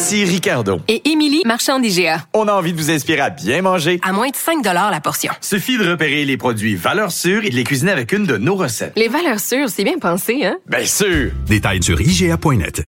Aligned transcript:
Ici 0.00 0.24
Ricardo. 0.24 0.80
Et 0.86 1.10
Émilie, 1.10 1.42
marchand 1.44 1.80
d'IGA. 1.80 2.22
On 2.32 2.46
a 2.46 2.52
envie 2.52 2.72
de 2.72 2.78
vous 2.78 2.88
inspirer 2.88 3.18
à 3.18 3.30
bien 3.30 3.62
manger. 3.62 3.98
À 4.04 4.12
moins 4.12 4.28
de 4.28 4.36
5 4.36 4.64
la 4.64 5.00
portion. 5.00 5.32
Suffit 5.40 5.76
de 5.76 5.90
repérer 5.90 6.24
les 6.24 6.36
produits 6.36 6.76
valeurs 6.76 7.10
sûres 7.10 7.44
et 7.44 7.50
de 7.50 7.56
les 7.56 7.64
cuisiner 7.64 7.90
avec 7.90 8.12
une 8.12 8.24
de 8.24 8.36
nos 8.36 8.54
recettes. 8.54 8.92
Les 8.94 9.08
valeurs 9.08 9.40
sûres, 9.40 9.68
c'est 9.68 9.82
bien 9.82 9.98
pensé, 9.98 10.44
hein? 10.46 10.56
Bien 10.68 10.84
sûr! 10.84 11.32
Détails 11.48 11.82
sur 11.82 12.00
IGA.net. 12.00 12.84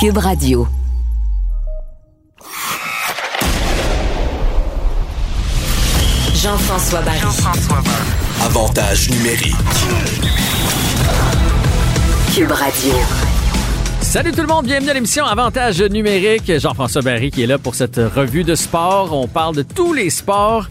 Cube 0.00 0.16
Radio. 0.16 0.66
Jean-François 6.34 7.02
Barry. 7.02 7.20
Avantage 8.42 9.10
numérique. 9.10 9.54
Cube 12.34 12.50
Radio. 12.50 12.94
Salut 14.14 14.30
tout 14.30 14.42
le 14.42 14.46
monde, 14.46 14.66
bienvenue 14.66 14.90
à 14.90 14.94
l'émission 14.94 15.24
Avantage 15.24 15.82
numérique. 15.82 16.60
Jean-François 16.60 17.02
Barry 17.02 17.32
qui 17.32 17.42
est 17.42 17.48
là 17.48 17.58
pour 17.58 17.74
cette 17.74 17.96
revue 17.96 18.44
de 18.44 18.54
sport. 18.54 19.12
On 19.12 19.26
parle 19.26 19.56
de 19.56 19.62
tous 19.62 19.92
les 19.92 20.08
sports. 20.08 20.68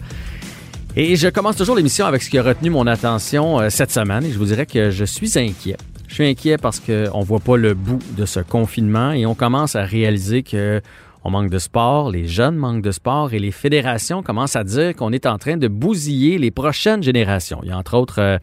Et 0.96 1.14
je 1.16 1.28
commence 1.28 1.54
toujours 1.56 1.76
l'émission 1.76 2.06
avec 2.06 2.22
ce 2.22 2.30
qui 2.30 2.38
a 2.38 2.42
retenu 2.42 2.70
mon 2.70 2.86
attention 2.86 3.60
euh, 3.60 3.68
cette 3.68 3.90
semaine. 3.90 4.24
Et 4.24 4.32
je 4.32 4.38
vous 4.38 4.46
dirais 4.46 4.64
que 4.64 4.88
je 4.88 5.04
suis 5.04 5.38
inquiet. 5.38 5.76
Je 6.08 6.14
suis 6.14 6.26
inquiet 6.26 6.56
parce 6.56 6.80
qu'on 6.80 7.20
ne 7.20 7.24
voit 7.24 7.38
pas 7.38 7.58
le 7.58 7.74
bout 7.74 7.98
de 8.16 8.24
ce 8.24 8.40
confinement 8.40 9.12
et 9.12 9.26
on 9.26 9.34
commence 9.34 9.76
à 9.76 9.84
réaliser 9.84 10.42
que 10.42 10.80
on 11.24 11.30
manque 11.30 11.50
de 11.50 11.58
sport, 11.58 12.10
les 12.10 12.26
jeunes 12.28 12.56
manquent 12.56 12.82
de 12.82 12.90
sport 12.90 13.32
et 13.32 13.38
les 13.38 13.50
fédérations 13.50 14.22
commencent 14.22 14.56
à 14.56 14.64
dire 14.64 14.94
qu'on 14.94 15.10
est 15.10 15.24
en 15.24 15.38
train 15.38 15.56
de 15.56 15.68
bousiller 15.68 16.36
les 16.38 16.50
prochaines 16.50 17.02
générations. 17.02 17.60
Il 17.62 17.70
y 17.70 17.72
a 17.72 17.78
entre 17.78 17.96
autres 17.96 18.20
euh, 18.20 18.38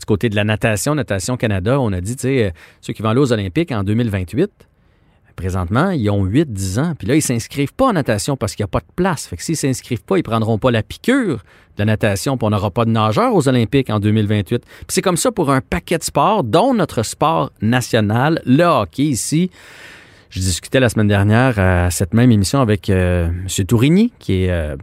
du 0.00 0.04
côté 0.04 0.28
de 0.28 0.36
la 0.36 0.42
natation, 0.44 0.96
Natation 0.96 1.36
Canada, 1.36 1.80
on 1.80 1.92
a 1.92 2.00
dit, 2.00 2.16
tu 2.16 2.22
sais, 2.22 2.44
euh, 2.46 2.50
ceux 2.80 2.92
qui 2.92 3.02
vont 3.02 3.10
aller 3.10 3.20
aux 3.20 3.32
Olympiques 3.32 3.70
en 3.70 3.84
2028, 3.84 4.50
présentement, 5.36 5.90
ils 5.90 6.10
ont 6.10 6.26
8-10 6.26 6.80
ans. 6.80 6.94
Puis 6.98 7.06
là, 7.06 7.14
ils 7.14 7.22
s'inscrivent 7.22 7.74
pas 7.74 7.86
en 7.86 7.92
natation 7.92 8.36
parce 8.36 8.54
qu'il 8.54 8.64
n'y 8.64 8.68
a 8.68 8.72
pas 8.72 8.80
de 8.80 8.92
place. 8.96 9.26
Fait 9.26 9.36
que 9.36 9.42
s'ils 9.42 9.56
s'inscrivent 9.56 10.04
pas, 10.04 10.18
ils 10.18 10.22
prendront 10.22 10.58
pas 10.58 10.70
la 10.70 10.82
piqûre 10.82 11.44
de 11.76 11.82
la 11.82 11.84
natation, 11.84 12.36
puis 12.36 12.46
on 12.46 12.50
n'aura 12.50 12.70
pas 12.70 12.84
de 12.84 12.90
nageurs 12.90 13.34
aux 13.34 13.48
Olympiques 13.48 13.90
en 13.90 14.00
2028. 14.00 14.64
Puis 14.64 14.84
c'est 14.88 15.02
comme 15.02 15.16
ça 15.16 15.32
pour 15.32 15.50
un 15.50 15.60
paquet 15.60 15.98
de 15.98 16.04
sports, 16.04 16.44
dont 16.44 16.74
notre 16.74 17.02
sport 17.02 17.52
national, 17.60 18.40
le 18.44 18.64
hockey 18.64 19.04
ici. 19.04 19.50
Je 20.34 20.40
discutais 20.40 20.80
la 20.80 20.88
semaine 20.88 21.06
dernière 21.06 21.60
à 21.60 21.92
cette 21.92 22.12
même 22.12 22.32
émission 22.32 22.60
avec 22.60 22.90
euh, 22.90 23.28
M. 23.28 23.66
Tourigny, 23.66 24.12
qui 24.18 24.42
est 24.42 24.50
euh, 24.50 24.74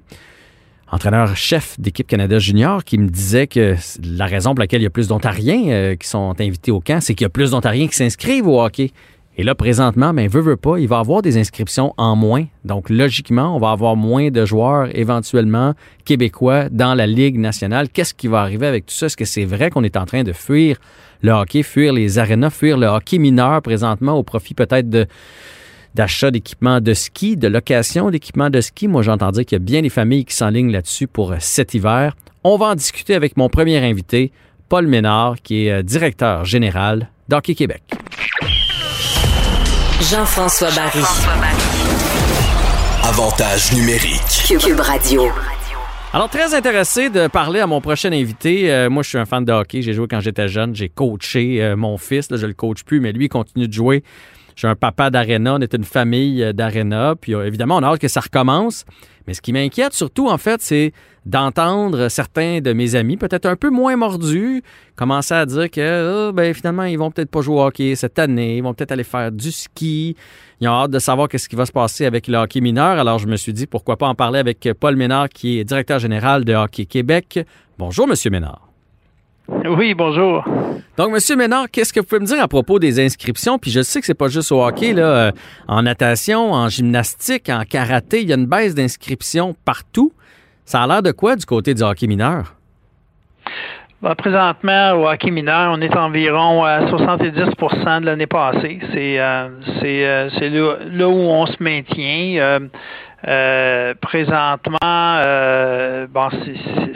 entraîneur-chef 0.90 1.78
d'équipe 1.78 2.08
Canada 2.08 2.40
Junior, 2.40 2.86
qui 2.86 2.98
me 2.98 3.10
disait 3.10 3.48
que 3.48 3.76
la 4.02 4.28
raison 4.28 4.52
pour 4.52 4.62
laquelle 4.62 4.80
il 4.80 4.86
y 4.86 4.88
a 4.88 4.92
plus 4.92 5.10
d'Ontariens 5.10 5.68
euh, 5.68 5.96
qui 5.98 6.08
sont 6.08 6.34
invités 6.40 6.72
au 6.72 6.80
camp, 6.80 7.02
c'est 7.02 7.16
qu'il 7.16 7.26
y 7.26 7.28
a 7.28 7.30
plus 7.30 7.52
d'Ontariens 7.52 7.90
qui 7.90 7.98
s'inscrivent 7.98 8.48
au 8.48 8.62
hockey. 8.62 8.92
Et 9.38 9.44
là, 9.44 9.56
présentement, 9.56 10.14
ben, 10.14 10.28
veut, 10.28 10.42
veut 10.42 10.58
pas, 10.58 10.78
il 10.78 10.88
va 10.88 11.00
avoir 11.00 11.22
des 11.22 11.38
inscriptions 11.38 11.94
en 11.98 12.16
moins. 12.16 12.46
Donc, 12.66 12.90
logiquement, 12.90 13.56
on 13.56 13.60
va 13.60 13.72
avoir 13.72 13.96
moins 13.96 14.30
de 14.30 14.46
joueurs 14.46 14.90
éventuellement 14.96 15.74
québécois 16.04 16.68
dans 16.70 16.94
la 16.94 17.08
Ligue 17.08 17.40
nationale. 17.40 17.88
Qu'est-ce 17.90 18.14
qui 18.14 18.28
va 18.28 18.42
arriver 18.42 18.68
avec 18.68 18.88
tout 18.88 18.94
ça? 18.94 19.06
Est-ce 19.06 19.16
que 19.16 19.26
c'est 19.26 19.46
vrai 19.46 19.70
qu'on 19.70 19.84
est 19.84 19.96
en 19.96 20.06
train 20.06 20.24
de 20.24 20.34
fuir 20.34 20.78
le 21.22 21.32
hockey, 21.32 21.64
fuir 21.64 21.94
les 21.94 22.20
arénas, 22.20 22.50
fuir 22.50 22.78
le 22.78 22.88
hockey 22.88 23.20
mineur 23.20 23.62
présentement 23.62 24.14
au 24.14 24.24
profit 24.24 24.54
peut-être 24.54 24.90
de 24.90 25.08
d'achat 25.94 26.32
d'équipements 26.32 26.80
de 26.80 26.94
ski, 26.94 27.36
de 27.36 27.50
location 27.50 28.12
d'équipements 28.12 28.50
de 28.50 28.62
ski? 28.62 28.88
Moi, 28.88 29.02
j'entends 29.02 29.32
dire 29.32 29.46
qu'il 29.46 29.56
y 29.56 29.62
a 29.62 29.64
bien 29.64 29.82
des 29.82 29.90
familles 29.90 30.26
qui 30.26 30.36
s'enlignent 30.36 30.72
là-dessus 30.72 31.08
pour 31.08 31.34
cet 31.40 31.74
hiver. 31.74 32.16
On 32.44 32.58
va 32.58 32.68
en 32.68 32.76
discuter 32.76 33.14
avec 33.14 33.38
mon 33.38 33.50
premier 33.50 33.78
invité, 33.78 34.32
Paul 34.70 34.88
Ménard, 34.88 35.42
qui 35.42 35.68
est 35.68 35.84
directeur 35.84 36.46
général 36.46 37.10
d'Hockey 37.28 37.56
Québec. 37.56 37.84
Jean-François 40.02 40.72
Barry. 40.72 41.04
Avantage 43.04 43.72
numérique. 43.74 44.60
Cube 44.60 44.80
Radio. 44.80 45.28
Alors, 46.12 46.28
très 46.28 46.56
intéressé 46.56 47.12
de 47.12 47.28
parler 47.28 47.60
à 47.60 47.68
mon 47.68 47.82
prochain 47.82 48.12
invité. 48.12 48.72
Euh, 48.72 48.90
moi, 48.90 49.04
je 49.04 49.10
suis 49.10 49.20
un 49.20 49.26
fan 49.26 49.46
de 49.46 49.52
hockey. 49.52 49.84
J'ai 49.84 49.94
joué 49.94 50.08
quand 50.10 50.20
j'étais 50.20 50.48
jeune. 50.48 50.76
J'ai 50.76 50.90
coaché 50.90 51.62
euh, 51.62 51.76
mon 51.76 52.00
fils. 52.00 52.32
Là, 52.32 52.38
je 52.38 52.48
le 52.48 52.54
coach 52.54 52.84
plus, 52.84 53.00
mais 53.00 53.12
lui, 53.12 53.26
il 53.26 53.30
continue 53.30 53.68
de 53.68 53.74
jouer. 53.74 54.04
Suis 54.62 54.68
un 54.68 54.76
papa 54.76 55.10
d'aréna. 55.10 55.56
On 55.56 55.60
est 55.60 55.74
une 55.74 55.84
famille 55.84 56.44
euh, 56.44 56.54
d'aréna. 56.54 57.16
Puis, 57.20 57.32
évidemment, 57.32 57.78
on 57.78 57.82
a 57.82 57.88
hâte 57.88 58.00
que 58.00 58.08
ça 58.08 58.20
recommence. 58.20 58.86
Mais 59.26 59.34
ce 59.34 59.42
qui 59.42 59.54
m'inquiète 59.54 59.94
surtout, 59.94 60.30
en 60.30 60.38
fait, 60.38 60.62
c'est 60.62 60.94
d'entendre 61.26 62.10
certains 62.10 62.62
de 62.62 62.72
mes 62.72 62.94
amis, 62.94 63.18
peut-être 63.18 63.48
un 63.48 63.56
peu 63.56 63.72
moins 63.72 63.96
mordus, 63.96 64.62
commencer 64.96 65.34
à 65.34 65.48
dire 65.48 65.72
que 65.72 66.30
oh, 66.30 66.32
ben, 66.32 66.54
finalement, 66.54 66.84
ils 66.84 67.00
vont 67.00 67.10
peut-être 67.10 67.32
pas 67.32 67.42
jouer 67.42 67.56
au 67.56 67.64
hockey 67.64 67.96
cette 67.96 68.20
année, 68.20 68.58
ils 68.58 68.62
vont 68.62 68.76
peut-être 68.76 68.92
aller 68.92 69.04
faire 69.04 69.32
du 69.32 69.52
ski. 69.52 70.16
Ils 70.60 70.68
ont 70.68 70.74
hâte 70.74 70.92
de 70.92 71.00
savoir 71.00 71.28
qu'est-ce 71.28 71.50
qui 71.50 71.56
va 71.56 71.66
se 71.66 71.72
passer 71.72 72.06
avec 72.06 72.28
le 72.28 72.38
hockey 72.38 72.62
mineur. 72.62 73.00
Alors, 73.00 73.18
je 73.18 73.26
me 73.26 73.38
suis 73.38 73.54
dit, 73.54 73.66
pourquoi 73.66 73.98
pas 73.98 74.08
en 74.08 74.14
parler 74.14 74.38
avec 74.38 74.70
Paul 74.80 74.96
Ménard, 74.96 75.30
qui 75.30 75.58
est 75.58 75.64
directeur 75.64 75.98
général 75.98 76.46
de 76.46 76.54
Hockey 76.54 76.86
Québec. 76.86 77.40
Bonjour, 77.80 78.08
Monsieur 78.08 78.30
Ménard. 78.30 78.71
Oui, 79.66 79.94
bonjour. 79.94 80.44
Donc, 80.98 81.12
Monsieur 81.12 81.36
Ménard, 81.36 81.70
qu'est-ce 81.72 81.94
que 81.94 82.00
vous 82.00 82.06
pouvez 82.06 82.22
me 82.22 82.26
dire 82.26 82.42
à 82.42 82.48
propos 82.48 82.80
des 82.80 83.04
inscriptions? 83.04 83.58
Puis 83.58 83.72
je 83.72 83.82
sais 83.82 84.00
que 84.00 84.06
c'est 84.06 84.14
pas 84.14 84.28
juste 84.28 84.52
au 84.52 84.64
hockey, 84.64 84.94
là, 84.94 85.04
euh, 85.04 85.32
en 85.68 85.84
natation, 85.84 86.52
en 86.52 86.70
gymnastique, 86.70 87.50
en 87.50 87.64
karaté, 87.64 88.22
il 88.22 88.30
y 88.30 88.34
a 88.34 88.36
une 88.36 88.46
baisse 88.46 88.76
d'inscriptions 88.76 89.56
partout. 89.66 90.14
Ça 90.66 90.82
a 90.82 90.88
l'air 90.88 91.04
de 91.04 91.12
quoi 91.12 91.36
du 91.36 91.46
côté 91.46 91.74
du 91.74 91.84
hockey 91.84 92.08
mineur? 92.08 92.56
Ben, 94.02 94.16
présentement, 94.16 94.94
au 94.94 95.08
hockey 95.08 95.30
mineur, 95.30 95.72
on 95.72 95.82
est 95.82 95.96
environ 95.96 96.64
à 96.64 96.86
70% 96.86 98.02
de 98.02 98.06
l'année 98.06 98.26
passée. 98.26 98.80
C'est 98.94 99.20
euh, 99.20 99.50
euh, 99.84 100.30
c'est 100.40 100.50
là, 100.50 100.78
là, 100.92 101.08
où 101.08 101.20
on 101.20 101.46
se 101.46 101.62
maintient. 101.62 102.60
Euh, 103.28 103.94
présentement, 104.02 104.78
euh, 104.84 106.08
bon, 106.10 106.30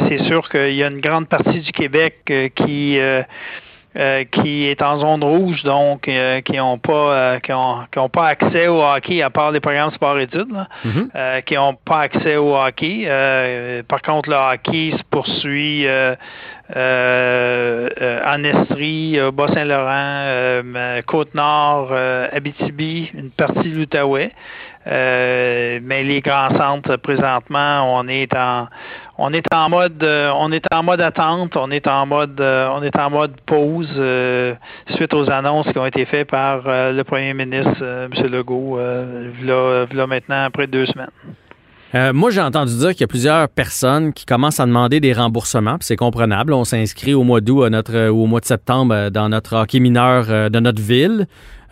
c'est 0.09 0.23
sûr 0.23 0.49
qu'il 0.49 0.73
y 0.73 0.83
a 0.83 0.87
une 0.87 1.01
grande 1.01 1.27
partie 1.27 1.59
du 1.59 1.71
Québec 1.71 2.15
euh, 2.29 2.49
qui 2.49 2.99
qui 4.31 4.65
est 4.65 4.81
en 4.81 4.99
zone 4.99 5.23
rouge, 5.23 5.63
donc 5.63 6.01
qui 6.01 6.57
n'ont 6.57 6.79
pas 6.79 7.39
qui 7.39 7.53
ont, 7.53 8.09
pas 8.09 8.27
accès 8.27 8.67
au 8.67 8.83
hockey 8.83 9.21
à 9.21 9.29
part 9.29 9.51
les 9.51 9.61
programmes 9.61 9.93
sport-études, 9.93 10.53
mm-hmm. 10.83 11.43
qui 11.43 11.53
n'ont 11.53 11.75
pas 11.75 11.99
accès 11.99 12.35
au 12.35 12.57
hockey. 12.57 13.07
par 13.87 14.01
contre, 14.01 14.29
le 14.29 14.35
hockey 14.35 14.93
se 14.97 15.03
poursuit 15.09 15.87
en 16.75 18.43
Estrie, 18.43 19.17
Bas-Saint-Laurent, 19.31 21.01
Côte-Nord, 21.05 21.93
Abitibi, 22.33 23.11
une 23.13 23.31
partie 23.31 23.69
de 23.69 23.77
l'Outaouais. 23.77 24.31
Euh, 24.87 25.79
mais 25.81 26.03
les 26.03 26.21
grands 26.21 26.55
centres 26.55 26.97
présentement, 26.97 27.97
on 27.97 28.07
est 28.07 28.33
en 28.35 28.67
on 29.17 29.33
est 29.33 29.45
en 29.53 29.69
mode 29.69 30.03
euh, 30.03 30.31
on 30.35 30.51
est 30.51 30.63
en 30.71 30.83
mode 30.83 31.01
attente, 31.01 31.55
on 31.55 31.71
est 31.71 31.87
en 31.87 32.05
mode 32.05 32.39
euh, 32.39 32.69
on 32.71 32.83
est 32.83 32.95
en 32.95 33.09
mode 33.09 33.33
pause 33.47 33.89
suite 34.95 35.13
aux 35.13 35.29
annonces 35.31 35.65
qui 35.71 35.79
ont 35.79 35.85
été 35.87 36.05
faites 36.05 36.29
par 36.29 36.63
le 36.65 37.01
premier 37.03 37.33
ministre 37.33 37.81
M. 37.81 38.11
Legault 38.31 38.77
là, 38.77 40.07
maintenant 40.07 40.43
après 40.43 40.67
deux 40.67 40.85
semaines. 40.85 42.13
moi, 42.13 42.29
j'ai 42.29 42.41
entendu 42.41 42.77
dire 42.77 42.91
qu'il 42.91 43.01
y 43.01 43.05
a 43.05 43.07
plusieurs 43.07 43.49
personnes 43.49 44.13
qui 44.13 44.25
commencent 44.25 44.59
à 44.59 44.67
demander 44.67 44.99
des 44.99 45.13
remboursements, 45.13 45.77
c'est 45.79 45.95
comprenable. 45.95 46.53
On 46.53 46.63
s'inscrit 46.63 47.15
au 47.15 47.23
mois 47.23 47.41
d'août 47.41 47.71
ou 47.89 48.23
au 48.23 48.25
mois 48.27 48.39
de 48.39 48.45
septembre 48.45 49.09
dans 49.09 49.29
notre 49.29 49.55
hockey 49.55 49.79
mineur 49.79 50.51
de 50.51 50.59
notre 50.59 50.81
ville. 50.81 51.25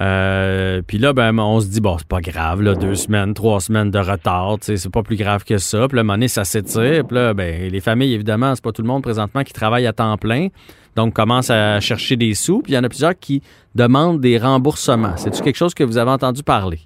Euh, 0.04 0.82
puis 0.86 0.98
là, 0.98 1.14
ben, 1.14 1.38
on 1.40 1.60
se 1.60 1.68
dit, 1.68 1.80
bon, 1.80 1.98
c'est 1.98 2.08
pas 2.08 2.20
grave, 2.20 2.62
là, 2.62 2.76
deux 2.76 2.96
semaines, 2.96 3.34
trois 3.34 3.62
semaines 3.62 3.90
de 3.90 4.00
retard, 4.00 4.58
c'est 4.62 4.92
pas 4.92 5.04
plus 5.04 5.16
grave 5.16 5.44
que 5.46 5.58
ça. 5.58 5.88
Puis 5.88 5.98
là, 6.02 6.14
à 6.14 6.28
ça 6.28 6.44
s'étire. 6.44 7.06
Puis 7.08 7.16
là, 7.16 7.34
ben, 7.34 7.72
les 7.72 7.80
familles, 7.80 8.14
évidemment, 8.14 8.54
c'est 8.56 8.64
pas 8.64 8.72
tout 8.72 8.82
le 8.82 8.88
monde 8.88 9.04
présentement 9.04 9.44
qui 9.44 9.54
travaille 9.54 9.88
à 9.88 9.94
temps 9.94 10.18
plein. 10.18 10.48
Donc, 10.96 11.14
commence 11.14 11.50
à 11.50 11.80
chercher 11.80 12.18
des 12.18 12.34
sous. 12.34 12.62
Puis 12.62 12.74
il 12.74 12.76
y 12.76 12.78
en 12.78 12.84
a 12.84 12.90
plusieurs 12.90 13.18
qui 13.18 13.42
demandent 13.76 14.20
des 14.20 14.38
remboursements. 14.38 15.16
C'est-tu 15.16 15.42
quelque 15.42 15.56
chose 15.56 15.74
que 15.74 15.84
vous 15.84 15.98
avez 15.98 16.12
entendu 16.12 16.44
parler? 16.44 16.80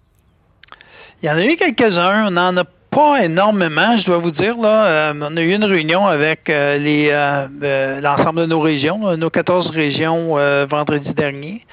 Il 1.24 1.26
y 1.26 1.30
en 1.30 1.36
a 1.36 1.46
eu 1.46 1.58
quelques-uns. 1.58 2.28
On 2.28 2.32
n'en 2.32 2.56
a 2.56 2.64
pas 2.90 3.24
énormément, 3.24 3.98
je 3.98 4.06
dois 4.06 4.20
vous 4.20 4.32
dire. 4.32 4.58
Là, 4.58 4.86
euh, 4.86 5.14
on 5.22 5.36
a 5.36 5.42
eu 5.42 5.54
une 5.54 5.66
réunion 5.66 6.06
avec 6.08 6.50
euh, 6.50 8.00
l'ensemble 8.02 8.42
de 8.42 8.46
nos 8.46 8.62
régions, 8.62 9.18
nos 9.18 9.30
14 9.30 9.72
régions 9.72 10.36
vendredi 10.68 11.14
dernier. 11.14 11.66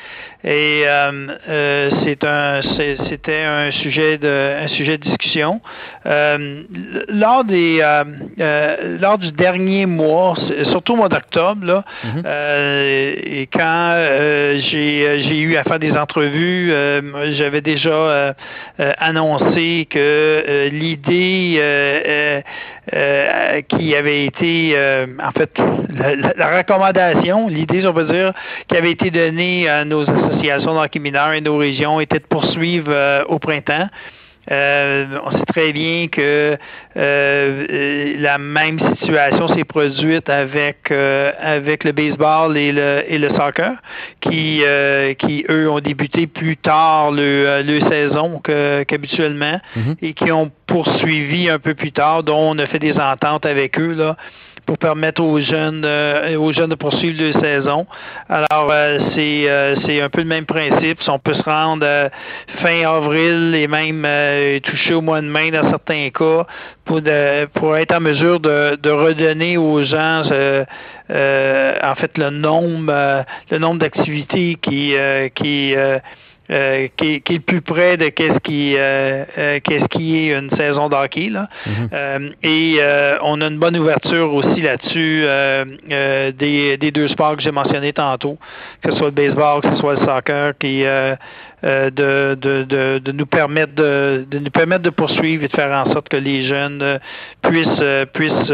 Et 0.45 0.85
c'est 2.05 2.25
un 2.25 2.61
c'était 3.09 3.43
un 3.45 3.71
sujet 3.71 4.19
de 4.19 4.65
un 4.65 4.69
sujet 4.69 4.99
de 4.99 5.05
discussion 5.05 5.61
lors 6.05 7.45
des 7.45 7.83
lors 9.01 9.19
du 9.19 9.33
dernier 9.33 9.87
mois, 9.87 10.35
surtout 10.71 10.93
au 10.93 10.97
mois 10.97 11.09
d'octobre 11.09 11.65
là, 11.65 11.85
mm-hmm. 12.05 12.27
et 13.25 13.49
quand 13.53 13.95
j'ai 14.71 15.25
j'ai 15.25 15.39
eu 15.41 15.57
à 15.57 15.65
faire 15.65 15.79
des 15.79 15.93
entrevues, 15.93 16.73
j'avais 17.33 17.63
déjà 17.63 18.35
annoncé 18.79 19.89
que 19.91 20.69
l'idée 20.71 22.43
euh, 22.93 23.63
qui 23.63 23.95
avait 23.95 24.27
été, 24.27 24.73
euh, 24.75 25.07
en 25.23 25.33
fait, 25.33 25.51
la, 26.37 26.59
recommandation, 26.59 27.49
l'idée, 27.49 27.87
on 27.87 27.95
peut 27.95 28.05
dire, 28.05 28.33
qui 28.69 28.77
avait 28.77 28.91
été 28.91 29.11
donnée 29.11 29.69
à 29.69 29.87
nos 29.87 30.03
associations 30.03 30.75
d'hockey 30.75 30.99
mineur 30.99 31.33
et 31.33 31.41
nos 31.41 31.57
régions 31.57 31.99
était 32.01 32.19
de 32.19 32.27
poursuivre 32.27 32.91
euh, 32.91 33.25
au 33.25 33.39
printemps. 33.39 33.89
Euh, 34.51 35.07
on 35.25 35.31
sait 35.31 35.47
très 35.47 35.73
bien 35.73 36.09
que 36.09 36.57
euh, 36.97 38.15
la 38.19 38.39
même 38.39 38.79
situation 38.99 39.49
s'est 39.49 39.65
produite 39.65 40.29
avec 40.29 40.91
euh, 40.91 41.33
avec 41.41 41.85
le 41.85 41.93
baseball 41.93 42.57
et 42.57 42.73
le 42.73 43.05
et 43.09 43.19
le 43.19 43.31
soccer, 43.31 43.73
qui 44.21 44.63
qui 45.19 45.45
eux 45.49 45.71
ont 45.71 45.81
débuté 45.81 46.27
plus 46.27 46.57
tard 46.57 47.11
le, 47.11 47.63
le 47.63 47.81
saison 47.89 48.41
qu'habituellement 48.41 49.61
mm-hmm. 49.77 49.97
et 50.03 50.13
qui 50.13 50.31
ont 50.31 50.51
poursuivi 50.67 51.49
un 51.49 51.59
peu 51.59 51.75
plus 51.75 51.93
tard, 51.93 52.23
dont 52.23 52.51
on 52.51 52.59
a 52.59 52.67
fait 52.67 52.79
des 52.79 52.99
ententes 52.99 53.47
avec 53.47 53.79
eux 53.79 53.95
là 53.95 54.17
pour 54.67 54.79
permettre 54.79 55.23
aux 55.23 55.41
jeunes 55.41 55.85
euh, 55.85 56.37
aux 56.37 56.53
jeunes 56.53 56.71
de 56.71 56.75
poursuivre 56.75 57.23
leur 57.23 57.41
saison. 57.43 57.87
Alors 58.29 58.71
euh, 58.71 58.99
c'est 59.15 59.49
euh, 59.49 59.77
c'est 59.85 60.01
un 60.01 60.09
peu 60.09 60.21
le 60.21 60.27
même 60.27 60.47
principe. 60.47 60.99
On 61.09 61.19
peut 61.19 61.35
se 61.35 61.43
rendre 61.43 62.11
fin 62.63 62.87
avril 62.87 63.55
et 63.55 63.67
même 63.69 64.07
toucher 64.61 64.95
au 64.95 65.01
mois 65.01 65.21
de 65.21 65.27
mai 65.27 65.51
dans 65.51 65.69
certains 65.71 66.11
cas 66.11 66.47
pour 66.85 67.01
pour 67.55 67.77
être 67.77 67.95
en 67.95 68.01
mesure 68.01 68.41
de, 68.41 68.77
de 68.77 68.91
redonner 68.91 69.57
aux 69.57 69.85
gens 69.85 70.23
en 70.25 71.95
fait 71.97 72.19
le 72.19 72.31
nombre 72.31 73.25
le 73.51 73.59
nombre 73.59 73.81
d'activités 73.81 74.57
qui 74.61 74.95
qui 75.35 75.75
euh, 76.51 76.89
qui, 76.99 77.23
qui, 77.23 77.37
est 77.37 77.39
plus 77.39 77.63
près 77.63 77.97
de 77.97 78.11
qu'est-ce 78.11 78.39
qui 78.41 78.75
euh, 78.77 79.25
euh, 79.39 79.61
qu'est-ce 79.65 79.87
qui 79.87 80.19
est 80.19 80.39
une 80.39 80.51
saison 80.51 80.91
d'hockey 80.91 81.31
là. 81.31 81.49
Mhm. 81.65 82.35
et 82.43 82.81
on 83.23 83.41
a 83.41 83.47
une 83.47 83.59
bonne 83.59 83.79
ouverture 83.79 84.35
aussi 84.35 84.61
là-dessus 84.61 85.25
des, 86.39 86.77
des 86.77 86.91
deux 86.91 87.09
sports 87.09 87.37
que 87.37 87.43
j'ai 87.43 87.51
mentionnés 87.51 87.95
tantôt, 87.95 88.37
que 88.83 88.91
ce 88.91 88.99
soit 88.99 89.07
le 89.07 89.13
baseball, 89.13 89.63
que 89.63 89.71
ce 89.71 89.77
soit 89.77 89.95
le 89.95 90.01
soccer, 90.07 90.53
qui 90.59 90.83
de, 90.83 91.17
de, 91.63 92.35
de, 92.37 92.99
de, 92.99 93.13
nous 93.13 93.25
permettre 93.25 93.75
de, 93.75 94.27
de 94.31 94.39
nous 94.39 94.51
permettre 94.51 94.83
de 94.83 94.91
poursuivre 94.91 95.45
et 95.45 95.49
de 95.49 95.57
faire 95.57 95.73
en 95.73 95.91
sorte 95.95 96.11
que 96.11 96.19
les 96.19 96.47
jeunes 96.47 97.01
puissent 97.43 98.07
puissent 98.13 98.53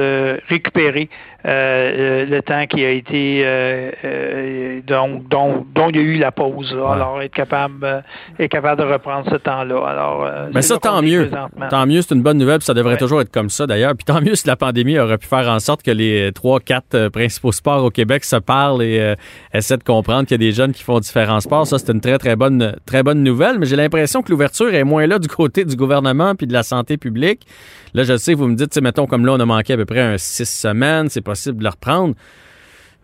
récupérer 0.49 1.09
euh, 1.47 2.27
le 2.27 2.43
temps 2.43 2.67
qui 2.67 2.85
a 2.85 2.91
été 2.91 3.43
euh, 3.45 3.91
euh, 4.05 4.81
donc 4.87 5.29
dont, 5.29 5.67
dont, 5.75 5.89
il 5.89 5.97
y 5.97 5.99
a 5.99 6.03
eu 6.03 6.19
la 6.19 6.33
pause. 6.33 6.73
Alors 6.73 7.23
être 7.23 7.33
capable 7.33 8.05
être 8.39 8.51
capable 8.51 8.83
de 8.83 8.87
reprendre 8.87 9.29
ce 9.31 9.37
temps-là. 9.37 9.87
Alors 9.87 10.31
Mais 10.53 10.63
ça 10.63 10.77
tant 10.79 11.03
mieux. 11.03 11.31
Tant 11.71 11.87
mieux, 11.87 12.03
c'est 12.03 12.15
une 12.15 12.23
bonne 12.23 12.39
nouvelle, 12.39 12.59
puis 12.59 12.67
ça 12.67 12.75
devrait 12.75 12.97
toujours 12.97 13.21
être 13.21 13.33
comme 13.33 13.51
ça 13.51 13.67
d'ailleurs. 13.67 13.95
Puis 13.95 14.05
tant 14.05 14.21
mieux 14.21 14.35
si 14.35 14.47
la 14.47 14.57
pandémie 14.57 14.99
aurait 14.99 15.19
pu 15.19 15.27
faire 15.27 15.49
en 15.49 15.59
sorte 15.61 15.83
que 15.83 15.91
les 15.91 16.31
trois 16.33 16.61
quatre 16.61 17.09
principaux 17.09 17.53
sports 17.53 17.85
au 17.85 17.91
Québec 17.91 18.25
se 18.25 18.37
parlent 18.37 18.83
et 18.83 19.15
essaient 19.55 19.79
de 19.79 19.85
comprendre 19.85 20.27
qu'il 20.27 20.33
y 20.33 20.47
a 20.47 20.47
des 20.49 20.53
jeunes 20.53 20.73
qui 20.73 20.83
font 20.83 21.01
différents 21.01 21.41
sports. 21.41 21.67
Ça 21.67 21.79
c'est 21.79 21.93
une 21.93 22.01
très 22.01 22.19
très 22.19 22.37
bonne 22.37 22.77
très 22.87 23.03
bonne 23.03 23.23
nouvelle, 23.23 23.59
mais 23.59 23.67
j'ai 23.67 23.77
l'impression 23.77 24.23
que 24.23 24.31
l'ouverture 24.31 24.75
est 24.75 24.85
moins 24.85 25.07
là 25.07 25.19
du 25.19 25.29
côté 25.29 25.65
du 25.65 25.77
gouvernement 25.77 26.35
puis 26.35 26.47
de 26.47 26.53
la 26.53 26.63
santé 26.63 26.97
publique. 26.97 27.47
Là, 27.93 28.05
je 28.05 28.17
sais, 28.17 28.35
vous 28.35 28.47
me 28.47 28.55
dites, 28.55 28.77
mettons, 28.81 29.07
comme 29.07 29.27
là, 29.27 29.33
on 29.33 29.41
a 29.41 29.45
manqué 29.45 29.73
à 29.73 29.77
peu 29.77 29.85
près 29.85 30.01
un 30.01 30.17
six 30.17 30.49
semaines, 30.49 31.09
c'est 31.09 31.23
possible 31.31 31.59
de 31.59 31.65
le 31.65 31.71
reprendre. 31.71 32.15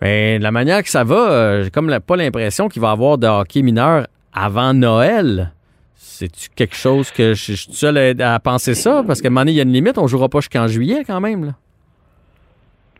Mais 0.00 0.38
de 0.38 0.42
la 0.42 0.50
manière 0.50 0.82
que 0.82 0.90
ça 0.90 1.04
va, 1.04 1.30
euh, 1.30 1.64
j'ai 1.64 1.70
comme 1.70 1.94
pas 2.00 2.16
l'impression 2.16 2.68
qu'il 2.68 2.82
va 2.82 2.88
y 2.88 2.92
avoir 2.92 3.18
de 3.18 3.26
hockey 3.26 3.62
mineur 3.62 4.06
avant 4.32 4.74
Noël. 4.74 5.52
C'est-tu 5.94 6.48
quelque 6.54 6.76
chose 6.76 7.10
que 7.10 7.34
je, 7.34 7.54
suis 7.54 7.72
seul 7.72 8.20
à, 8.20 8.38
penser 8.40 8.74
ça? 8.74 9.02
Parce 9.06 9.20
qu'à 9.22 9.28
un 9.28 9.30
moment 9.30 9.42
donné, 9.42 9.52
il 9.52 9.56
y 9.56 9.60
a 9.60 9.62
une 9.62 9.72
limite, 9.72 9.98
on 9.98 10.06
jouera 10.06 10.28
pas 10.28 10.40
jusqu'en 10.40 10.66
juillet 10.66 11.02
quand 11.06 11.20
même. 11.20 11.46
Là. 11.46 11.52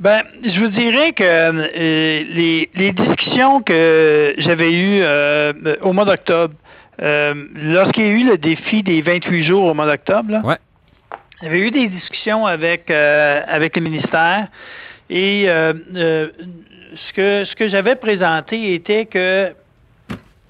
Ben, 0.00 0.22
je 0.42 0.60
vous 0.60 0.68
dirais 0.68 1.12
que 1.12 1.22
euh, 1.24 1.68
les, 2.34 2.70
les, 2.74 2.92
discussions 2.92 3.62
que 3.62 4.34
j'avais 4.38 4.72
eues 4.72 5.00
euh, 5.02 5.52
au 5.82 5.94
mois 5.94 6.04
d'octobre, 6.04 6.54
lorsqu'il 6.98 8.04
y 8.04 8.08
a 8.08 8.12
eu 8.12 8.24
le 8.24 8.38
défi 8.38 8.82
des 8.82 9.00
28 9.02 9.44
jours 9.44 9.64
au 9.64 9.74
mois 9.74 9.86
d'octobre, 9.86 10.40
ouais. 10.44 10.56
Avait 11.42 11.60
eu 11.60 11.70
des 11.70 11.88
discussions 11.88 12.46
avec, 12.46 12.90
avec 12.90 13.76
le 13.76 13.82
ministère 13.82 14.48
et 15.10 15.48
euh, 15.48 15.72
euh, 15.94 16.28
ce 17.08 17.12
que, 17.12 17.44
ce 17.44 17.54
que 17.54 17.68
j'avais 17.68 17.96
présenté 17.96 18.74
était 18.74 19.06
que 19.06 19.52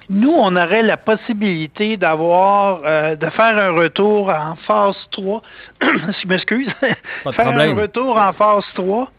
nous, 0.09 0.33
on 0.33 0.55
aurait 0.55 0.83
la 0.83 0.97
possibilité 0.97 1.97
d'avoir, 1.97 2.83
de 3.17 3.31
faire 3.31 3.59
un 3.59 3.71
retour 3.71 4.29
en 4.29 4.55
phase 4.55 4.97
3. 5.11 5.43
je 5.83 6.29
m'excuse. 6.29 6.69
faire 7.33 7.49
un 7.49 7.75
retour 7.75 8.17
en 8.17 8.33
phase 8.33 8.65
3 8.75 9.11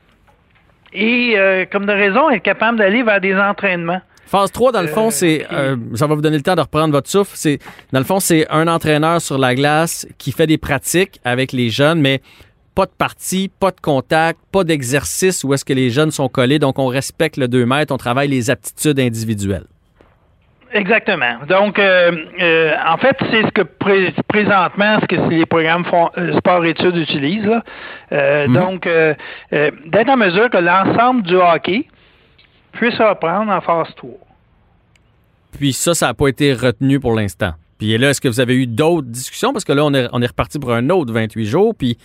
et, 0.94 1.68
comme 1.74 1.86
de 1.86 1.92
raison, 1.92 2.30
être 2.30 2.42
capable 2.42 2.78
d'aller 2.78 3.04
vers 3.04 3.20
des 3.20 3.36
entraînements. 3.36 4.02
Phase 4.28 4.52
3, 4.52 4.74
dans 4.74 4.82
le 4.82 4.88
fond, 4.88 5.08
euh, 5.08 5.12
c'est. 5.12 5.48
Euh, 5.54 5.78
ça 5.96 6.06
va 6.06 6.16
vous 6.16 6.22
donner 6.22 6.36
le 6.36 6.44
temps 6.44 6.56
de 6.56 6.62
reprendre 6.62 6.92
votre 6.92 7.10
souffle. 7.10 7.32
C'est, 7.36 7.60
dans 7.94 8.00
le 8.00 8.06
fond, 8.06 8.20
c'est 8.20 8.46
un 8.50 8.68
entraîneur 8.68 9.22
sur 9.22 9.38
la 9.38 9.56
glace 9.56 10.06
qui 10.18 10.34
fait 10.34 10.48
des 10.48 10.58
pratiques 10.58 11.22
avec 11.24 11.54
les 11.54 11.70
jeunes, 11.70 12.02
mais 12.02 12.22
pas 12.78 12.86
de 12.86 12.92
partie, 12.92 13.50
pas 13.60 13.72
de 13.72 13.82
contact, 13.82 14.40
pas 14.52 14.64
d'exercice 14.64 15.44
où 15.44 15.52
est-ce 15.52 15.66
que 15.66 15.74
les 15.74 15.90
jeunes 15.90 16.12
sont 16.12 16.30
collés. 16.30 16.60
Donc, 16.60 16.78
on 16.78 16.86
respecte 16.86 17.36
le 17.38 17.48
2 17.48 17.66
mètres, 17.66 17.92
on 17.92 17.98
travaille 17.98 18.28
les 18.28 18.52
aptitudes 18.52 19.00
individuelles. 19.00 19.66
Exactement. 20.72 21.38
Donc, 21.50 21.80
euh, 21.80 22.12
en 22.88 22.98
fait, 22.98 23.18
c'est 23.32 23.42
ce 23.48 23.52
que 23.52 23.64
présentement, 24.28 25.00
ce 25.02 25.08
que 25.08 25.16
les 25.28 25.48
programmes 25.48 25.86
font, 25.86 26.12
sport-études 26.38 26.98
utilisent. 26.98 27.50
Mhm. 28.12 28.54
Donc, 28.54 28.88
d'être 29.52 30.10
en 30.10 30.18
mesure 30.18 30.52
que 30.52 30.58
l'ensemble 30.58 31.24
du 31.24 31.36
hockey, 31.36 31.88
puisse 32.74 32.98
reprendre 33.00 33.52
en 33.52 33.62
phase 33.62 33.88
3. 33.96 34.12
Puis 35.58 35.74
ça, 35.74 35.96
ça 35.96 36.08
n'a 36.08 36.14
pas 36.14 36.28
été 36.28 36.54
retenu 36.54 37.00
pour 37.00 37.16
l'instant. 37.16 37.54
Puis 37.80 37.98
là, 37.98 38.12
est-ce 38.12 38.22
que 38.22 38.28
vous 38.28 38.40
avez 38.40 38.56
eu 38.56 38.68
d'autres 38.68 39.08
discussions? 39.08 39.52
Parce 39.52 39.66
que 39.66 39.74
là, 39.74 39.84
on 39.84 39.94
est, 39.96 40.08
on 40.12 40.22
est 40.22 40.28
reparti 40.28 40.60
pour 40.60 40.72
un 40.72 40.92
autre 40.92 41.12
28 41.12 41.46
jours. 41.46 41.74
Puis 41.76 41.98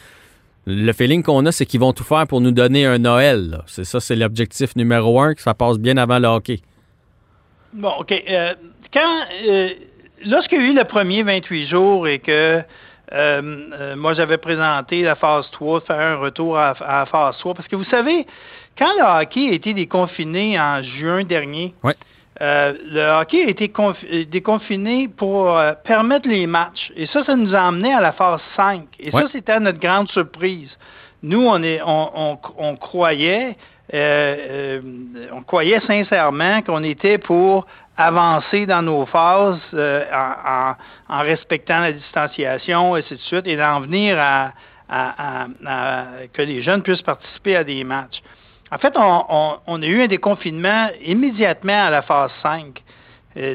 le 0.66 0.92
feeling 0.92 1.23
qu'on 1.23 1.45
a, 1.47 1.52
c'est 1.52 1.66
qu'ils 1.66 1.81
vont 1.81 1.92
tout 1.92 2.04
faire 2.04 2.26
pour 2.26 2.40
nous 2.40 2.52
donner 2.52 2.87
un 2.87 2.99
Noël. 2.99 3.62
C'est 3.66 3.85
ça, 3.85 4.00
c'est 4.00 4.16
l'objectif 4.16 4.76
numéro 4.76 5.21
un, 5.21 5.35
que 5.35 5.42
ça 5.42 5.54
passe 5.54 5.78
bien 5.78 5.97
avant 5.97 6.19
le 6.19 6.28
hockey. 6.28 6.61
Bon, 7.73 7.92
OK. 8.00 8.12
Euh, 8.12 8.54
quand, 8.92 9.21
euh, 9.47 9.71
lorsqu'il 10.26 10.61
y 10.61 10.64
a 10.64 10.69
eu 10.69 10.75
le 10.75 10.85
premier 10.85 11.23
28 11.23 11.66
jours 11.66 12.07
et 12.07 12.19
que 12.19 12.62
euh, 13.12 13.97
moi, 13.97 14.14
j'avais 14.14 14.38
présenté 14.38 15.02
la 15.02 15.16
phase 15.16 15.50
3, 15.52 15.81
faire 15.83 15.99
un 15.99 16.16
retour 16.16 16.57
à, 16.57 16.71
à 16.81 17.00
la 17.00 17.07
phase 17.07 17.37
3, 17.38 17.54
parce 17.54 17.69
que 17.69 17.76
vous 17.76 17.85
savez, 17.85 18.26
quand 18.78 18.92
le 18.99 19.21
hockey 19.21 19.49
a 19.49 19.52
été 19.52 19.75
déconfiné 19.75 20.59
en 20.61 20.83
juin 20.83 21.25
dernier, 21.25 21.75
euh, 22.41 22.73
le 22.87 23.21
hockey 23.21 23.45
a 23.45 23.49
été 23.49 23.71
euh, 23.79 24.25
déconfiné 24.25 25.09
pour 25.09 25.57
euh, 25.57 25.75
permettre 25.85 26.29
les 26.29 26.47
matchs. 26.47 26.91
Et 26.97 27.07
ça, 27.07 27.25
ça 27.25 27.37
nous 27.37 27.55
a 27.55 27.61
amené 27.61 27.93
à 27.93 28.01
la 28.01 28.12
phase 28.12 28.41
5. 28.57 28.85
Et 28.99 29.11
ça, 29.11 29.25
c'était 29.31 29.61
notre 29.61 29.79
grande 29.79 30.09
surprise. 30.11 30.71
Nous, 31.23 31.45
on, 31.47 31.62
est, 31.62 31.81
on, 31.85 32.39
on, 32.59 32.77
croyait, 32.77 33.57
on 33.93 35.43
croyait 35.47 35.81
sincèrement 35.81 36.62
qu'on 36.62 36.83
était 36.83 37.19
pour 37.19 37.67
avancer 37.97 38.67
dans 38.67 38.83
nos 38.83 39.07
phases 39.07 39.61
en, 39.73 40.75
en, 41.09 41.21
respectant 41.21 41.79
la 41.79 41.93
distanciation, 41.93 42.97
et 42.97 43.01
ainsi 43.01 43.15
de 43.15 43.21
suite, 43.21 43.47
et 43.47 43.57
d'en 43.57 43.81
venir 43.83 44.19
à, 44.19 44.53
à, 44.89 45.47
que 46.33 46.43
les 46.43 46.62
jeunes 46.62 46.83
puissent 46.83 47.03
participer 47.03 47.55
à 47.55 47.62
des 47.62 47.85
matchs. 47.85 48.21
En 48.73 48.79
fait, 48.79 48.95
on, 48.97 49.83
a 49.83 49.87
eu 49.87 50.02
un 50.02 50.07
déconfinement 50.07 50.88
immédiatement 51.05 51.85
à 51.85 51.91
la 51.91 52.00
phase 52.00 52.31
5. 52.43 52.83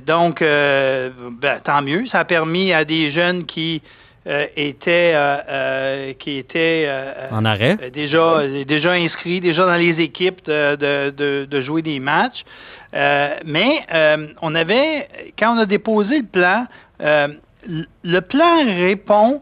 donc, 0.06 0.44
euh, 0.44 1.10
ben, 1.42 1.60
tant 1.64 1.82
mieux. 1.82 2.06
Ça 2.12 2.20
a 2.20 2.26
permis 2.26 2.72
à 2.72 2.86
des 2.86 3.12
jeunes 3.12 3.48
qui 3.48 3.82
euh, 4.28 4.46
étaient 4.56 5.14
euh, 5.16 6.14
qui 6.20 6.38
étaient 6.38 6.88
en 7.32 7.46
arrêt 7.46 7.78
déjà 7.94 8.46
déjà 8.68 8.92
inscrits 8.92 9.40
déjà 9.40 9.66
dans 9.66 9.76
les 9.76 10.00
équipes 10.04 10.46
de, 10.46 11.62
jouer 11.62 11.82
des 11.82 12.00
matchs. 12.00 12.44
mais 12.94 13.88
on 14.42 14.54
avait 14.54 15.08
quand 15.40 15.56
on 15.56 15.60
a 15.60 15.66
déposé 15.66 16.20
le 16.20 16.26
plan, 16.28 16.68
le 17.00 18.20
plan 18.20 18.66
répond 18.66 19.42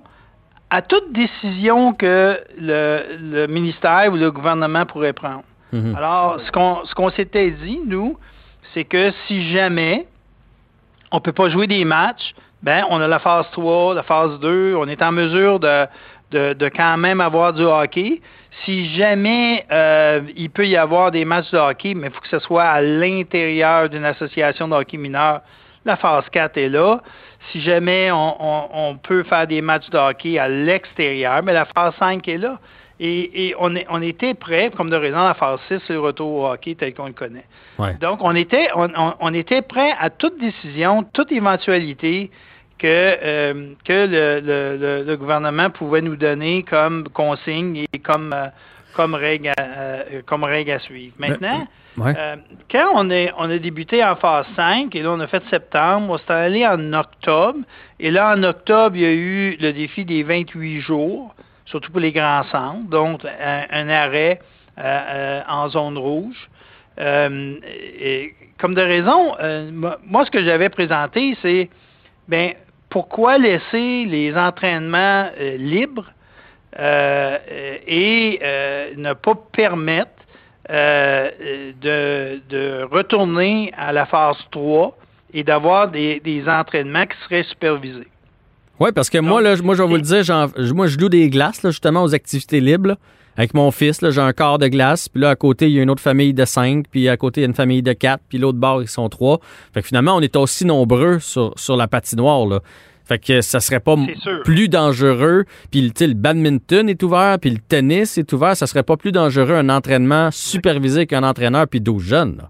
à 0.69 0.81
toute 0.81 1.11
décision 1.11 1.93
que 1.93 2.39
le 2.57 3.47
ministère 3.47 4.13
ou 4.13 4.15
le 4.15 4.31
gouvernement 4.31 4.85
pourrait 4.85 5.13
prendre. 5.13 5.43
Mhm. 5.73 5.95
Alors, 5.95 6.39
ce 6.45 6.51
qu'on 6.51 6.85
ce 6.85 6.93
qu'on 6.95 7.09
s'était 7.11 7.51
dit, 7.51 7.79
nous, 7.85 8.17
c'est 8.73 8.85
que 8.85 9.11
si 9.27 9.51
jamais 9.51 10.05
on 11.11 11.19
peut 11.19 11.33
pas 11.33 11.49
jouer 11.49 11.67
des 11.67 11.85
matchs, 11.85 12.33
ben 12.63 12.83
on 12.89 12.99
a 12.99 13.07
la 13.07 13.19
phase 13.19 13.45
3, 13.51 13.93
la 13.93 14.03
phase 14.03 14.39
2, 14.39 14.75
on 14.75 14.87
est 14.87 15.01
en 15.01 15.11
mesure 15.11 15.59
de, 15.59 15.87
de, 16.31 16.69
quand 16.69 16.97
même 16.97 17.21
avoir 17.21 17.53
du 17.53 17.63
hockey. 17.63 18.21
Si 18.63 18.89
jamais 18.95 19.65
euh, 19.71 20.21
il 20.35 20.49
peut 20.49 20.67
y 20.67 20.77
avoir 20.77 21.11
des 21.11 21.25
matchs 21.25 21.51
de 21.51 21.57
hockey, 21.57 21.93
mais 21.93 22.07
il 22.07 22.13
faut 22.13 22.21
que 22.21 22.27
ce 22.27 22.39
soit 22.39 22.63
à 22.63 22.81
l'intérieur 22.81 23.89
d'une 23.89 24.05
association 24.05 24.67
de 24.67 24.73
hockey 24.73 24.97
mineur, 24.97 25.41
la 25.85 25.97
phase 25.97 26.25
4 26.31 26.57
est 26.57 26.69
là. 26.69 27.01
Si 27.51 27.61
jamais 27.61 28.09
on, 28.11 28.97
peut 29.03 29.23
faire 29.23 29.45
des 29.45 29.61
matchs 29.61 29.89
de 29.91 29.97
hockey 29.97 30.39
à 30.39 30.47
l'extérieur, 30.47 31.43
mais 31.43 31.53
la 31.53 31.65
phase 31.65 31.93
5 31.99 32.27
est 32.27 32.37
là. 32.37 32.57
Et, 32.99 33.53
on, 33.59 33.75
est, 33.75 33.85
on, 33.89 34.01
était 34.01 34.33
prêt, 34.33 34.71
comme 34.75 34.89
de 34.89 34.95
raison, 34.95 35.17
la 35.17 35.33
phase 35.33 35.59
6, 35.67 35.81
le 35.89 35.99
retour 35.99 36.31
au 36.31 36.47
hockey 36.47 36.75
tel 36.75 36.93
qu'on 36.93 37.07
le 37.07 37.13
connaît. 37.13 37.45
Donc, 37.99 38.19
on 38.21 38.33
était, 38.35 38.69
on, 38.73 39.33
était 39.33 39.61
prêt 39.61 39.93
à 39.99 40.09
toute 40.09 40.39
décision, 40.39 41.03
toute 41.13 41.31
éventualité 41.31 42.31
que, 42.79 42.87
euh, 42.87 43.73
que 43.83 44.07
le, 44.07 45.03
le, 45.05 45.15
gouvernement 45.17 45.69
pouvait 45.69 46.01
nous 46.01 46.15
donner 46.15 46.63
comme 46.63 47.07
consigne 47.09 47.85
et 47.91 47.99
comme, 47.99 48.33
euh, 48.33 48.47
comme, 48.95 49.13
règle, 49.13 49.49
à, 49.49 49.61
euh, 49.61 50.21
comme 50.25 50.43
règle 50.43 50.71
à 50.71 50.79
suivre. 50.79 51.15
Maintenant, 51.17 51.67
quand 51.97 52.91
on, 52.93 53.09
est, 53.09 53.31
on 53.37 53.49
a 53.49 53.57
débuté 53.57 54.03
en 54.03 54.15
phase 54.15 54.45
5, 54.55 54.93
et 54.95 55.01
là 55.01 55.11
on 55.11 55.19
a 55.19 55.27
fait 55.27 55.43
septembre, 55.49 56.13
on 56.13 56.17
s'est 56.17 56.33
allé 56.33 56.67
en 56.67 56.93
octobre, 56.93 57.59
et 57.99 58.11
là 58.11 58.35
en 58.35 58.43
octobre, 58.43 58.95
il 58.95 59.01
y 59.01 59.05
a 59.05 59.13
eu 59.13 59.57
le 59.59 59.71
défi 59.71 60.03
des 60.03 60.23
28 60.23 60.81
jours 60.81 61.33
surtout 61.65 61.91
pour 61.91 61.99
les 61.99 62.11
grands 62.11 62.43
centres, 62.45 62.89
donc 62.89 63.21
un, 63.25 63.89
arrêt 63.89 64.39
euh, 64.77 64.81
euh, 64.83 65.41
en 65.47 65.69
zone 65.69 65.97
rouge. 65.97 66.49
Euh, 66.99 67.55
comme 68.57 68.73
de 68.73 68.81
raison, 68.81 69.35
moi, 70.05 70.25
ce 70.25 70.31
que 70.31 70.43
j'avais 70.43 70.69
présenté, 70.69 71.37
c'est 71.41 71.69
ben 72.27 72.53
pourquoi 72.89 73.37
laisser 73.37 74.05
les 74.05 74.33
entraînements 74.35 75.29
libres 75.57 76.09
et 76.77 78.39
ne 78.95 79.13
pas 79.13 79.35
permettre 79.51 80.11
de, 80.69 82.39
de, 82.49 82.83
retourner 82.89 83.73
à 83.77 83.91
la 83.91 84.05
phase 84.05 84.37
3 84.51 84.97
et 85.33 85.43
d'avoir 85.43 85.89
des, 85.89 86.21
des 86.21 86.47
entraînements 86.47 87.05
qui 87.05 87.17
seraient 87.25 87.43
supervisés. 87.43 88.07
Oui, 88.79 88.89
parce 88.93 89.09
que 89.09 89.17
moi, 89.17 89.41
là, 89.41 89.55
moi, 89.63 89.75
je 89.75 89.81
vais 89.81 89.87
vous 89.87 89.95
le 89.95 90.01
dire, 90.01 90.23
moi, 90.73 90.87
je 90.87 90.97
loue 90.97 91.09
des 91.09 91.29
glaces, 91.29 91.63
là, 91.63 91.71
justement, 91.71 92.03
aux 92.03 92.13
activités 92.13 92.59
libres. 92.59 92.97
avec 93.37 93.53
mon 93.53 93.71
fils, 93.71 94.01
là, 94.01 94.11
j'ai 94.11 94.21
un 94.21 94.33
quart 94.33 94.59
de 94.59 94.67
glace, 94.67 95.09
puis 95.09 95.21
là, 95.21 95.29
à 95.29 95.35
côté, 95.35 95.67
il 95.67 95.73
y 95.73 95.79
a 95.79 95.83
une 95.83 95.89
autre 95.89 96.01
famille 96.01 96.33
de 96.33 96.45
cinq, 96.45 96.85
puis 96.89 97.09
à 97.09 97.17
côté, 97.17 97.41
il 97.41 97.43
y 97.43 97.45
a 97.45 97.47
une 97.47 97.53
famille 97.53 97.81
de 97.81 97.93
quatre, 97.93 98.23
puis 98.29 98.37
l'autre 98.37 98.57
bord, 98.57 98.81
ils 98.81 98.87
sont 98.87 99.09
trois. 99.09 99.39
Fait 99.73 99.81
que 99.81 99.87
finalement, 99.87 100.15
on 100.15 100.21
est 100.21 100.35
aussi 100.35 100.65
nombreux 100.65 101.19
sur, 101.19 101.53
sur 101.57 101.75
la 101.75 101.87
patinoire, 101.87 102.45
là. 102.45 102.61
Fait 103.05 103.19
que 103.19 103.41
ça 103.41 103.59
serait 103.59 103.79
pas 103.79 103.95
plus 104.43 104.67
dangereux. 104.67 105.45
Puis 105.69 105.81
le 105.81 106.13
badminton 106.13 106.89
est 106.89 107.03
ouvert, 107.03 107.37
puis 107.39 107.51
le 107.51 107.59
tennis 107.59 108.17
est 108.17 108.33
ouvert. 108.33 108.57
Ça 108.57 108.65
serait 108.65 108.81
pas 108.81 108.97
plus 108.97 109.11
dangereux 109.11 109.53
un 109.53 109.69
entraînement 109.69 110.29
supervisé 110.31 111.05
qu'un 111.05 111.23
entraîneur 111.23 111.67
puis 111.67 111.81
12 111.81 112.03
jeunes. 112.03 112.37
Là. 112.37 112.49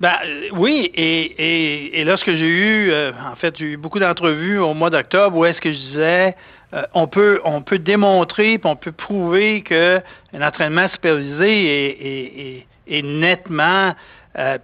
Ben, 0.00 0.14
euh, 0.24 0.48
oui, 0.52 0.90
et, 0.94 1.24
et, 1.24 2.00
et 2.00 2.04
lorsque 2.04 2.30
j'ai 2.30 2.48
eu, 2.48 2.90
euh, 2.90 3.12
en 3.30 3.36
fait, 3.36 3.54
j'ai 3.58 3.66
eu 3.66 3.76
beaucoup 3.76 3.98
d'entrevues 3.98 4.58
au 4.58 4.72
mois 4.72 4.88
d'octobre 4.88 5.36
où 5.36 5.44
est-ce 5.44 5.60
que 5.60 5.70
je 5.70 5.76
disais, 5.76 6.36
euh, 6.72 6.82
on 6.94 7.06
peut 7.06 7.40
on 7.44 7.60
peut 7.60 7.78
démontrer, 7.78 8.56
puis 8.56 8.70
on 8.70 8.76
peut 8.76 8.92
prouver 8.92 9.60
que 9.60 10.00
un 10.32 10.40
entraînement 10.40 10.88
supervisé 10.88 11.86
est, 11.86 12.66
est, 12.88 13.02
nettement 13.02 13.94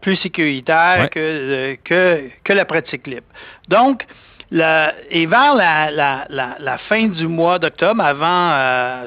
plus 0.01 0.17
sécuritaire 0.17 1.11
que, 1.11 1.77
que, 1.85 2.31
que 2.45 2.53
la 2.53 2.65
pratique 2.65 3.07
libre. 3.07 3.27
Donc, 3.69 4.07
la, 4.51 4.95
et 5.11 5.27
vers 5.27 5.55
la, 5.55 5.91
la, 5.91 6.25
la, 6.31 6.57
la 6.61 6.79
fin 6.79 7.09
du 7.09 7.27
mois 7.27 7.59
d'octobre, 7.59 8.03
avant, 8.03 9.07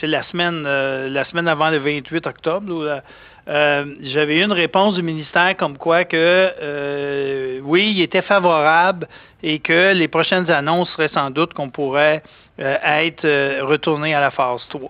c'est 0.00 0.06
la 0.06 0.22
semaine 0.24 0.62
la 0.62 1.24
semaine 1.26 1.48
avant 1.48 1.70
le 1.70 1.78
28 1.78 2.26
octobre, 2.26 3.02
euh, 3.50 3.84
j'avais 4.02 4.38
eu 4.38 4.44
une 4.44 4.52
réponse 4.52 4.94
du 4.94 5.02
ministère 5.02 5.56
comme 5.56 5.76
quoi 5.76 6.04
que 6.04 6.16
euh, 6.62 7.60
oui, 7.64 7.92
il 7.96 8.00
était 8.00 8.22
favorable 8.22 9.08
et 9.42 9.58
que 9.58 9.92
les 9.92 10.06
prochaines 10.06 10.48
annonces 10.50 10.88
seraient 10.90 11.10
sans 11.12 11.30
doute 11.30 11.52
qu'on 11.54 11.68
pourrait 11.68 12.22
euh, 12.60 12.76
être 12.84 13.60
retourné 13.62 14.14
à 14.14 14.20
la 14.20 14.30
phase 14.30 14.60
3. 14.68 14.88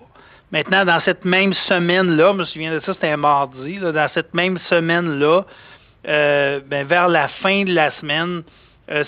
Maintenant, 0.51 0.85
dans 0.85 0.99
cette 1.01 1.25
même 1.25 1.53
semaine-là, 1.69 2.33
je 2.33 2.37
me 2.37 2.45
souviens 2.45 2.73
de 2.73 2.81
ça, 2.81 2.93
c'était 2.93 3.09
un 3.09 3.17
mardi, 3.17 3.79
dans 3.79 4.09
cette 4.13 4.33
même 4.35 4.59
semaine-là, 4.69 5.45
ben, 6.03 6.85
vers 6.85 7.07
la 7.07 7.29
fin 7.29 7.63
de 7.63 7.73
la 7.73 7.91
semaine, 7.93 8.43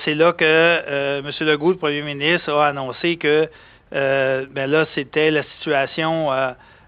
c'est 0.05 0.15
là 0.15 0.31
que 0.31 1.19
M. 1.19 1.29
Legault, 1.41 1.72
le 1.72 1.77
premier 1.77 2.01
ministre, 2.01 2.50
a 2.53 2.67
annoncé 2.67 3.17
que 3.17 3.50
ben 3.91 4.72
là, 4.72 4.86
c'était 4.95 5.31
la 5.31 5.43
situation 5.57 6.29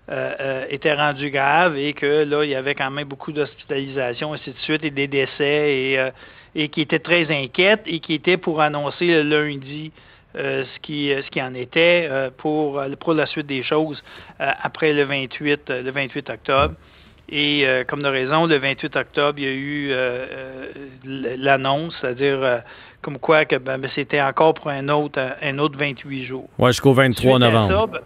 euh, 0.08 0.34
euh, 0.40 0.66
était 0.70 0.94
rendu 0.94 1.32
grave 1.32 1.78
et 1.78 1.94
que 1.94 2.26
là, 2.26 2.44
il 2.44 2.52
y 2.52 2.56
avait 2.56 2.76
quand 2.76 2.92
même 2.92 3.08
beaucoup 3.08 3.32
d'hospitalisations, 3.32 4.34
ainsi 4.34 4.52
de 4.52 4.58
suite, 4.60 4.84
et 4.84 4.92
des 4.92 5.08
décès, 5.08 5.74
et, 5.74 5.98
euh, 5.98 6.12
et 6.54 6.70
qui 6.70 6.82
était 6.82 7.00
très 7.00 7.26
inquiète 7.36 7.82
et 7.88 8.00
qui 8.00 8.14
était 8.14 8.38
pour 8.38 8.62
annoncer 8.62 9.08
le 9.08 9.24
lundi 9.24 9.92
ce, 10.36 10.80
qui, 10.84 11.10
ce 11.10 11.32
qui 11.32 11.42
en 11.42 11.56
était 11.56 12.10
pour, 12.38 12.84
pour 13.00 13.14
la 13.14 13.26
suite 13.26 13.48
des 13.48 13.64
choses 13.64 14.04
après 14.38 14.92
le 14.92 15.06
28, 15.06 15.70
le 15.70 15.90
28 15.92 16.30
octobre. 16.30 16.76
Et 17.30 17.66
comme 17.88 18.04
de 18.04 18.10
raison, 18.10 18.46
le 18.46 18.58
28 18.58 18.96
octobre, 18.98 19.40
il 19.40 19.44
y 19.44 19.48
a 19.48 19.54
eu 19.54 21.38
l'annonce, 21.38 21.96
c'est-à-dire 22.02 22.64
comme 23.02 23.18
quoi 23.18 23.46
que 23.46 23.56
ben, 23.56 23.78
ben, 23.78 23.90
c'était 23.96 24.22
encore 24.22 24.56
pour 24.56 24.70
un 24.70 24.90
autre, 24.90 25.22
un 25.42 25.58
autre 25.58 25.78
28 25.78 26.26
jours. 26.26 26.50
Oui, 26.58 26.72
jusqu'au 26.72 26.94
23 26.94 27.40
novembre. 27.40 27.88
Ben, 27.88 28.00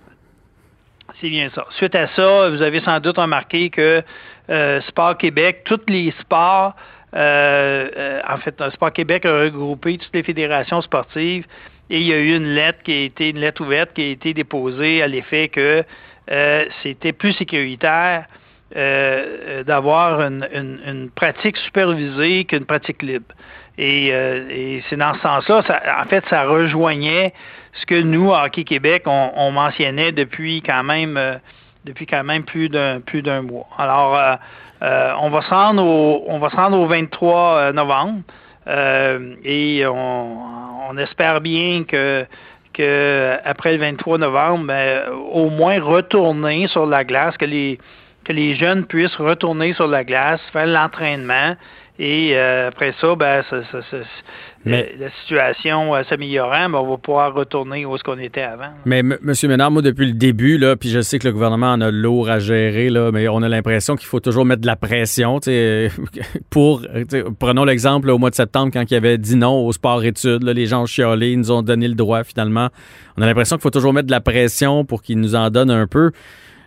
c'est 1.21 1.29
bien 1.29 1.49
ça. 1.53 1.65
Suite 1.71 1.95
à 1.95 2.07
ça, 2.15 2.49
vous 2.49 2.61
avez 2.61 2.81
sans 2.81 2.99
doute 2.99 3.17
remarqué 3.17 3.69
que 3.69 4.03
euh, 4.49 4.81
Sport 4.81 5.17
Québec, 5.17 5.61
tous 5.65 5.81
les 5.87 6.13
sports, 6.21 6.75
euh, 7.15 7.89
euh, 7.97 8.21
en 8.27 8.37
fait, 8.37 8.55
Sport 8.73 8.93
Québec 8.93 9.25
a 9.25 9.41
regroupé 9.41 9.97
toutes 9.97 10.13
les 10.13 10.23
fédérations 10.23 10.81
sportives 10.81 11.45
et 11.89 11.99
il 11.99 12.07
y 12.07 12.13
a 12.13 12.17
eu 12.17 12.35
une 12.35 12.53
lettre 12.53 12.83
qui 12.83 12.93
a 12.93 13.01
été 13.01 13.29
une 13.29 13.39
lettre 13.39 13.61
ouverte 13.63 13.93
qui 13.93 14.01
a 14.01 14.07
été 14.07 14.33
déposée 14.33 15.01
à 15.01 15.07
l'effet 15.07 15.49
que 15.49 15.83
c'était 16.83 17.11
plus 17.11 17.33
sécuritaire 17.33 18.25
d'avoir 19.65 20.21
une, 20.21 21.09
pratique 21.15 21.57
supervisée 21.57 22.45
qu'une 22.45 22.65
pratique 22.65 23.01
libre. 23.01 23.33
Et, 23.79 24.09
et 24.09 24.83
c'est 24.87 24.97
dans 24.97 25.15
ce 25.15 25.21
sens-là, 25.21 25.63
en 25.99 26.05
fait, 26.05 26.23
ça 26.29 26.43
rejoignait 26.43 27.33
ce 27.73 27.85
que 27.85 28.01
nous, 28.01 28.31
Hockey 28.31 28.63
Québec, 28.63 29.03
on, 29.05 29.51
mentionnait 29.51 30.11
depuis 30.11 30.61
quand 30.61 30.83
même 30.83 31.17
euh, 31.17 31.35
depuis 31.85 32.05
quand 32.05 32.23
même 32.23 32.43
plus 32.43 32.69
d'un 32.69 32.99
plus 32.99 33.21
d'un 33.21 33.41
mois. 33.41 33.67
Alors, 33.77 34.15
euh, 34.15 34.35
euh, 34.81 35.13
on 35.21 35.29
va 35.29 35.41
se 35.41 35.49
rendre 35.49 35.83
au 35.83 36.25
on 36.27 36.39
va 36.39 36.49
se 36.49 36.55
rendre 36.55 36.79
au 36.79 36.87
23 36.87 37.73
novembre 37.73 38.21
et 39.43 39.83
on, 39.87 40.97
espère 40.97 41.41
bien 41.41 41.83
que 41.85 42.25
après 43.43 43.73
le 43.73 43.79
23 43.79 44.19
novembre, 44.19 44.65
ben, 44.67 45.03
au 45.31 45.49
moins 45.49 45.81
retourner 45.81 46.67
sur 46.67 46.85
la 46.85 47.03
glace, 47.03 47.35
que 47.37 47.45
les 47.45 47.79
que 48.25 48.33
les 48.33 48.55
jeunes 48.55 48.85
puissent 48.85 49.15
retourner 49.15 49.73
sur 49.73 49.87
la 49.87 50.03
glace, 50.03 50.41
faire 50.53 50.67
l'entraînement 50.67 51.55
et 51.99 52.37
après 52.37 52.93
ça, 52.99 53.15
ben, 53.15 53.43
ça, 53.49 53.61
ça, 53.71 53.97
mais, 54.65 54.93
la 54.99 55.09
situation 55.21 55.95
euh, 55.95 56.03
s'améliorant, 56.09 56.69
ben, 56.69 56.79
on 56.79 56.89
va 56.89 56.97
pouvoir 56.97 57.33
retourner 57.33 57.85
où 57.85 57.95
est-ce 57.95 58.03
qu'on 58.03 58.19
était 58.19 58.41
avant. 58.41 58.71
Mais 58.85 58.99
M. 58.99 59.17
Ménard, 59.43 59.71
moi, 59.71 59.81
depuis 59.81 60.07
le 60.07 60.13
début, 60.13 60.57
là, 60.57 60.75
puis 60.75 60.89
je 60.89 60.99
sais 60.99 61.17
que 61.17 61.27
le 61.27 61.33
gouvernement 61.33 61.71
en 61.71 61.81
a 61.81 61.91
lourd 61.91 62.29
à 62.29 62.39
gérer, 62.39 62.89
là, 62.89 63.11
mais 63.11 63.27
on 63.29 63.41
a 63.41 63.47
l'impression 63.47 63.95
qu'il 63.95 64.07
faut 64.07 64.19
toujours 64.19 64.43
mettre 64.43 64.61
de 64.61 64.67
la 64.67 64.75
pression. 64.75 65.39
pour, 66.49 66.85
prenons 67.39 67.63
l'exemple 67.63 68.09
au 68.09 68.17
mois 68.17 68.29
de 68.29 68.35
septembre, 68.35 68.71
quand 68.73 68.83
il 68.83 68.93
y 68.93 68.97
avait 68.97 69.17
dit 69.17 69.37
non 69.37 69.65
au 69.65 69.71
sport-études, 69.71 70.43
les 70.43 70.65
gens 70.65 70.83
ont 70.83 70.87
chialé, 70.87 71.31
ils 71.31 71.39
nous 71.39 71.51
ont 71.51 71.61
donné 71.61 71.87
le 71.87 71.95
droit 71.95 72.23
finalement. 72.23 72.67
On 73.17 73.21
a 73.21 73.25
l'impression 73.25 73.55
qu'il 73.55 73.63
faut 73.63 73.69
toujours 73.69 73.93
mettre 73.93 74.07
de 74.07 74.11
la 74.11 74.21
pression 74.21 74.83
pour 74.83 75.01
qu'ils 75.01 75.19
nous 75.19 75.35
en 75.35 75.49
donnent 75.49 75.71
un 75.71 75.87
peu. 75.87 76.11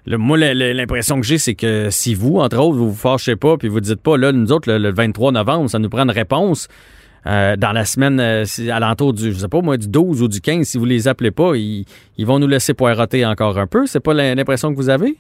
Le, 0.07 0.19
moi, 0.19 0.37
l'impression 0.37 1.21
que 1.21 1.27
j'ai, 1.27 1.39
c'est 1.39 1.55
que 1.55 1.91
si 1.91 2.15
vous, 2.15 2.39
entre 2.39 2.59
autres, 2.59 2.77
vous 2.77 2.91
vous 2.91 2.97
fâchez 2.97 3.37
pas, 3.37 3.57
puis 3.57 3.69
vous 3.69 3.81
dites 3.81 4.03
pas, 4.03 4.17
là, 4.17 4.33
nous 4.33 4.51
autres, 4.53 4.73
le 4.73 4.93
23 4.93 5.33
novembre, 5.33 5.71
ça 5.71 5.79
nous 5.79 5.89
prend 5.89 6.03
une 6.03 6.11
réponse. 6.11 6.69
Euh, 7.25 7.55
dans 7.55 7.71
la 7.71 7.85
semaine 7.85 8.19
euh, 8.19 8.45
alentour 8.73 9.13
du, 9.13 9.33
je 9.33 9.39
sais 9.39 9.49
pas 9.49 9.61
moi, 9.61 9.77
du 9.77 9.87
12 9.87 10.23
ou 10.23 10.29
du 10.29 10.41
15, 10.41 10.67
si 10.67 10.77
vous 10.77 10.85
les 10.85 11.07
appelez 11.07 11.31
pas, 11.31 11.53
ils, 11.55 11.87
vont 12.19 12.41
nous 12.41 12.49
laisser 12.49 12.75
poireauter 12.75 13.25
encore 13.25 13.59
un 13.59 13.69
peu. 13.69 13.87
C'est 13.87 14.01
pas 14.01 14.13
l'impression 14.13 14.73
que 14.73 14.77
vous 14.77 14.91
avez? 14.91 15.17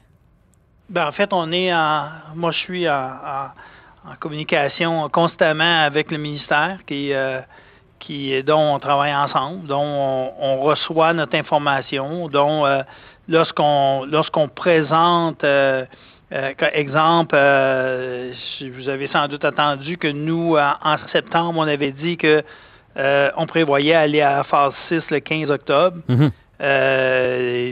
Ben, 0.91 1.07
en 1.07 1.13
fait, 1.13 1.33
on 1.33 1.53
est 1.53 1.73
en, 1.73 2.07
moi 2.35 2.51
je 2.51 2.59
suis 2.59 2.89
en, 2.89 3.51
communication 4.19 5.09
constamment 5.11 5.85
avec 5.85 6.11
le 6.11 6.19
ministère 6.19 6.81
qui, 6.89 7.13
euh, 7.13 7.41
qui, 8.01 8.43
dont 8.43 8.75
on 8.75 8.81
travaille 8.81 9.15
ensemble, 9.15 9.69
dont 9.69 10.33
on, 10.41 10.61
reçoit 10.61 11.13
notre 11.13 11.37
information, 11.37 12.29
dont 12.29 12.65
lorsqu'on 13.29 14.05
lorsqu'on 14.05 14.49
présente 14.49 15.45
Euh, 16.33 16.53
exemple, 16.73 17.35
euh, 17.39 18.33
vous 18.75 18.89
avez 18.89 19.09
sans 19.09 19.29
doute 19.29 19.45
entendu 19.45 19.99
que 19.99 20.09
nous, 20.09 20.57
en, 20.57 20.97
septembre, 21.13 21.59
on 21.59 21.69
avait 21.69 21.93
dit 21.93 22.17
que 22.17 22.43
euh, 22.97 23.31
on 23.37 23.47
prévoyait 23.47 23.95
aller 23.95 24.23
à 24.23 24.43
phase 24.45 24.73
6 24.89 25.03
le 25.11 25.21
15 25.21 25.51
octobre. 25.51 25.99
Mhm. 26.09 26.31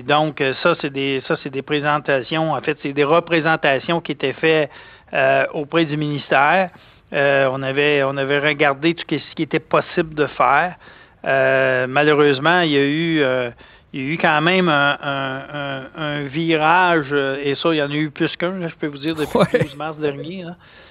donc, 0.07 0.43
ça, 0.63 0.75
c'est 0.81 0.93
des 0.93 1.23
ça, 1.27 1.37
c'est 1.43 1.51
des 1.51 1.63
présentations. 1.63 2.53
En 2.53 2.61
fait, 2.61 2.77
c'est 2.83 2.93
des 2.93 3.05
représentations 3.05 4.01
qui 4.01 4.13
étaient 4.13 4.35
faites 4.35 4.71
auprès 5.55 5.87
du 5.87 5.97
ministère. 5.97 6.71
on 7.13 7.63
avait 7.63 8.03
on 8.05 8.17
avait 8.17 8.41
regardé 8.41 8.95
tout 8.95 9.07
ce 9.09 9.35
qui 9.35 9.43
était 9.43 9.61
possible 9.61 10.15
de 10.15 10.27
faire. 10.27 10.75
malheureusement, 11.89 12.61
il 12.61 12.73
y 12.73 12.77
a 12.77 12.85
eu 12.85 13.53
il 13.93 14.01
y 14.01 14.05
a 14.05 14.13
eu 14.15 14.19
quand 14.19 14.41
même 14.41 14.69
un, 14.69 16.27
virage, 16.27 17.09
euh, 17.11 17.43
et 17.43 17.55
ça, 17.57 17.73
il 17.73 17.79
y 17.79 17.83
en 17.83 17.91
a 17.91 17.95
eu 17.95 18.11
plus 18.11 18.35
qu'un, 18.37 18.69
je 18.69 18.75
peux 18.77 18.87
vous 18.87 18.99
dire, 18.99 19.17
depuis 19.17 19.39
le 19.53 19.65
12 19.65 19.77
mars 19.77 19.97
dernier. 19.99 20.45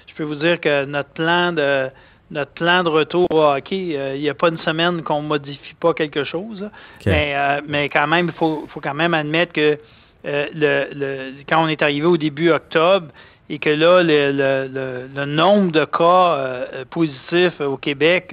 Je 0.06 0.14
peux 0.14 0.24
vous 0.24 0.34
dire 0.34 0.60
que 0.60 0.84
notre 0.84 1.10
plan 1.10 1.52
de 1.52 1.88
notre 2.32 2.52
plan 2.52 2.84
de 2.84 2.88
retour 2.88 3.26
au 3.30 3.42
hockey, 3.42 3.96
euh, 3.96 4.14
il 4.14 4.20
n'y 4.20 4.28
a 4.28 4.34
pas 4.34 4.50
une 4.50 4.58
semaine 4.58 5.02
qu'on 5.02 5.20
ne 5.20 5.26
modifie 5.26 5.74
pas 5.80 5.94
quelque 5.94 6.22
chose. 6.22 6.70
Mais, 7.04 7.32
euh, 7.34 7.60
mais 7.66 7.88
quand 7.88 8.06
même, 8.06 8.26
il 8.28 8.32
faut, 8.34 8.68
faut 8.68 8.80
quand 8.80 8.94
même 8.94 9.14
admettre 9.14 9.52
que 9.52 9.76
le, 10.24 11.32
quand 11.48 11.64
on 11.64 11.66
est 11.66 11.82
arrivé 11.82 12.06
au 12.06 12.16
début 12.16 12.50
octobre 12.50 13.08
et 13.48 13.58
que 13.58 13.70
là, 13.70 14.04
le, 14.04 15.08
le 15.12 15.24
nombre 15.24 15.72
de 15.72 15.84
cas 15.84 16.84
positifs 16.88 17.60
au 17.60 17.76
Québec 17.76 18.32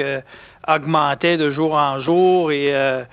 augmentait 0.68 1.38
de 1.38 1.52
jour 1.52 1.74
en 1.74 2.00
jour 2.02 2.52
et 2.52 2.76
euh, 2.76 3.04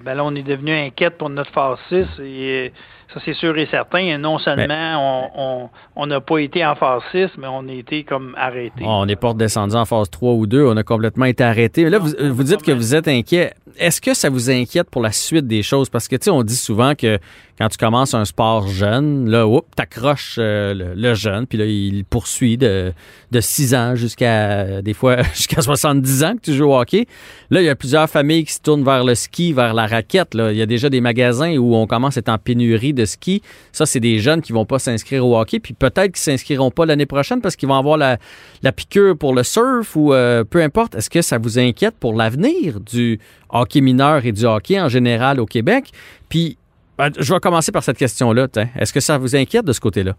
ben 0.00 0.14
là, 0.14 0.24
on 0.24 0.34
est 0.34 0.42
devenu 0.42 0.72
inquiète 0.72 1.16
pour 1.16 1.30
notre 1.30 1.52
phase 1.52 1.78
6 1.88 1.94
et 1.94 2.06
euh, 2.20 2.68
ça, 3.12 3.20
c'est 3.24 3.34
sûr 3.34 3.56
et 3.58 3.66
certain. 3.70 3.98
Et 3.98 4.18
non 4.18 4.38
seulement 4.38 5.70
on 5.96 6.06
n'a 6.06 6.20
pas 6.20 6.38
été 6.38 6.64
en 6.64 6.74
phase 6.74 7.02
6, 7.12 7.28
mais 7.38 7.46
on 7.46 7.68
a 7.68 7.72
été 7.72 8.04
comme 8.04 8.34
arrêté. 8.36 8.84
on 8.84 9.06
n'est 9.06 9.16
pas 9.16 9.28
redescendu 9.28 9.74
en 9.74 9.84
phase 9.84 10.10
3 10.10 10.32
ou 10.32 10.46
2. 10.46 10.66
On 10.66 10.76
a 10.76 10.82
complètement 10.82 11.26
été 11.26 11.44
arrêté. 11.44 11.88
Là, 11.88 11.98
vous, 11.98 12.12
vous 12.18 12.42
dites 12.42 12.62
que 12.62 12.72
vous 12.72 12.94
êtes 12.94 13.08
inquiet. 13.08 13.54
Est-ce 13.78 14.00
que 14.00 14.14
ça 14.14 14.30
vous 14.30 14.50
inquiète 14.50 14.88
pour 14.90 15.02
la 15.02 15.12
suite 15.12 15.46
des 15.46 15.62
choses? 15.62 15.88
Parce 15.88 16.08
que, 16.08 16.16
tu 16.16 16.24
sais, 16.24 16.30
on 16.30 16.42
dit 16.42 16.56
souvent 16.56 16.94
que 16.94 17.18
quand 17.58 17.68
tu 17.68 17.76
commences 17.76 18.14
un 18.14 18.24
sport 18.24 18.68
jeune, 18.68 19.28
là, 19.28 19.46
tu 19.46 19.60
t'accroches 19.76 20.36
euh, 20.38 20.94
le, 20.96 21.14
jeune, 21.14 21.46
puis 21.46 21.58
là, 21.58 21.66
il 21.66 22.04
poursuit 22.04 22.56
de, 22.56 22.92
de 23.30 23.40
6 23.40 23.74
ans 23.74 23.94
jusqu'à, 23.94 24.82
des 24.82 24.94
fois, 24.94 25.22
jusqu'à 25.34 25.62
70 25.62 26.24
ans 26.24 26.34
que 26.36 26.40
tu 26.40 26.52
joues 26.52 26.70
au 26.70 26.78
hockey. 26.78 27.06
Là, 27.50 27.62
il 27.62 27.64
y 27.64 27.68
a 27.68 27.76
plusieurs 27.76 28.08
familles 28.08 28.44
qui 28.44 28.52
se 28.52 28.60
tournent 28.60 28.84
vers 28.84 29.04
le 29.04 29.14
ski, 29.14 29.52
vers 29.52 29.74
la 29.74 29.86
raquette. 29.86 30.34
Là. 30.34 30.50
Il 30.50 30.58
y 30.58 30.62
a 30.62 30.66
déjà 30.66 30.90
des 30.90 31.00
magasins 31.00 31.56
où 31.56 31.74
on 31.76 31.86
commence 31.86 32.16
à 32.16 32.20
être 32.20 32.28
en 32.28 32.38
pénurie 32.38 32.92
de 32.94 33.04
ski. 33.04 33.42
Ça, 33.72 33.86
c'est 33.86 34.00
des 34.00 34.18
jeunes 34.18 34.42
qui 34.42 34.52
vont 34.52 34.64
pas 34.64 34.78
s'inscrire 34.78 35.26
au 35.26 35.38
hockey, 35.38 35.60
puis 35.60 35.74
peut-être 35.74 36.12
qu'ils 36.12 36.18
s'inscriront 36.18 36.70
pas 36.70 36.86
l'année 36.86 37.06
prochaine 37.06 37.40
parce 37.40 37.56
qu'ils 37.56 37.68
vont 37.68 37.78
avoir 37.78 37.96
la, 37.96 38.18
la 38.62 38.72
piqûre 38.72 39.16
pour 39.16 39.34
le 39.34 39.42
surf 39.42 39.96
ou 39.96 40.12
euh, 40.12 40.44
peu 40.44 40.62
importe. 40.62 40.94
Est-ce 40.94 41.10
que 41.10 41.22
ça 41.22 41.38
vous 41.38 41.58
inquiète 41.58 41.96
pour 41.98 42.14
l'avenir 42.14 42.80
du 42.80 43.18
hockey 43.50 43.80
mineur 43.80 44.24
et 44.24 44.32
du 44.32 44.44
hockey 44.44 44.80
en 44.80 44.88
général 44.88 45.40
au 45.40 45.46
Québec? 45.46 45.90
Puis 46.28 46.56
ben, 46.96 47.10
je 47.18 47.32
vais 47.32 47.40
commencer 47.40 47.72
par 47.72 47.82
cette 47.82 47.98
question-là. 47.98 48.46
Est-ce 48.78 48.92
que 48.92 49.00
ça 49.00 49.18
vous 49.18 49.34
inquiète 49.34 49.64
de 49.64 49.72
ce 49.72 49.80
côté-là? 49.80 50.12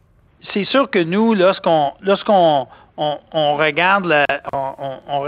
C'est 0.54 0.66
sûr 0.66 0.90
que 0.90 1.00
nous, 1.00 1.34
lorsqu'on 1.34 1.94
lorsqu'on 2.02 2.68
on, 2.98 3.58
regarde 3.58 4.06
la, 4.06 4.26
on, 4.54 5.26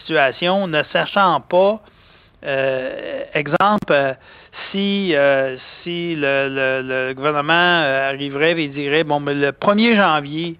situation, 0.00 0.66
ne 0.66 0.82
sachant 0.92 1.40
pas, 1.40 1.80
euh, 2.44 3.22
exemple, 3.34 3.90
euh, 3.90 4.12
si, 4.70 5.14
euh, 5.14 5.56
si 5.82 6.14
le, 6.16 7.12
gouvernement 7.14 7.52
arriverait 7.52 8.60
et 8.60 8.68
dirait, 8.68 9.04
bon, 9.04 9.20
mais 9.20 9.34
le 9.34 9.50
1er 9.50 9.96
janvier, 9.96 10.56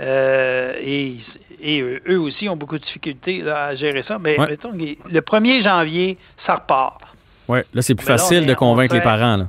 et, 0.00 1.18
eux 2.08 2.20
aussi 2.20 2.48
ont 2.48 2.56
beaucoup 2.56 2.78
de 2.78 2.84
difficultés 2.84 3.48
à 3.48 3.74
gérer 3.74 4.04
ça, 4.06 4.18
mais 4.18 4.36
mettons, 4.38 4.72
le 4.72 5.20
1er 5.20 5.62
janvier, 5.62 6.18
ça 6.46 6.56
repart. 6.56 7.00
Oui, 7.48 7.60
là, 7.72 7.82
c'est 7.82 7.94
plus 7.94 8.06
facile 8.06 8.46
de 8.46 8.54
convaincre 8.54 8.94
les 8.94 9.00
parents. 9.00 9.36
Là. 9.36 9.46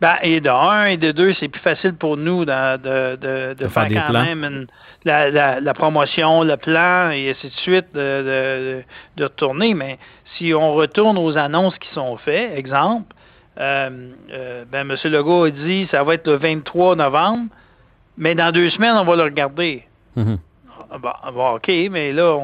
Ben, 0.00 0.14
et 0.22 0.40
de 0.40 0.48
un 0.48 0.86
et 0.86 0.96
de 0.96 1.10
deux, 1.10 1.34
c'est 1.40 1.48
plus 1.48 1.60
facile 1.60 1.94
pour 1.94 2.16
nous 2.16 2.44
de, 2.44 2.76
de, 2.76 3.54
de, 3.54 3.66
faire, 3.66 3.88
quand 3.88 4.12
même 4.12 4.66
la, 5.04 5.58
la, 5.60 5.74
promotion, 5.74 6.44
le 6.44 6.56
plan 6.56 7.10
et 7.10 7.30
ainsi 7.30 7.48
de 7.48 7.60
suite 7.60 7.86
de, 7.94 8.84
de, 9.16 9.24
retourner. 9.24 9.74
Mais 9.74 9.98
si 10.38 10.54
on 10.54 10.74
retourne 10.74 11.18
aux 11.18 11.36
annonces 11.36 11.76
qui 11.78 11.88
sont 11.92 12.16
faites, 12.16 12.56
exemple, 12.56 13.14
euh, 13.58 14.10
euh, 14.30 14.64
ben, 14.70 14.88
M. 14.88 14.96
Legault 15.04 15.44
a 15.44 15.50
dit 15.50 15.88
ça 15.90 16.04
va 16.04 16.14
être 16.14 16.26
le 16.26 16.36
23 16.36 16.96
novembre, 16.96 17.50
mais 18.16 18.34
dans 18.34 18.52
deux 18.52 18.70
semaines, 18.70 18.96
on 18.96 19.04
va 19.04 19.16
le 19.16 19.24
regarder. 19.24 19.84
Mm-hmm. 20.16 20.38
bon, 21.32 21.54
OK, 21.56 21.68
mais 21.90 22.12
là, 22.12 22.36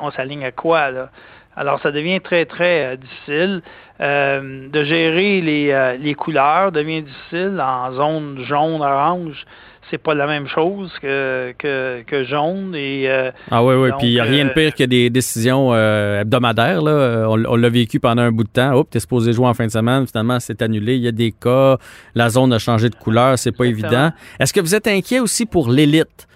on 0.00 0.10
s'aligne 0.10 0.44
à 0.44 0.52
quoi, 0.52 0.90
là? 0.90 1.10
Alors, 1.56 1.80
ça 1.82 1.92
devient 1.92 2.20
très, 2.20 2.46
très 2.46 2.94
euh, 2.94 2.96
difficile. 2.96 3.62
De 4.00 4.84
gérer 4.84 5.40
les, 5.40 5.96
les, 6.00 6.14
couleurs 6.14 6.72
devient 6.72 7.02
difficile. 7.02 7.62
En 7.62 7.92
zone 7.92 8.40
jaune, 8.42 8.82
orange, 8.82 9.46
c'est 9.90 9.98
pas 9.98 10.14
la 10.14 10.26
même 10.26 10.46
chose 10.46 10.90
que, 11.00 11.52
que, 11.58 12.24
jaune. 12.24 12.74
Et, 12.74 13.08
ah 13.50 13.64
oui, 13.64 13.74
oui. 13.74 13.90
Puis 13.98 14.08
il 14.08 14.12
n'y 14.14 14.20
a 14.20 14.24
rien 14.24 14.46
de 14.46 14.50
pire 14.50 14.74
que 14.74 14.84
des 14.84 15.10
décisions 15.10 15.74
hebdomadaires. 15.74 16.82
Là. 16.82 17.26
On, 17.28 17.56
l'a 17.56 17.68
vécu 17.68 18.00
pendant 18.00 18.22
un 18.22 18.32
bout 18.32 18.44
de 18.44 18.48
temps. 18.48 18.72
Hop, 18.74 18.88
t'es 18.90 19.00
supposé 19.00 19.32
jouer 19.32 19.46
en 19.46 19.54
fin 19.54 19.66
de 19.66 19.72
semaine. 19.72 20.06
Finalement, 20.06 20.40
c'est 20.40 20.62
annulé. 20.62 20.96
Il 20.96 21.02
y 21.02 21.08
a 21.08 21.12
des 21.12 21.32
cas. 21.32 21.78
La 22.14 22.30
zone 22.30 22.52
a 22.52 22.58
changé 22.58 22.90
de 22.90 22.96
couleur. 22.96 23.38
C'est 23.38 23.52
pas 23.52 23.64
évident. 23.66 24.10
Est-ce 24.38 24.52
que 24.52 24.60
vous 24.60 24.74
êtes 24.74 24.86
inquiet 24.86 25.20
aussi 25.20 25.46
pour 25.46 25.70
l'élite? 25.70 26.26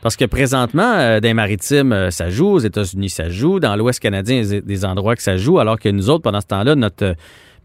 Parce 0.00 0.16
que 0.16 0.24
présentement, 0.24 0.94
euh, 0.94 1.20
dans 1.20 1.28
les 1.28 1.34
maritimes, 1.34 1.92
euh, 1.92 2.10
ça 2.10 2.30
joue, 2.30 2.48
aux 2.48 2.58
États-Unis, 2.58 3.10
ça 3.10 3.28
joue, 3.28 3.58
dans 3.58 3.74
l'Ouest 3.74 3.98
canadien, 4.00 4.40
il 4.40 4.54
y 4.54 4.56
a 4.56 4.60
des 4.60 4.84
endroits 4.84 5.16
que 5.16 5.22
ça 5.22 5.36
joue, 5.36 5.58
alors 5.58 5.78
que 5.78 5.88
nous 5.88 6.08
autres, 6.08 6.22
pendant 6.22 6.40
ce 6.40 6.46
temps-là, 6.46 6.76
notre 6.76 7.04
euh, 7.04 7.14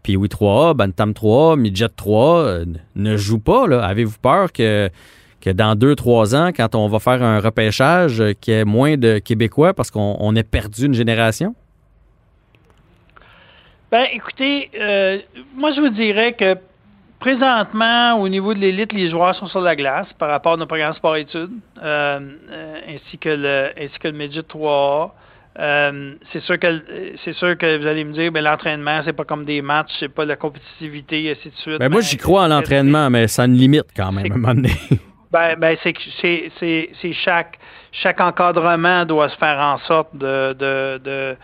Pee-Wee 0.02 0.28
3A, 0.28 0.74
Bantam 0.74 1.14
3 1.14 1.56
Midget 1.56 1.88
3 1.88 2.64
ne 2.96 3.16
joue 3.16 3.38
pas. 3.38 3.64
Avez-vous 3.82 4.18
peur 4.20 4.52
que, 4.52 4.90
que 5.44 5.50
dans 5.50 5.74
deux, 5.74 5.94
trois 5.94 6.34
ans, 6.34 6.50
quand 6.54 6.74
on 6.74 6.88
va 6.88 6.98
faire 6.98 7.22
un 7.22 7.40
repêchage, 7.40 8.22
qu'il 8.40 8.54
y 8.54 8.56
ait 8.56 8.64
moins 8.64 8.96
de 8.96 9.18
Québécois 9.18 9.74
parce 9.74 9.90
qu'on 9.90 10.34
ait 10.34 10.42
perdu 10.42 10.86
une 10.86 10.94
génération? 10.94 11.54
Ben, 13.90 14.06
écoutez, 14.12 14.70
moi, 15.54 15.72
je 15.72 15.80
vous 15.80 15.90
dirais 15.90 16.32
que 16.32 16.56
Présentement, 17.24 18.20
au 18.20 18.28
niveau 18.28 18.52
de 18.52 18.58
l'élite, 18.58 18.92
les 18.92 19.08
joueurs 19.08 19.34
sont 19.36 19.46
sur 19.46 19.62
la 19.62 19.74
glace 19.74 20.06
par 20.18 20.28
rapport 20.28 20.52
à 20.52 20.56
nos 20.58 20.66
programmes 20.66 20.92
sport-études, 20.92 21.52
euh, 21.82 22.20
euh, 22.50 22.80
ainsi 22.86 23.16
que 23.16 23.30
le 23.30 23.70
ainsi 23.78 23.98
que 23.98 24.08
le 24.08 24.12
Midget 24.12 24.42
3A. 24.42 25.12
Euh, 25.58 26.16
c'est 26.34 26.42
sûr 26.42 26.58
que 26.58 26.82
c'est 27.24 27.32
sûr 27.32 27.56
que 27.56 27.78
vous 27.78 27.86
allez 27.86 28.04
me 28.04 28.12
dire, 28.12 28.30
ben 28.30 28.44
l'entraînement, 28.44 29.00
c'est 29.06 29.14
pas 29.14 29.24
comme 29.24 29.46
des 29.46 29.62
matchs, 29.62 29.92
c'est 30.00 30.12
pas 30.12 30.26
la 30.26 30.36
compétitivité, 30.36 31.24
et 31.24 31.30
ainsi 31.30 31.48
de 31.48 31.56
suite. 31.56 31.78
Ben 31.78 31.88
moi, 31.88 32.02
j'y 32.02 32.18
crois 32.18 32.42
en 32.42 32.48
l'entraînement, 32.48 33.08
mais 33.08 33.26
ça 33.26 33.44
a 33.44 33.46
une 33.46 33.54
limite 33.54 33.86
quand 33.96 34.12
même 34.12 34.30
à 34.30 34.34
un 34.34 34.38
moment 34.38 34.54
donné. 34.54 34.72
Ben, 35.34 35.56
ben 35.58 35.76
c'est 35.82 35.94
c'est 36.60 37.12
chaque 37.12 37.58
chaque 37.90 38.20
encadrement 38.20 39.04
doit 39.04 39.28
se 39.28 39.36
faire 39.36 39.58
en 39.58 39.78
sorte 39.78 40.14
de, 40.16 40.52
de, 40.52 40.98
de 41.02 41.36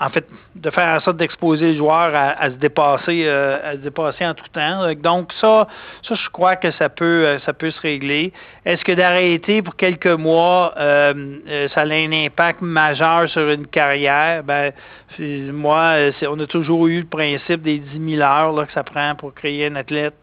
en 0.00 0.08
fait, 0.08 0.26
de 0.56 0.70
faire 0.70 0.96
en 0.96 1.00
sorte 1.00 1.18
d'exposer 1.18 1.72
le 1.72 1.76
joueur 1.76 2.12
à, 2.14 2.50
se 2.50 2.56
dépasser, 2.56 3.24
euh, 3.26 3.58
à 3.62 3.72
se 3.72 3.78
dépasser 3.78 4.26
en 4.26 4.32
tout 4.32 4.48
temps. 4.52 4.92
Donc 4.94 5.30
ça, 5.40 5.68
ça, 6.02 6.14
je 6.14 6.30
crois 6.30 6.56
que 6.56 6.70
ça 6.72 6.88
peut, 6.88 7.26
euh, 7.26 7.38
ça 7.40 7.52
peut 7.52 7.70
se 7.70 7.80
régler. 7.80 8.32
Est-ce 8.64 8.82
que 8.82 8.92
d'arrêter 8.92 9.60
pour 9.60 9.76
quelques 9.76 10.06
mois, 10.06 10.72
euh, 10.78 11.68
ça 11.74 11.82
a 11.82 11.84
un 11.84 12.12
impact 12.12 12.62
majeur 12.62 13.28
sur 13.28 13.48
une 13.50 13.66
carrière? 13.66 14.42
Ben, 14.42 14.72
moi, 15.18 15.96
on 16.28 16.40
a 16.40 16.46
toujours 16.46 16.86
eu 16.86 17.00
le 17.00 17.06
principe 17.06 17.60
des 17.62 17.78
10 17.78 18.16
000 18.16 18.22
heures 18.22 18.52
là, 18.52 18.64
que 18.64 18.72
ça 18.72 18.84
prend 18.84 19.14
pour 19.16 19.34
créer 19.34 19.66
un 19.66 19.76
athlète. 19.76 20.14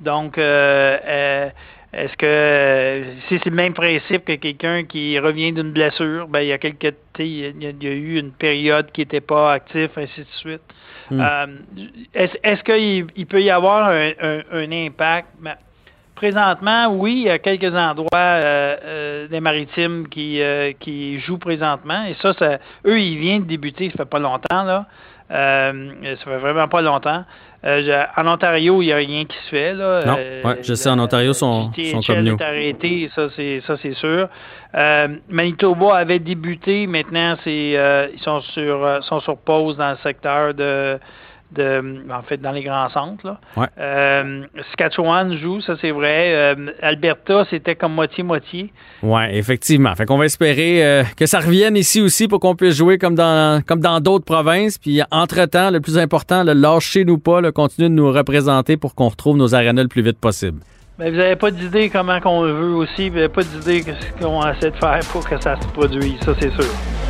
Donc 0.00 0.38
est-ce 1.92 2.16
que 2.16 3.04
si 3.28 3.38
c'est 3.42 3.50
le 3.50 3.56
même 3.56 3.74
principe 3.74 4.24
que 4.24 4.34
quelqu'un 4.34 4.84
qui 4.84 5.18
revient 5.18 5.52
d'une 5.52 5.72
blessure, 5.72 6.28
ben 6.28 6.40
il 6.40 6.48
y 6.48 6.52
a 6.52 6.58
quelques 6.58 6.94
il 7.24 7.62
y, 7.62 7.86
a 7.86 7.92
eu 7.92 8.18
une 8.18 8.32
période 8.32 8.90
qui 8.92 9.02
n'était 9.02 9.20
pas 9.20 9.52
actif, 9.52 9.90
ainsi 9.96 10.20
de 10.20 10.26
suite. 10.38 10.62
Hmm. 11.10 11.20
Euh, 11.20 11.46
est-ce 12.14 12.62
qu'il 12.62 13.26
peut 13.26 13.42
y 13.42 13.50
avoir 13.50 13.88
un, 13.90 14.72
impact? 14.72 15.28
Ben, 15.40 15.56
présentement, 16.14 16.88
oui, 16.88 17.12
il 17.12 17.22
y 17.22 17.30
a 17.30 17.38
quelques 17.38 17.74
endroits 17.74 18.08
euh, 18.14 18.76
euh, 18.84 19.28
des 19.28 19.40
maritimes 19.40 20.08
qui, 20.08 20.40
qui 20.80 21.18
jouent 21.20 21.38
présentement. 21.38 22.04
Et 22.04 22.14
ça, 22.20 22.34
ça, 22.34 22.58
eux, 22.86 23.00
ils 23.00 23.18
viennent 23.18 23.42
de 23.42 23.48
débuter, 23.48 23.90
ça 23.90 24.04
fait 24.04 24.10
pas 24.10 24.18
longtemps, 24.18 24.64
là. 24.64 24.86
ça 25.28 26.24
fait 26.24 26.38
vraiment 26.38 26.68
pas 26.68 26.82
longtemps. 26.82 27.24
Euh, 27.62 28.04
en 28.16 28.26
Ontario, 28.26 28.80
il 28.80 28.86
n'y 28.86 28.92
a 28.92 28.96
rien 28.96 29.24
qui 29.26 29.36
se 29.44 29.48
fait. 29.50 29.74
Là. 29.74 30.04
Non, 30.06 30.16
euh, 30.18 30.54
je 30.62 30.74
sais, 30.74 30.88
en 30.88 30.98
Ontario, 30.98 31.34
sont, 31.34 31.70
sont 31.72 32.00
comme 32.00 32.20
nous. 32.22 32.36
est 32.36 32.42
arrêté, 32.42 33.10
ça 33.14 33.28
c'est 33.36 33.62
ça 33.66 33.76
c'est 33.82 33.94
sûr. 33.94 34.28
Euh, 34.74 35.08
Manitoba 35.28 35.96
avait 35.96 36.20
débuté, 36.20 36.86
maintenant 36.86 37.36
c'est 37.44 37.72
ils 38.14 38.20
sont 38.22 38.40
sur 38.40 39.02
sont 39.02 39.20
sur 39.20 39.36
pause 39.36 39.76
dans 39.76 39.90
le 39.90 39.98
secteur 40.02 40.54
de 40.54 40.98
de, 41.52 42.04
en 42.10 42.22
fait, 42.22 42.36
dans 42.38 42.52
les 42.52 42.62
grands 42.62 42.88
centres. 42.90 43.26
Là. 43.26 43.40
Ouais. 43.56 43.66
Euh, 43.78 44.44
Saskatchewan 44.68 45.36
joue, 45.36 45.60
ça 45.60 45.74
c'est 45.80 45.90
vrai. 45.90 46.34
Euh, 46.34 46.72
Alberta, 46.82 47.44
c'était 47.50 47.74
comme 47.74 47.94
moitié-moitié. 47.94 48.72
Oui, 49.02 49.22
effectivement. 49.30 49.94
Fait 49.94 50.06
qu'on 50.06 50.18
va 50.18 50.26
espérer 50.26 50.84
euh, 50.84 51.02
que 51.16 51.26
ça 51.26 51.40
revienne 51.40 51.76
ici 51.76 52.00
aussi 52.00 52.28
pour 52.28 52.40
qu'on 52.40 52.54
puisse 52.54 52.76
jouer 52.76 52.98
comme 52.98 53.14
dans 53.14 53.62
comme 53.66 53.80
dans 53.80 54.00
d'autres 54.00 54.24
provinces. 54.24 54.78
Puis 54.78 55.02
entre-temps, 55.10 55.70
le 55.70 55.80
plus 55.80 55.98
important, 55.98 56.44
le 56.44 56.52
lâchez-nous 56.52 57.18
pas, 57.18 57.40
le 57.40 57.52
continuer 57.52 57.88
de 57.88 57.94
nous 57.94 58.12
représenter 58.12 58.76
pour 58.76 58.94
qu'on 58.94 59.08
retrouve 59.08 59.36
nos 59.36 59.54
arénas 59.54 59.82
le 59.82 59.88
plus 59.88 60.02
vite 60.02 60.18
possible. 60.18 60.60
Mais 60.98 61.10
vous 61.10 61.16
n'avez 61.16 61.36
pas 61.36 61.50
d'idée 61.50 61.88
comment 61.88 62.20
qu'on 62.20 62.42
veut 62.42 62.74
aussi, 62.74 63.08
vous 63.08 63.16
n'avez 63.16 63.30
pas 63.30 63.42
d'idée 63.42 63.80
de 63.80 63.92
ce 63.98 64.22
qu'on 64.22 64.46
essaie 64.46 64.70
de 64.70 64.76
faire 64.76 65.00
pour 65.10 65.26
que 65.26 65.40
ça 65.40 65.58
se 65.58 65.66
produise, 65.68 66.20
ça 66.20 66.34
c'est 66.38 66.50
sûr. 66.50 67.09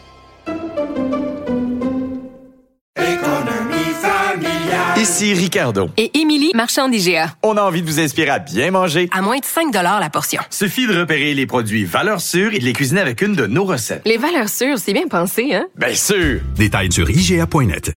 Ici 5.01 5.33
Ricardo. 5.33 5.89
Et 5.97 6.15
Émilie, 6.19 6.51
marchand 6.53 6.87
d'IGA. 6.87 7.33
On 7.41 7.57
a 7.57 7.63
envie 7.63 7.81
de 7.81 7.87
vous 7.87 7.99
inspirer 7.99 8.29
à 8.29 8.37
bien 8.37 8.69
manger. 8.69 9.09
À 9.11 9.23
moins 9.23 9.39
de 9.39 9.43
5 9.43 9.73
la 9.73 10.09
portion. 10.11 10.43
Suffit 10.51 10.85
de 10.85 10.95
repérer 10.95 11.33
les 11.33 11.47
produits 11.47 11.85
valeurs 11.85 12.21
sûres 12.21 12.53
et 12.53 12.59
de 12.59 12.65
les 12.65 12.73
cuisiner 12.73 13.01
avec 13.01 13.23
une 13.23 13.33
de 13.33 13.47
nos 13.47 13.63
recettes. 13.63 14.03
Les 14.05 14.17
valeurs 14.17 14.47
sûres, 14.47 14.77
c'est 14.77 14.93
bien 14.93 15.07
pensé, 15.07 15.55
hein? 15.55 15.65
Bien 15.75 15.95
sûr! 15.95 16.41
Détails 16.55 16.91
sur 16.91 17.09
IGA.net. 17.09 17.93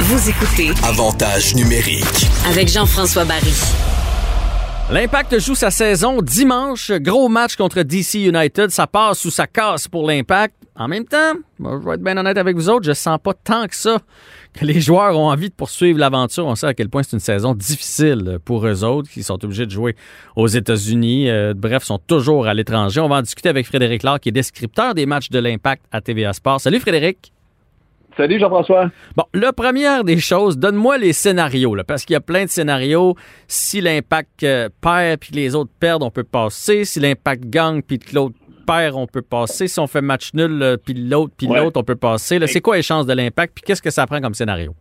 Vous 0.00 0.28
écoutez 0.28 0.72
Avantage 0.82 1.54
numérique. 1.54 2.26
avec 2.50 2.66
Jean-François 2.66 3.24
Barry. 3.24 3.54
L'Impact 4.90 5.38
joue 5.38 5.54
sa 5.54 5.70
saison 5.70 6.22
dimanche. 6.22 6.90
Gros 6.90 7.28
match 7.28 7.54
contre 7.54 7.82
DC 7.82 8.14
United. 8.14 8.70
Ça 8.70 8.88
passe 8.88 9.24
ou 9.26 9.30
ça 9.30 9.46
casse 9.46 9.86
pour 9.86 10.08
l'Impact. 10.08 10.56
En 10.76 10.88
même 10.88 11.04
temps, 11.04 11.34
moi, 11.60 11.78
je 11.80 11.88
vais 11.88 11.94
être 11.94 12.02
bien 12.02 12.16
honnête 12.16 12.36
avec 12.36 12.56
vous 12.56 12.68
autres, 12.68 12.84
je 12.84 12.92
sens 12.94 13.18
pas 13.22 13.32
tant 13.32 13.68
que 13.68 13.76
ça 13.76 13.98
les 14.62 14.80
joueurs 14.80 15.18
ont 15.18 15.28
envie 15.30 15.48
de 15.48 15.54
poursuivre 15.54 15.98
l'aventure. 15.98 16.46
On 16.46 16.54
sait 16.54 16.66
à 16.66 16.74
quel 16.74 16.88
point 16.88 17.02
c'est 17.02 17.16
une 17.16 17.20
saison 17.20 17.54
difficile 17.54 18.38
pour 18.44 18.66
eux 18.66 18.84
autres, 18.84 19.10
qui 19.10 19.22
sont 19.22 19.42
obligés 19.44 19.66
de 19.66 19.70
jouer 19.70 19.96
aux 20.36 20.46
États-Unis. 20.46 21.30
Euh, 21.30 21.54
bref, 21.56 21.82
sont 21.82 21.98
toujours 21.98 22.46
à 22.46 22.54
l'étranger. 22.54 23.00
On 23.00 23.08
va 23.08 23.16
en 23.16 23.22
discuter 23.22 23.48
avec 23.48 23.66
Frédéric 23.66 24.02
Laure, 24.02 24.20
qui 24.20 24.28
est 24.28 24.32
descripteur 24.32 24.94
des 24.94 25.06
matchs 25.06 25.30
de 25.30 25.38
l'Impact 25.38 25.82
à 25.92 26.00
TVA 26.00 26.32
Sport. 26.32 26.60
Salut 26.60 26.80
Frédéric. 26.80 27.32
Salut 28.16 28.38
Jean-François. 28.38 28.90
Bon, 29.16 29.24
la 29.34 29.52
première 29.52 30.04
des 30.04 30.20
choses, 30.20 30.56
donne-moi 30.56 30.98
les 30.98 31.12
scénarios, 31.12 31.74
là, 31.74 31.82
parce 31.82 32.04
qu'il 32.04 32.14
y 32.14 32.16
a 32.16 32.20
plein 32.20 32.44
de 32.44 32.50
scénarios. 32.50 33.16
Si 33.48 33.80
l'impact 33.80 34.44
euh, 34.44 34.68
perd 34.80 35.18
puis 35.18 35.32
que 35.32 35.36
les 35.36 35.56
autres 35.56 35.72
perdent, 35.80 36.04
on 36.04 36.12
peut 36.12 36.22
passer. 36.22 36.84
Si 36.84 37.00
l'impact 37.00 37.46
gagne 37.46 37.82
puis 37.82 37.98
que 37.98 38.14
l'autre 38.14 38.36
perd, 38.66 38.94
on 38.96 39.06
peut 39.06 39.22
passer. 39.22 39.68
Si 39.68 39.78
on 39.80 39.86
fait 39.86 40.00
match 40.00 40.32
nul 40.34 40.62
euh, 40.62 40.76
puis 40.76 40.94
l'autre 40.94 41.34
puis 41.36 41.46
Ouais. 41.46 41.58
l'autre, 41.60 41.78
on 41.80 41.84
peut 41.84 41.96
passer. 41.96 42.38
C'est 42.46 42.60
quoi 42.60 42.76
les 42.76 42.82
chances 42.82 43.06
de 43.06 43.12
l'impact 43.12 43.54
puis 43.54 43.62
qu'est-ce 43.66 43.82
que 43.82 43.90
ça 43.90 44.06
prend 44.06 44.20
comme 44.20 44.34
scénario? 44.34 44.74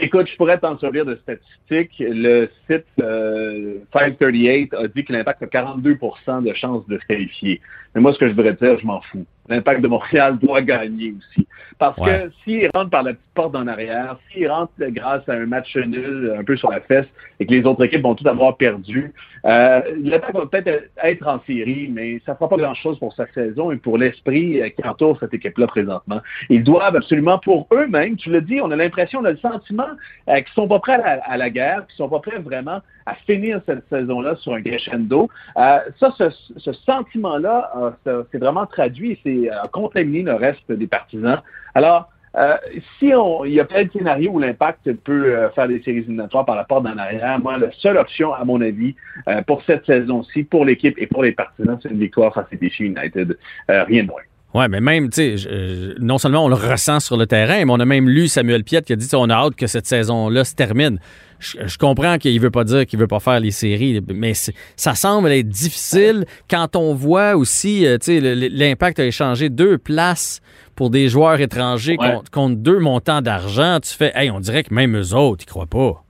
Écoute, 0.00 0.28
je 0.30 0.36
pourrais 0.36 0.58
t'en 0.58 0.78
servir 0.78 1.04
de 1.04 1.14
statistiques. 1.16 1.92
Le 1.98 2.48
site 2.70 2.86
euh, 3.00 3.78
538 3.92 4.72
a 4.74 4.88
dit 4.88 5.04
que 5.04 5.12
l'impact 5.12 5.42
a 5.42 5.46
42% 5.46 6.42
de 6.42 6.54
chances 6.54 6.86
de 6.88 6.98
se 6.98 7.04
qualifier. 7.06 7.60
Mais 7.94 8.00
moi, 8.00 8.12
ce 8.14 8.18
que 8.18 8.26
je 8.28 8.32
voudrais 8.34 8.54
dire, 8.54 8.78
je 8.78 8.86
m'en 8.86 9.00
fous. 9.02 9.26
L'impact 9.48 9.80
de 9.82 9.88
Montréal 9.88 10.38
doit 10.38 10.62
gagner 10.62 11.14
aussi. 11.18 11.46
Parce 11.78 11.98
Ouais. 11.98 12.28
que 12.28 12.32
s'il 12.44 12.70
rentre 12.72 12.90
par 12.90 13.02
la 13.02 13.12
petite 13.14 13.34
porte 13.34 13.54
en 13.56 13.66
arrière, 13.66 14.16
s'il 14.30 14.48
rentre 14.48 14.72
grâce 14.78 15.28
à 15.28 15.32
un 15.32 15.46
match 15.46 15.76
nul 15.76 16.32
un 16.38 16.44
peu 16.44 16.56
sur 16.56 16.70
la 16.70 16.80
fesse 16.80 17.06
et 17.40 17.46
que 17.46 17.52
les 17.52 17.64
autres 17.66 17.84
équipes 17.84 18.02
vont 18.02 18.14
tout 18.14 18.26
avoir 18.28 18.56
perdu, 18.56 19.12
euh, 19.44 19.80
l'impact 20.00 20.34
va 20.36 20.46
peut-être 20.46 20.84
être 21.02 21.26
en 21.26 21.40
série, 21.46 21.90
mais 21.92 22.20
ça 22.24 22.32
ne 22.32 22.36
fera 22.36 22.48
pas 22.48 22.56
grand-chose 22.56 22.98
pour 22.98 23.12
sa 23.14 23.26
saison 23.34 23.72
et 23.72 23.76
pour 23.76 23.98
l'esprit 23.98 24.62
euh, 24.62 24.68
qui 24.68 24.86
entoure 24.86 25.18
cette 25.18 25.34
équipe-là 25.34 25.66
présentement. 25.66 26.20
Ils 26.48 26.62
doivent 26.62 26.96
absolument 26.96 27.38
pour 27.40 27.66
eux-mêmes, 27.72 28.16
tu 28.16 28.30
l'as 28.30 28.40
dit, 28.40 28.60
on 28.62 28.70
a 28.70 28.76
l'impression, 28.76 29.18
on 29.20 29.24
a 29.24 29.32
le 29.32 29.36
sentiment 29.38 29.88
euh, 30.28 30.36
qu'ils 30.36 30.54
sont 30.54 30.68
pas 30.68 30.78
prêts 30.78 30.94
à 30.94 31.16
la, 31.16 31.22
à 31.24 31.36
la 31.36 31.50
guerre, 31.50 31.86
qu'ils 31.88 31.96
sont 31.96 32.08
pas 32.08 32.20
prêts 32.20 32.38
vraiment 32.38 32.80
à 33.06 33.14
finir 33.26 33.60
cette 33.66 33.86
saison-là 33.90 34.36
sur 34.36 34.54
un 34.54 34.62
crescendo. 34.62 35.28
Euh, 35.58 35.78
ça, 36.00 36.14
ce, 36.16 36.30
ce 36.56 36.72
sentiment-là, 36.72 37.70
euh, 38.06 38.22
c'est 38.32 38.38
vraiment 38.38 38.64
traduit, 38.64 39.18
c'est 39.22 39.33
euh, 39.50 39.66
contaminé 39.72 40.22
le 40.22 40.34
reste 40.34 40.70
des 40.70 40.86
partisans. 40.86 41.42
Alors, 41.74 42.08
euh, 42.36 42.56
si 42.98 43.12
on, 43.14 43.44
il 43.44 43.52
y 43.52 43.60
a 43.60 43.64
plein 43.64 43.84
de 43.84 43.90
scénarios 43.92 44.32
où 44.32 44.38
l'impact 44.40 44.92
peut 45.04 45.26
euh, 45.26 45.50
faire 45.50 45.68
des 45.68 45.80
séries 45.82 45.98
éliminatoires 45.98 46.44
par 46.44 46.56
la 46.56 46.64
porte 46.64 46.84
d'en 46.84 46.96
arrière, 46.98 47.38
moi, 47.38 47.58
la 47.58 47.70
seule 47.72 47.96
option, 47.96 48.34
à 48.34 48.44
mon 48.44 48.60
avis, 48.60 48.96
euh, 49.28 49.42
pour 49.42 49.62
cette 49.62 49.86
saison-ci, 49.86 50.42
pour 50.42 50.64
l'équipe 50.64 50.96
et 50.98 51.06
pour 51.06 51.22
les 51.22 51.32
partisans, 51.32 51.78
c'est 51.80 51.90
une 51.90 52.00
victoire 52.00 52.34
face 52.34 52.46
à 52.52 52.56
DC 52.56 52.80
United. 52.80 53.38
Euh, 53.70 53.84
rien 53.84 54.02
de 54.02 54.08
moins. 54.08 54.22
Ouais, 54.54 54.68
mais 54.68 54.80
même, 54.80 55.10
tu 55.10 55.36
sais, 55.36 55.48
euh, 55.50 55.94
non 55.98 56.16
seulement 56.18 56.44
on 56.44 56.48
le 56.48 56.54
ressent 56.54 57.00
sur 57.00 57.16
le 57.16 57.26
terrain, 57.26 57.64
mais 57.64 57.72
on 57.72 57.80
a 57.80 57.84
même 57.84 58.08
lu 58.08 58.28
Samuel 58.28 58.62
Piette 58.62 58.84
qui 58.86 58.92
a 58.92 58.96
dit 58.96 59.08
on 59.14 59.28
a 59.28 59.34
hâte 59.34 59.56
que 59.56 59.66
cette 59.66 59.86
saison-là 59.86 60.44
se 60.44 60.54
termine. 60.54 61.00
Je, 61.40 61.58
je 61.66 61.76
comprends 61.76 62.18
qu'il 62.18 62.38
veut 62.40 62.52
pas 62.52 62.62
dire 62.62 62.86
qu'il 62.86 63.00
veut 63.00 63.08
pas 63.08 63.18
faire 63.18 63.40
les 63.40 63.50
séries, 63.50 64.00
mais 64.14 64.32
ça 64.76 64.94
semble 64.94 65.32
être 65.32 65.48
difficile 65.48 66.24
quand 66.48 66.76
on 66.76 66.94
voit 66.94 67.34
aussi, 67.34 67.84
euh, 67.84 67.98
tu 67.98 68.20
sais, 68.20 68.48
l'impact 68.48 69.00
a 69.00 69.04
échangé 69.06 69.48
deux 69.48 69.76
places 69.76 70.40
pour 70.76 70.88
des 70.90 71.08
joueurs 71.08 71.40
étrangers 71.40 71.96
Ouais. 71.98 72.12
contre, 72.12 72.30
contre 72.30 72.56
deux 72.56 72.78
montants 72.78 73.22
d'argent. 73.22 73.78
Tu 73.82 73.90
fais, 73.92 74.12
hey, 74.14 74.30
on 74.30 74.38
dirait 74.38 74.62
que 74.62 74.72
même 74.72 74.96
eux 74.96 75.14
autres, 75.14 75.44
ils 75.44 75.50
croient 75.50 75.66
pas. 75.66 76.03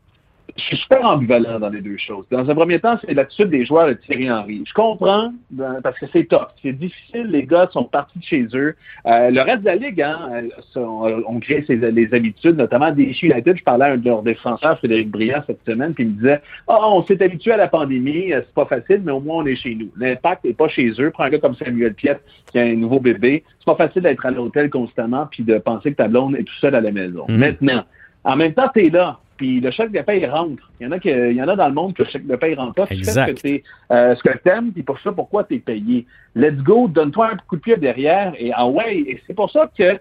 Je 0.56 0.62
suis 0.62 0.76
super 0.76 1.04
ambivalent 1.04 1.58
dans 1.58 1.68
les 1.68 1.80
deux 1.80 1.96
choses. 1.96 2.24
Dans 2.30 2.48
un 2.48 2.54
premier 2.54 2.78
temps, 2.78 2.96
c'est 3.04 3.14
l'attitude 3.14 3.50
des 3.50 3.64
joueurs 3.64 3.88
de 3.88 3.94
Thierry 3.94 4.30
Henry. 4.30 4.62
Je 4.66 4.72
comprends 4.72 5.32
ben, 5.50 5.80
parce 5.82 5.98
que 5.98 6.06
c'est 6.12 6.24
top. 6.24 6.50
C'est 6.62 6.72
difficile. 6.72 7.26
Les 7.30 7.44
gars 7.44 7.68
sont 7.72 7.84
partis 7.84 8.18
de 8.18 8.24
chez 8.24 8.46
eux. 8.54 8.76
Euh, 9.06 9.30
le 9.30 9.40
reste 9.40 9.60
de 9.60 9.66
la 9.66 9.76
ligue, 9.76 10.00
hein, 10.00 10.18
euh, 10.32 10.48
on, 10.76 11.22
on 11.26 11.40
crée 11.40 11.64
ses, 11.66 11.76
les 11.76 12.14
habitudes, 12.14 12.56
notamment 12.56 12.92
des 12.92 13.16
United. 13.22 13.56
Je 13.56 13.64
parlais 13.64 13.86
à 13.86 13.92
un 13.92 13.96
de 13.96 14.04
leurs 14.04 14.22
défenseurs, 14.22 14.78
Frédéric 14.78 15.10
Briand, 15.10 15.42
cette 15.46 15.64
semaine, 15.66 15.92
puis 15.92 16.04
il 16.04 16.10
me 16.10 16.16
disait 16.16 16.40
Ah, 16.68 16.88
on 16.88 17.02
s'est 17.04 17.22
habitué 17.22 17.52
à 17.52 17.56
la 17.56 17.68
pandémie, 17.68 18.32
euh, 18.32 18.42
c'est 18.44 18.54
pas 18.54 18.66
facile, 18.66 19.02
mais 19.04 19.12
au 19.12 19.20
moins 19.20 19.42
on 19.42 19.46
est 19.46 19.56
chez 19.56 19.74
nous. 19.74 19.90
L'impact 19.96 20.44
n'est 20.44 20.52
pas 20.52 20.68
chez 20.68 20.92
eux. 21.00 21.10
Prends 21.10 21.24
un 21.24 21.30
gars 21.30 21.38
comme 21.38 21.56
Samuel 21.56 21.94
Piette 21.94 22.22
qui 22.52 22.58
a 22.58 22.62
un 22.62 22.74
nouveau 22.74 23.00
bébé. 23.00 23.42
C'est 23.58 23.66
pas 23.66 23.76
facile 23.76 24.02
d'être 24.02 24.24
à 24.24 24.30
l'hôtel 24.30 24.70
constamment 24.70 25.26
puis 25.30 25.42
de 25.42 25.58
penser 25.58 25.92
que 25.92 25.96
ta 25.96 26.08
blonde 26.08 26.36
est 26.36 26.44
tout 26.44 26.54
seul 26.60 26.74
à 26.74 26.80
la 26.80 26.92
maison. 26.92 27.24
Mhm. 27.28 27.38
Maintenant, 27.38 27.84
en 28.24 28.36
même 28.36 28.54
temps, 28.54 28.68
tu 28.74 28.86
es 28.86 28.90
là. 28.90 29.18
Puis 29.36 29.60
le 29.60 29.70
chèque 29.70 29.92
de 29.92 30.00
paye 30.00 30.26
rentre. 30.26 30.70
Il 30.80 30.84
y 30.84 30.86
en 30.88 30.92
a, 30.92 30.98
qui, 30.98 31.08
il 31.08 31.32
y 31.32 31.42
en 31.42 31.48
a 31.48 31.56
dans 31.56 31.68
le 31.68 31.74
monde 31.74 31.94
que 31.94 32.02
le 32.02 32.08
chèque 32.08 32.26
de 32.26 32.36
paye 32.36 32.54
rentre 32.54 32.74
pas. 32.74 32.86
Tu 32.86 32.96
fais 32.96 33.04
ce 33.04 33.10
Exact. 33.10 33.34
que 33.34 33.40
t'es, 33.40 33.62
euh, 33.90 34.14
ce 34.14 34.22
que 34.22 34.36
t'aimes, 34.38 34.72
puis 34.72 34.82
pour 34.82 34.98
ça, 35.00 35.12
pourquoi 35.12 35.44
tu 35.44 35.54
es 35.54 35.58
payé? 35.58 36.06
Let's 36.36 36.56
go, 36.56 36.88
donne-toi 36.88 37.30
un 37.32 37.36
coup 37.46 37.54
de 37.56 37.60
pied 37.60 37.76
derrière 37.76 38.32
et 38.38 38.50
ah 38.54 38.66
ouais. 38.66 38.98
Et 38.98 39.22
c'est 39.26 39.34
pour 39.34 39.50
ça 39.50 39.70
que 39.76 39.84
euh, 39.84 39.98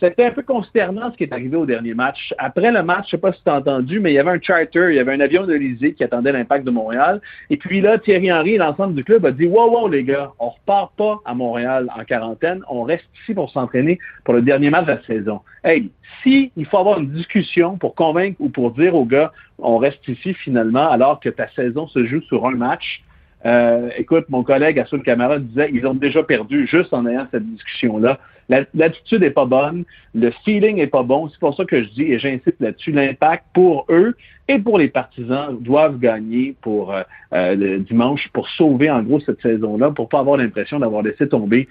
c'était 0.00 0.26
un 0.26 0.30
peu 0.32 0.42
consternant 0.42 1.12
ce 1.12 1.16
qui 1.16 1.24
est 1.24 1.32
arrivé 1.32 1.56
au 1.56 1.64
dernier 1.64 1.94
match. 1.94 2.34
Après 2.38 2.72
le 2.72 2.82
match, 2.82 3.06
je 3.06 3.10
sais 3.12 3.18
pas 3.18 3.32
si 3.32 3.40
tu 3.42 3.50
as 3.50 3.56
entendu, 3.56 4.00
mais 4.00 4.10
il 4.10 4.14
y 4.14 4.18
avait 4.18 4.32
un 4.32 4.40
charter, 4.40 4.88
il 4.90 4.96
y 4.96 4.98
avait 4.98 5.12
un 5.12 5.20
avion 5.20 5.46
de 5.46 5.52
l'Élysée 5.52 5.94
qui 5.94 6.02
attendait 6.02 6.32
l'impact 6.32 6.64
de 6.64 6.72
Montréal. 6.72 7.20
Et 7.50 7.56
puis 7.56 7.80
là, 7.80 7.98
Thierry 7.98 8.32
Henry 8.32 8.54
et 8.54 8.58
l'ensemble 8.58 8.94
du 8.94 9.04
club 9.04 9.24
a 9.26 9.30
dit 9.30 9.46
Wow, 9.46 9.70
wow, 9.70 9.88
les 9.88 10.02
gars, 10.02 10.32
on 10.40 10.48
repart 10.48 10.92
pas 10.96 11.20
à 11.24 11.34
Montréal 11.34 11.88
en 11.96 12.04
quarantaine, 12.04 12.62
on 12.68 12.82
reste 12.82 13.06
ici 13.22 13.34
pour 13.34 13.50
s'entraîner 13.50 14.00
pour 14.24 14.34
le 14.34 14.42
dernier 14.42 14.70
match 14.70 14.86
de 14.86 14.92
la 14.92 15.02
saison. 15.04 15.40
Hey, 15.62 15.90
si 16.22 16.50
il 16.56 16.66
faut 16.66 16.78
avoir 16.78 16.98
une 16.98 17.10
discussion 17.10 17.76
pour 17.76 17.94
convaincre 17.94 18.36
ou 18.40 18.48
pour 18.48 18.70
dire 18.76 18.94
aux 18.94 19.04
gars, 19.04 19.32
on 19.58 19.78
reste 19.78 20.06
ici 20.08 20.34
finalement, 20.34 20.88
alors 20.88 21.20
que 21.20 21.28
ta 21.28 21.48
saison 21.48 21.86
se 21.88 22.04
joue 22.06 22.20
sur 22.22 22.46
un 22.46 22.52
match. 22.52 23.02
Euh, 23.44 23.90
écoute, 23.96 24.26
mon 24.28 24.42
collègue 24.42 24.78
Assoul 24.78 25.02
Camara 25.02 25.38
disait 25.38 25.70
ils 25.72 25.86
ont 25.86 25.94
déjà 25.94 26.22
perdu 26.22 26.66
juste 26.66 26.92
en 26.92 27.06
ayant 27.06 27.26
cette 27.30 27.46
discussion-là. 27.46 28.18
La- 28.48 28.64
L'attitude 28.74 29.22
est 29.22 29.30
pas 29.30 29.44
bonne, 29.44 29.84
le 30.14 30.30
feeling 30.44 30.78
est 30.78 30.86
pas 30.86 31.02
bon. 31.02 31.28
C'est 31.28 31.40
pour 31.40 31.54
ça 31.56 31.64
que 31.64 31.82
je 31.82 31.88
dis, 31.90 32.02
et 32.04 32.18
j'insiste 32.18 32.56
là-dessus, 32.60 32.92
l'impact 32.92 33.44
pour 33.52 33.86
eux 33.90 34.14
et 34.48 34.60
pour 34.60 34.78
les 34.78 34.86
partisans 34.86 35.58
doivent 35.60 35.98
gagner 35.98 36.54
pour 36.62 36.94
euh, 36.94 37.02
euh, 37.32 37.56
le 37.56 37.78
dimanche 37.80 38.28
pour 38.32 38.48
sauver 38.50 38.88
en 38.88 39.02
gros 39.02 39.18
cette 39.18 39.42
saison-là, 39.42 39.90
pour 39.90 40.08
pas 40.08 40.20
avoir 40.20 40.36
l'impression 40.36 40.78
d'avoir 40.78 41.02
laissé 41.02 41.28
tomber 41.28 41.66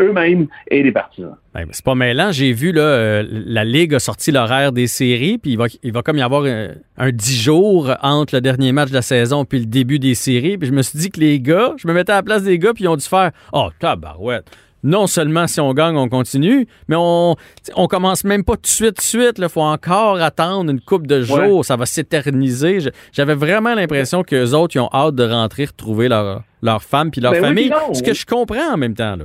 eux-mêmes 0.00 0.46
et 0.70 0.82
les 0.82 0.90
partisans. 0.92 1.36
Ben, 1.52 1.66
c'est 1.70 1.84
pas 1.84 1.94
mêlant. 1.94 2.32
J'ai 2.32 2.52
vu, 2.52 2.72
là, 2.72 2.80
euh, 2.80 3.24
la 3.28 3.64
Ligue 3.64 3.94
a 3.94 3.98
sorti 3.98 4.32
l'horaire 4.32 4.72
des 4.72 4.86
séries, 4.86 5.36
puis 5.36 5.52
il 5.52 5.58
va, 5.58 5.66
il 5.82 5.92
va 5.92 6.00
comme 6.02 6.16
y 6.16 6.22
avoir 6.22 6.44
un, 6.44 6.68
un 6.96 7.10
10 7.10 7.42
jours 7.42 7.90
entre 8.02 8.34
le 8.36 8.40
dernier 8.40 8.72
match 8.72 8.88
de 8.88 8.94
la 8.94 9.02
saison 9.02 9.44
puis 9.44 9.58
le 9.60 9.66
début 9.66 9.98
des 9.98 10.14
séries. 10.14 10.56
Puis 10.56 10.68
je 10.68 10.72
me 10.72 10.80
suis 10.80 10.98
dit 10.98 11.10
que 11.10 11.20
les 11.20 11.40
gars, 11.40 11.74
je 11.76 11.86
me 11.86 11.92
mettais 11.92 12.12
à 12.12 12.16
la 12.16 12.22
place 12.22 12.42
des 12.44 12.58
gars, 12.58 12.72
puis 12.72 12.84
ils 12.84 12.88
ont 12.88 12.96
dû 12.96 13.04
faire 13.06 13.32
«Oh, 13.52 13.68
tabarouette!» 13.78 14.50
Non 14.84 15.06
seulement 15.06 15.46
si 15.46 15.60
on 15.60 15.72
gagne, 15.72 15.96
on 15.96 16.08
continue, 16.08 16.68
mais 16.88 16.96
on 16.98 17.34
on 17.74 17.86
commence 17.88 18.22
même 18.22 18.44
pas 18.44 18.54
tout 18.54 18.62
de 18.62 18.66
suite, 18.66 18.94
tout 18.96 19.18
de 19.18 19.22
suite. 19.22 19.38
Il 19.38 19.48
faut 19.48 19.62
encore 19.62 20.20
attendre 20.20 20.70
une 20.70 20.80
coupe 20.80 21.06
de 21.06 21.22
jours. 21.22 21.64
Ça 21.64 21.76
va 21.76 21.86
s'éterniser. 21.86 22.78
J'avais 23.12 23.34
vraiment 23.34 23.74
l'impression 23.74 24.22
qu'eux 24.22 24.52
autres, 24.52 24.76
ils 24.76 24.80
ont 24.80 24.90
hâte 24.92 25.14
de 25.14 25.24
rentrer, 25.28 25.64
retrouver 25.64 26.08
leur, 26.08 26.42
leur 26.62 26.82
femme 26.82 27.10
puis 27.10 27.20
leur 27.20 27.32
Ben 27.32 27.42
famille. 27.42 27.70
non. 27.70 27.94
ce 27.94 28.02
que 28.02 28.12
je 28.14 28.26
comprends 28.26 28.74
en 28.74 28.76
même 28.76 28.94
temps. 28.94 29.16
Là. 29.16 29.24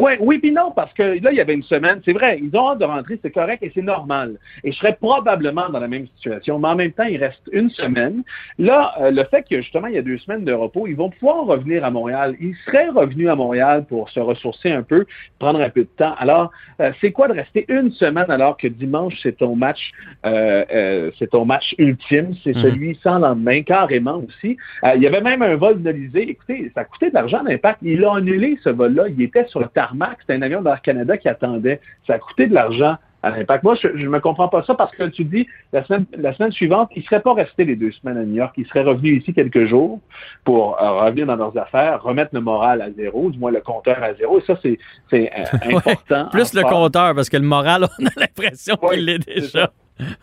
Oui, 0.00 0.12
oui, 0.20 0.38
puis 0.38 0.52
non, 0.52 0.72
parce 0.74 0.92
que 0.92 1.02
là, 1.22 1.32
il 1.32 1.36
y 1.36 1.40
avait 1.40 1.54
une 1.54 1.62
semaine, 1.62 2.00
c'est 2.04 2.12
vrai, 2.12 2.38
ils 2.42 2.56
ont 2.56 2.70
hâte 2.70 2.78
de 2.78 2.84
rentrer, 2.84 3.18
c'est 3.22 3.30
correct 3.30 3.62
et 3.62 3.72
c'est 3.74 3.82
normal. 3.82 4.36
Et 4.64 4.72
je 4.72 4.76
serais 4.76 4.96
probablement 5.00 5.68
dans 5.68 5.80
la 5.80 5.88
même 5.88 6.06
situation, 6.16 6.58
mais 6.58 6.68
en 6.68 6.76
même 6.76 6.92
temps, 6.92 7.04
il 7.04 7.16
reste 7.18 7.42
une 7.52 7.70
semaine. 7.70 8.22
Là, 8.58 8.94
euh, 9.00 9.10
le 9.10 9.24
fait 9.24 9.44
que 9.48 9.60
justement, 9.60 9.86
il 9.88 9.94
y 9.94 9.98
a 9.98 10.02
deux 10.02 10.18
semaines 10.18 10.44
de 10.44 10.52
repos, 10.52 10.86
ils 10.86 10.96
vont 10.96 11.10
pouvoir 11.10 11.44
revenir 11.46 11.84
à 11.84 11.90
Montréal. 11.90 12.34
Ils 12.40 12.54
seraient 12.66 12.88
revenus 12.88 13.28
à 13.28 13.34
Montréal 13.36 13.84
pour 13.88 14.10
se 14.10 14.20
ressourcer 14.20 14.70
un 14.70 14.82
peu, 14.82 15.06
prendre 15.38 15.60
un 15.60 15.70
peu 15.70 15.82
de 15.82 15.88
temps. 15.96 16.14
Alors, 16.18 16.50
euh, 16.80 16.92
c'est 17.00 17.12
quoi 17.12 17.28
de 17.28 17.34
rester 17.34 17.64
une 17.68 17.90
semaine 17.92 18.30
alors 18.30 18.56
que 18.56 18.68
dimanche, 18.68 19.14
c'est 19.22 19.38
ton 19.38 19.56
match, 19.56 19.92
euh, 20.24 21.10
c'est 21.18 21.30
ton 21.30 21.44
match 21.44 21.74
ultime, 21.78 22.34
c'est 22.44 22.54
Mhm. 22.54 22.62
celui 22.62 22.98
sans 23.02 23.18
lendemain, 23.18 23.62
carrément 23.62 24.22
aussi. 24.26 24.56
Il 24.94 25.02
y 25.02 25.06
avait 25.06 25.20
même 25.20 25.42
un 25.42 25.56
vol 25.56 25.82
de 25.82 25.90
l'Elysée. 25.90 26.30
Écoutez, 26.30 26.70
ça 26.74 26.84
coûtait 26.84 27.10
de 27.10 27.14
l'argent 27.14 27.42
l'impact. 27.42 27.78
Il 27.82 28.04
a 28.04 28.14
annulé 28.16 28.58
ce 28.62 28.70
vol-là. 28.70 29.04
Il 29.08 29.20
était 29.22 29.46
sur 29.48 29.60
le 29.60 29.68
tarmac. 29.86 30.18
C'était 30.20 30.34
un 30.34 30.42
avion 30.42 30.62
d'Air 30.62 30.82
Canada 30.82 31.16
qui 31.16 31.28
attendait. 31.28 31.80
Ça 32.06 32.14
a 32.14 32.18
coûté 32.18 32.46
de 32.46 32.54
l'argent 32.54 32.96
à 33.22 33.30
l'impact. 33.30 33.64
Moi, 33.64 33.74
je 33.74 33.88
ne 33.88 34.08
me 34.08 34.20
comprends 34.20 34.48
pas 34.48 34.62
ça 34.62 34.74
parce 34.74 34.94
que 34.94 35.04
tu 35.04 35.24
dis, 35.24 35.46
la 35.72 35.84
semaine, 35.84 36.06
la 36.16 36.32
semaine 36.34 36.52
suivante, 36.52 36.90
ils 36.94 37.00
ne 37.00 37.04
seraient 37.04 37.20
pas 37.20 37.34
restés 37.34 37.64
les 37.64 37.76
deux 37.76 37.90
semaines 37.92 38.18
à 38.18 38.24
New 38.24 38.36
York. 38.36 38.54
Ils 38.56 38.66
seraient 38.66 38.84
revenus 38.84 39.22
ici 39.22 39.34
quelques 39.34 39.66
jours 39.66 40.00
pour 40.44 40.80
euh, 40.80 41.04
revenir 41.04 41.26
dans 41.26 41.36
leurs 41.36 41.56
affaires, 41.58 42.02
remettre 42.02 42.30
le 42.34 42.40
moral 42.40 42.82
à 42.82 42.90
zéro, 42.92 43.30
du 43.30 43.38
moins 43.38 43.50
le 43.50 43.60
compteur 43.60 44.02
à 44.02 44.14
zéro. 44.14 44.38
Et 44.38 44.42
ça, 44.42 44.58
c'est 44.62 44.78
euh, 45.12 45.44
important. 45.76 46.28
Plus 46.30 46.54
le 46.54 46.62
compteur, 46.62 47.14
parce 47.14 47.28
que 47.28 47.36
le 47.36 47.46
moral, 47.46 47.86
on 47.98 48.06
a 48.06 48.10
l'impression 48.16 48.76
qu'il 48.76 49.04
l'est 49.04 49.26
déjà. 49.26 49.70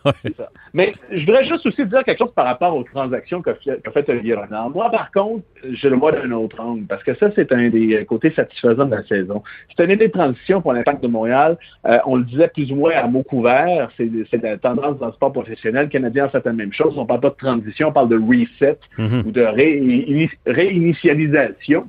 Ouais. 0.04 0.12
Ça. 0.36 0.50
Mais 0.72 0.94
je 1.10 1.20
voudrais 1.26 1.44
juste 1.44 1.66
aussi 1.66 1.84
dire 1.86 2.04
quelque 2.04 2.18
chose 2.18 2.32
par 2.34 2.44
rapport 2.46 2.76
aux 2.76 2.84
transactions 2.84 3.42
qu'a 3.42 3.54
fait, 3.54 4.08
Olivier 4.08 4.34
Renard. 4.34 4.70
Moi, 4.70 4.90
par 4.90 5.10
contre, 5.10 5.44
je 5.68 5.88
le 5.88 5.96
vois 5.96 6.12
d'un 6.12 6.30
autre 6.32 6.60
angle, 6.60 6.86
parce 6.86 7.02
que 7.02 7.14
ça, 7.16 7.30
c'est 7.34 7.50
un 7.52 7.68
des 7.70 8.04
côtés 8.06 8.30
satisfaisants 8.30 8.84
de 8.86 8.94
la 8.94 9.02
saison. 9.04 9.42
C'est 9.76 9.84
une 9.84 9.90
année 9.90 10.06
de 10.06 10.12
transition 10.12 10.60
pour 10.62 10.72
l'impact 10.72 11.02
de 11.02 11.08
Montréal. 11.08 11.58
Euh, 11.86 11.98
on 12.06 12.16
le 12.16 12.24
disait 12.24 12.48
plus 12.48 12.70
ou 12.70 12.76
moins 12.76 12.92
à 12.92 13.06
mots 13.06 13.22
couverts. 13.24 13.90
C'est, 13.96 14.08
la 14.42 14.58
tendance 14.58 14.98
dans 14.98 15.06
le 15.06 15.12
sport 15.12 15.32
professionnel. 15.32 15.84
Le 15.84 15.90
Canadien 15.90 16.26
a 16.26 16.28
fait 16.28 16.44
la 16.44 16.52
même 16.52 16.72
chose. 16.72 16.94
On 16.96 17.06
parle 17.06 17.20
pas 17.20 17.30
de 17.30 17.34
transition, 17.36 17.88
on 17.88 17.92
parle 17.92 18.08
de 18.08 18.16
reset 18.18 18.78
Mhm. 18.98 19.22
ou 19.26 19.32
de 19.32 19.42
réini- 19.42 20.30
réinitialisation. 20.46 21.88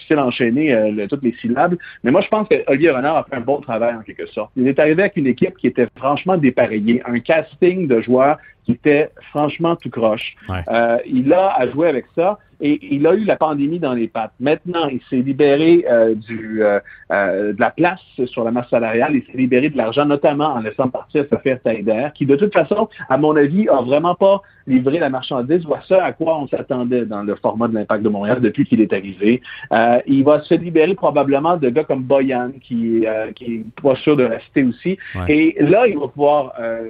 Difficile 0.00 0.16
d'enchaîner 0.16 0.72
euh, 0.74 0.90
le- 0.90 1.08
toutes 1.08 1.22
les 1.22 1.34
syllabes. 1.40 1.76
Mais 2.02 2.10
moi, 2.10 2.20
je 2.22 2.28
pense 2.28 2.48
que 2.48 2.54
Olivier 2.68 2.90
Renard 2.90 3.16
a 3.18 3.24
fait 3.24 3.36
un 3.36 3.40
bon 3.40 3.60
travail 3.60 3.94
en 3.94 4.00
quelque 4.02 4.26
sorte. 4.26 4.50
Il 4.56 4.66
est 4.66 4.78
arrivé 4.78 5.02
avec 5.02 5.16
une 5.16 5.26
équipe 5.26 5.56
qui 5.58 5.66
était 5.66 5.86
franchement 5.96 6.36
dépareillée, 6.36 7.02
un 7.06 7.18
casting 7.20 7.86
de 7.86 8.00
joueurs 8.00 8.38
qui 8.64 8.72
était 8.72 9.10
franchement 9.30 9.76
tout 9.76 9.90
croche. 9.90 10.34
Ouais. 10.48 10.62
Euh, 10.68 10.98
il 11.06 11.32
a 11.32 11.48
à 11.54 11.68
jouer 11.68 11.88
avec 11.88 12.06
ça 12.14 12.38
et 12.60 12.78
il 12.94 13.06
a 13.06 13.14
eu 13.14 13.24
la 13.24 13.36
pandémie 13.36 13.78
dans 13.78 13.94
les 13.94 14.08
pattes. 14.08 14.32
Maintenant, 14.40 14.88
il 14.88 15.00
s'est 15.08 15.22
libéré 15.22 15.84
euh, 15.90 16.14
du, 16.14 16.62
euh, 16.62 16.78
euh, 17.12 17.52
de 17.52 17.60
la 17.60 17.70
place 17.70 18.00
sur 18.26 18.44
la 18.44 18.50
masse 18.50 18.68
salariale. 18.68 19.14
Il 19.14 19.22
s'est 19.24 19.38
libéré 19.38 19.70
de 19.70 19.76
l'argent, 19.76 20.04
notamment 20.04 20.54
en 20.54 20.60
laissant 20.60 20.88
partir 20.88 21.24
Sophia 21.30 21.56
Taider, 21.56 22.08
qui 22.14 22.26
de 22.26 22.36
toute 22.36 22.52
façon, 22.52 22.88
à 23.08 23.16
mon 23.18 23.36
avis, 23.36 23.68
a 23.68 23.80
vraiment 23.82 24.14
pas 24.14 24.42
livré 24.66 24.98
la 24.98 25.10
marchandise 25.10 25.66
ou 25.66 25.74
à 25.74 25.80
ce 25.82 25.94
à 25.94 26.12
quoi 26.12 26.38
on 26.38 26.48
s'attendait 26.48 27.04
dans 27.04 27.22
le 27.22 27.34
format 27.34 27.68
de 27.68 27.74
l'impact 27.74 28.02
de 28.02 28.08
Montréal 28.08 28.40
depuis 28.40 28.64
qu'il 28.64 28.80
est 28.80 28.92
arrivé. 28.92 29.42
Euh, 29.72 29.98
il 30.06 30.24
va 30.24 30.42
se 30.42 30.54
libérer 30.54 30.94
probablement 30.94 31.56
de 31.56 31.68
gars 31.70 31.84
comme 31.84 32.02
Boyan, 32.02 32.52
qui, 32.62 33.06
euh, 33.06 33.32
qui 33.32 33.44
est 33.56 33.82
pas 33.82 33.96
sûr 33.96 34.16
de 34.16 34.24
rester 34.24 34.64
aussi. 34.64 34.98
Ouais. 35.14 35.24
Et 35.28 35.56
là, 35.60 35.86
il 35.86 35.98
va 35.98 36.08
pouvoir 36.08 36.52
euh, 36.60 36.88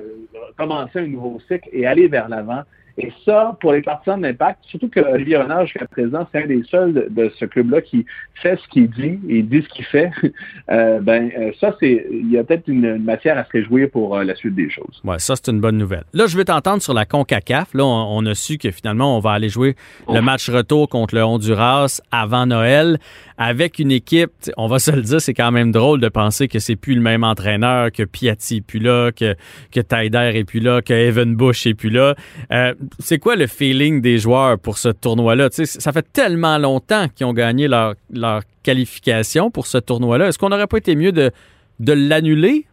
commencer 0.57 1.01
un 1.01 1.07
nouveau 1.07 1.41
cycle 1.49 1.69
et 1.73 1.87
aller 1.87 2.09
vers 2.09 2.29
l'avant. 2.29 2.63
Et 3.03 3.13
ça, 3.25 3.57
pour 3.61 3.73
les 3.73 3.81
partisans 3.81 4.21
de 4.21 4.27
l'impact, 4.27 4.59
surtout 4.67 4.91
que 4.91 5.01
Olivier 5.01 5.39
Renard, 5.39 5.65
jusqu'à 5.65 5.87
présent, 5.87 6.29
c'est 6.31 6.43
un 6.43 6.47
des 6.47 6.63
seuls 6.65 6.93
de, 6.93 7.07
de 7.09 7.33
ce 7.39 7.47
club-là 7.47 7.81
qui 7.81 8.05
fait 8.35 8.59
ce 8.63 8.69
qu'il 8.69 8.91
dit 8.91 9.19
et 9.29 9.43
dit 9.43 9.63
ce 9.63 9.69
qu'il 9.75 9.85
fait. 9.87 10.11
Euh, 10.71 11.01
ben, 11.01 11.31
euh, 11.37 11.51
ça, 11.61 11.75
c'est, 11.81 12.07
il 12.11 12.31
y 12.31 12.39
a 12.39 12.45
peut-être 12.45 12.69
une, 12.69 12.85
une 12.85 13.03
matière 13.03 13.37
à 13.37 13.45
se 13.45 13.51
réjouir 13.51 13.91
pour 13.91 14.17
euh, 14.17 14.23
la 14.23 14.37
suite 14.37 14.55
des 14.55 14.71
choses. 14.71 15.01
Ouais, 15.03 15.19
ça, 15.19 15.35
c'est 15.35 15.51
une 15.51 15.61
bonne 15.61 15.79
nouvelle. 15.79 16.05
Là, 16.13 16.27
je 16.27 16.37
vais 16.37 16.45
t'entendre 16.45 16.81
sur 16.81 16.95
la 16.95 17.07
CONCACAF. 17.07 17.75
Là, 17.75 17.85
on, 17.85 18.19
on 18.19 18.27
a 18.27 18.35
su 18.37 18.57
que 18.57 18.71
finalement, 18.71 19.17
on 19.17 19.21
va 19.21 19.33
aller 19.33 19.49
jouer 19.49 19.75
le 20.09 20.21
match 20.21 20.49
retour 20.49 20.89
contre 20.89 21.17
le 21.17 21.25
Honduras 21.25 22.01
avant 22.13 22.47
Noël 22.47 22.99
avec 23.43 23.79
une 23.79 23.91
équipe, 23.91 24.31
on 24.59 24.67
va 24.67 24.79
se 24.79 24.91
le 24.91 25.01
dire, 25.01 25.19
c'est 25.19 25.33
quand 25.33 25.51
même 25.51 25.73
drôle 25.73 25.99
de 25.99 26.11
penser 26.11 26.47
que 26.47 26.59
c'est 26.59 26.77
plus 26.77 26.95
le 26.95 27.01
même 27.01 27.25
entraîneur, 27.25 27.91
que 27.91 28.03
Piatti 28.03 28.59
est 28.59 28.61
plus 28.61 28.81
là, 28.81 29.13
que, 29.13 29.35
que 29.73 29.81
Taider 29.81 30.33
est 30.35 30.45
plus 30.45 30.61
là, 30.61 30.83
que 30.83 30.93
Evan 30.93 31.35
Bush 31.35 31.67
est 31.67 31.73
plus 31.73 31.89
là. 31.89 32.15
Euh, 32.53 32.75
c'est 32.99 33.19
quoi 33.19 33.37
le 33.37 33.47
feeling 33.47 34.03
des 34.03 34.19
joueurs 34.19 34.59
pour 34.59 34.77
ce 34.77 34.91
tournoi-là? 34.91 35.49
Ça 35.51 35.91
fait 35.91 36.07
tellement 36.13 36.59
longtemps 36.59 37.09
qu'ils 37.09 37.25
ont 37.25 37.33
gagné 37.33 37.67
leur, 37.67 37.95
leur 38.13 38.43
qualification 38.63 39.51
pour 39.51 39.67
ce 39.67 39.79
tournoi-là. 39.79 40.29
Est-ce 40.29 40.39
qu'on 40.39 40.51
n'aurait 40.51 40.67
pas 40.67 40.77
été 40.77 40.95
mieux 40.95 41.13
de, 41.13 41.31
de 41.79 41.93
l'annuler? 41.95 42.67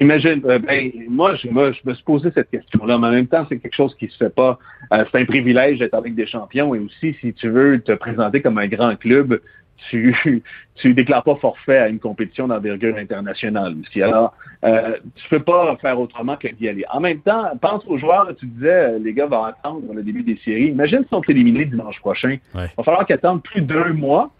Imagine, 0.00 0.40
euh, 0.46 0.58
ben, 0.58 0.90
moi, 1.08 1.34
je, 1.36 1.48
me 1.48 1.72
suis 1.72 2.04
posé 2.04 2.30
cette 2.34 2.50
question-là, 2.50 2.98
mais 2.98 3.08
en 3.08 3.10
même 3.10 3.26
temps, 3.26 3.44
c'est 3.48 3.58
quelque 3.58 3.74
chose 3.74 3.94
qui 3.96 4.08
se 4.08 4.16
fait 4.16 4.34
pas. 4.34 4.58
Euh, 4.92 5.04
c'est 5.10 5.20
un 5.20 5.24
privilège 5.26 5.78
d'être 5.78 5.94
avec 5.94 6.14
des 6.14 6.26
champions 6.26 6.74
et 6.74 6.78
aussi, 6.78 7.14
si 7.20 7.34
tu 7.34 7.50
veux 7.50 7.80
te 7.80 7.92
présenter 7.92 8.40
comme 8.40 8.58
un 8.58 8.66
grand 8.66 8.96
club, 8.96 9.40
tu 9.88 10.14
tu 10.76 10.94
déclares 10.94 11.22
pas 11.22 11.36
forfait 11.36 11.78
à 11.78 11.88
une 11.88 11.98
compétition 11.98 12.48
d'envergure 12.48 12.96
internationale 12.96 13.74
aussi. 13.80 14.02
Alors, 14.02 14.34
euh, 14.64 14.96
tu 15.16 15.28
peux 15.28 15.42
pas 15.42 15.76
faire 15.76 16.00
autrement 16.00 16.36
que 16.36 16.48
d'y 16.48 16.68
aller. 16.68 16.84
En 16.90 17.00
même 17.00 17.20
temps, 17.20 17.44
pense 17.60 17.84
aux 17.86 17.98
joueurs, 17.98 18.34
tu 18.38 18.46
disais, 18.46 18.68
euh, 18.68 18.98
les 18.98 19.12
gars 19.12 19.26
vont 19.26 19.44
attendre 19.44 19.82
le 19.92 20.02
début 20.02 20.22
des 20.22 20.38
séries. 20.44 20.68
Imagine 20.68 21.00
s'ils 21.00 21.08
sont 21.08 21.22
éliminés 21.28 21.66
dimanche 21.66 21.98
prochain. 22.00 22.38
Ouais. 22.54 22.66
Il 22.72 22.76
va 22.78 22.84
falloir 22.84 23.06
qu'ils 23.06 23.14
attendent 23.14 23.42
plus 23.42 23.60
d'un 23.60 23.92
mois 23.92 24.30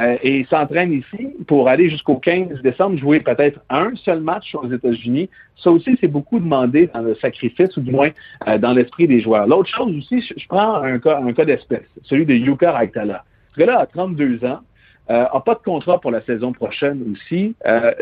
euh, 0.00 0.16
et 0.22 0.40
ils 0.40 0.46
s'entraînent 0.46 0.92
ici 0.92 1.28
pour 1.46 1.68
aller 1.68 1.90
jusqu'au 1.90 2.16
15 2.16 2.62
décembre 2.62 2.96
jouer 2.98 3.20
peut-être 3.20 3.60
un 3.68 3.92
seul 3.96 4.20
match 4.20 4.54
aux 4.54 4.70
États-Unis. 4.70 5.28
Ça 5.56 5.70
aussi, 5.70 5.98
c'est 6.00 6.08
beaucoup 6.08 6.38
demandé 6.38 6.88
dans 6.94 7.00
le 7.00 7.16
sacrifice, 7.16 7.76
ou 7.76 7.80
du 7.80 7.90
moins 7.90 8.10
euh, 8.46 8.58
dans 8.58 8.72
l'esprit 8.72 9.08
des 9.08 9.20
joueurs. 9.20 9.46
L'autre 9.46 9.68
chose 9.68 9.94
aussi, 9.96 10.20
je, 10.20 10.46
prends 10.46 10.76
un 10.82 10.98
cas, 10.98 11.44
d'espèce, 11.44 11.82
celui 12.04 12.26
de 12.26 12.34
Yuka 12.34 12.72
Raitala. 12.72 13.24
Ce 13.54 13.60
gars-là 13.60 13.80
a 13.80 13.86
32 13.86 14.44
ans, 14.44 14.60
euh, 15.10 15.24
a 15.32 15.40
pas 15.40 15.54
de 15.54 15.60
contrat 15.60 16.00
pour 16.00 16.10
la 16.10 16.20
saison 16.22 16.52
prochaine 16.52 17.02
aussi. 17.12 17.54
Euh, 17.66 17.92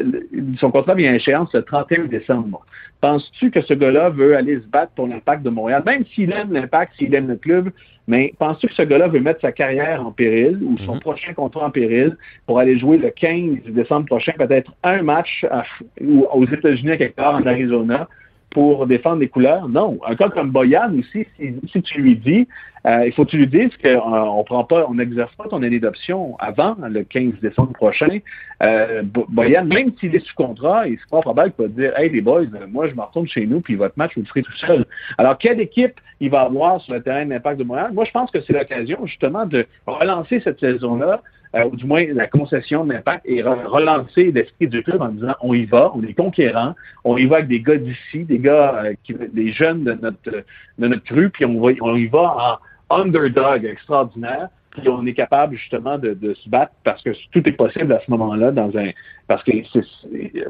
son 0.58 0.70
contrat 0.70 0.94
vient 0.94 1.12
à 1.12 1.16
échéance 1.16 1.52
le 1.54 1.62
31 1.62 2.06
décembre. 2.06 2.64
Penses-tu 3.00 3.50
que 3.50 3.60
ce 3.60 3.74
gars-là 3.74 4.08
veut 4.10 4.36
aller 4.36 4.56
se 4.56 4.66
battre 4.66 4.92
pour 4.96 5.06
l'impact 5.06 5.42
de 5.42 5.50
Montréal, 5.50 5.82
même 5.86 6.04
s'il 6.14 6.32
aime 6.32 6.52
l'impact, 6.52 6.94
s'il 6.98 7.14
aime 7.14 7.28
le 7.28 7.36
club, 7.36 7.70
mais 8.08 8.32
penses-tu 8.38 8.68
que 8.68 8.74
ce 8.74 8.82
gars-là 8.82 9.08
veut 9.08 9.20
mettre 9.20 9.40
sa 9.40 9.52
carrière 9.52 10.04
en 10.04 10.12
péril 10.12 10.58
ou 10.62 10.78
son 10.78 10.94
Mhm. 10.94 11.00
prochain 11.00 11.32
contrat 11.34 11.66
en 11.66 11.70
péril 11.70 12.16
pour 12.46 12.58
aller 12.58 12.78
jouer 12.78 12.96
le 12.98 13.10
15 13.10 13.62
décembre 13.68 14.06
prochain, 14.06 14.32
peut-être 14.38 14.72
un 14.82 15.02
match 15.02 15.44
à- 15.50 15.64
ou 16.00 16.26
aux 16.32 16.46
États-Unis, 16.46 16.92
à 16.92 16.96
quelque 16.96 17.16
part 17.16 17.34
en 17.34 17.46
Arizona, 17.46 18.08
pour 18.56 18.86
défendre 18.86 19.20
les 19.20 19.28
couleurs? 19.28 19.68
Non. 19.68 19.98
Un 20.08 20.16
cas 20.16 20.30
comme 20.30 20.50
Boyan 20.50 20.90
aussi, 20.98 21.26
si, 21.70 21.82
tu 21.82 22.00
lui 22.00 22.16
dis, 22.16 22.48
euh, 22.86 23.04
il 23.04 23.12
faut 23.12 23.26
que 23.26 23.32
tu 23.32 23.36
lui 23.36 23.46
dises 23.46 23.68
qu'on 23.84 24.44
prend 24.44 24.64
pas, 24.64 24.86
on 24.88 24.94
n'exerce 24.94 25.34
pas 25.34 25.44
ton 25.46 25.62
année 25.62 25.78
d'option 25.78 26.38
avant 26.38 26.74
le 26.88 27.04
15 27.04 27.34
décembre 27.42 27.74
prochain. 27.74 28.20
Euh, 28.62 29.02
Bo- 29.02 29.26
Boyan, 29.28 29.66
même 29.66 29.90
s'il 30.00 30.16
est 30.16 30.24
sous 30.26 30.34
contrat, 30.34 30.88
il 30.88 30.94
est 30.94 31.10
pas 31.10 31.20
probable 31.20 31.52
qu'il 31.52 31.66
va 31.66 31.70
dire 31.70 31.98
Hey 31.98 32.08
les 32.08 32.22
boys, 32.22 32.44
euh, 32.44 32.66
moi 32.66 32.88
je 32.88 32.94
me 32.94 33.02
retourne 33.02 33.28
chez 33.28 33.44
nous, 33.46 33.60
puis 33.60 33.74
votre 33.74 33.98
match, 33.98 34.12
vous 34.16 34.22
le 34.22 34.26
ferez 34.26 34.42
tout 34.42 34.56
seul. 34.56 34.86
Alors, 35.18 35.36
quelle 35.36 35.60
équipe 35.60 36.00
il 36.20 36.30
va 36.30 36.40
avoir 36.40 36.80
sur 36.80 36.94
le 36.94 37.02
terrain 37.02 37.26
d'impact 37.26 37.58
de 37.58 37.64
Montréal? 37.64 37.90
Moi, 37.92 38.06
je 38.06 38.10
pense 38.10 38.30
que 38.30 38.40
c'est 38.40 38.54
l'occasion 38.54 39.04
justement 39.04 39.44
de 39.44 39.66
relancer 39.86 40.40
cette 40.40 40.60
saison-là, 40.60 41.20
euh, 41.56 41.64
ou 41.64 41.76
du 41.76 41.86
moins 41.86 42.04
la 42.12 42.26
concession 42.26 42.84
de 42.84 42.92
l'impact, 42.92 43.24
et 43.26 43.42
re- 43.42 43.66
relancer 43.66 44.30
l'esprit 44.30 44.68
du 44.68 44.82
club 44.82 45.00
en 45.00 45.08
disant 45.08 45.34
on 45.40 45.54
y 45.54 45.64
va, 45.64 45.90
on 45.94 46.02
est 46.02 46.14
conquérant, 46.14 46.74
on 47.04 47.16
y 47.16 47.26
va 47.26 47.36
avec 47.36 47.48
des 47.48 47.60
gars 47.60 47.76
d'ici, 47.76 48.24
des 48.24 48.38
gars 48.38 48.84
euh, 48.84 48.94
des 49.32 49.52
jeunes 49.52 49.84
de 49.84 49.92
notre 49.94 50.44
de 50.78 50.88
notre 50.88 51.28
puis 51.30 51.44
on, 51.44 51.96
y 51.96 52.06
va 52.06 52.60
en 52.90 53.00
underdog 53.00 53.64
extraordinaire 53.64 54.48
puis 54.76 54.88
on 54.88 55.06
est 55.06 55.14
capable 55.14 55.56
justement 55.56 55.98
de, 55.98 56.34
se 56.34 56.48
battre 56.48 56.72
parce 56.84 57.02
que 57.02 57.10
tout 57.32 57.48
est 57.48 57.52
possible 57.52 57.92
à 57.92 58.00
ce 58.04 58.10
moment-là 58.10 58.50
dans 58.50 58.76
un 58.76 58.90
parce 59.26 59.42
que 59.42 59.52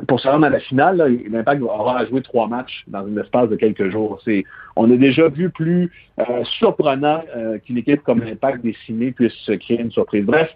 pour 0.06 0.20
se 0.20 0.28
rendre 0.28 0.46
à 0.46 0.50
la 0.50 0.60
finale, 0.60 1.18
l'Impact 1.30 1.62
aura 1.62 2.00
à 2.00 2.06
jouer 2.06 2.20
trois 2.20 2.46
matchs 2.46 2.84
dans 2.88 3.06
un 3.06 3.16
espace 3.16 3.48
de 3.48 3.56
quelques 3.56 3.90
jours. 3.90 4.20
On 4.76 4.90
a 4.90 4.96
déjà 4.96 5.28
vu 5.28 5.48
plus 5.48 5.90
euh, 6.18 6.44
surprenant 6.58 7.22
euh, 7.34 7.58
qu'une 7.58 7.78
équipe 7.78 8.02
comme 8.02 8.20
l'Impact 8.20 8.62
décimée 8.62 9.12
puisse 9.12 9.32
se 9.32 9.52
créer 9.52 9.80
une 9.80 9.92
surprise. 9.92 10.24
Bref, 10.24 10.50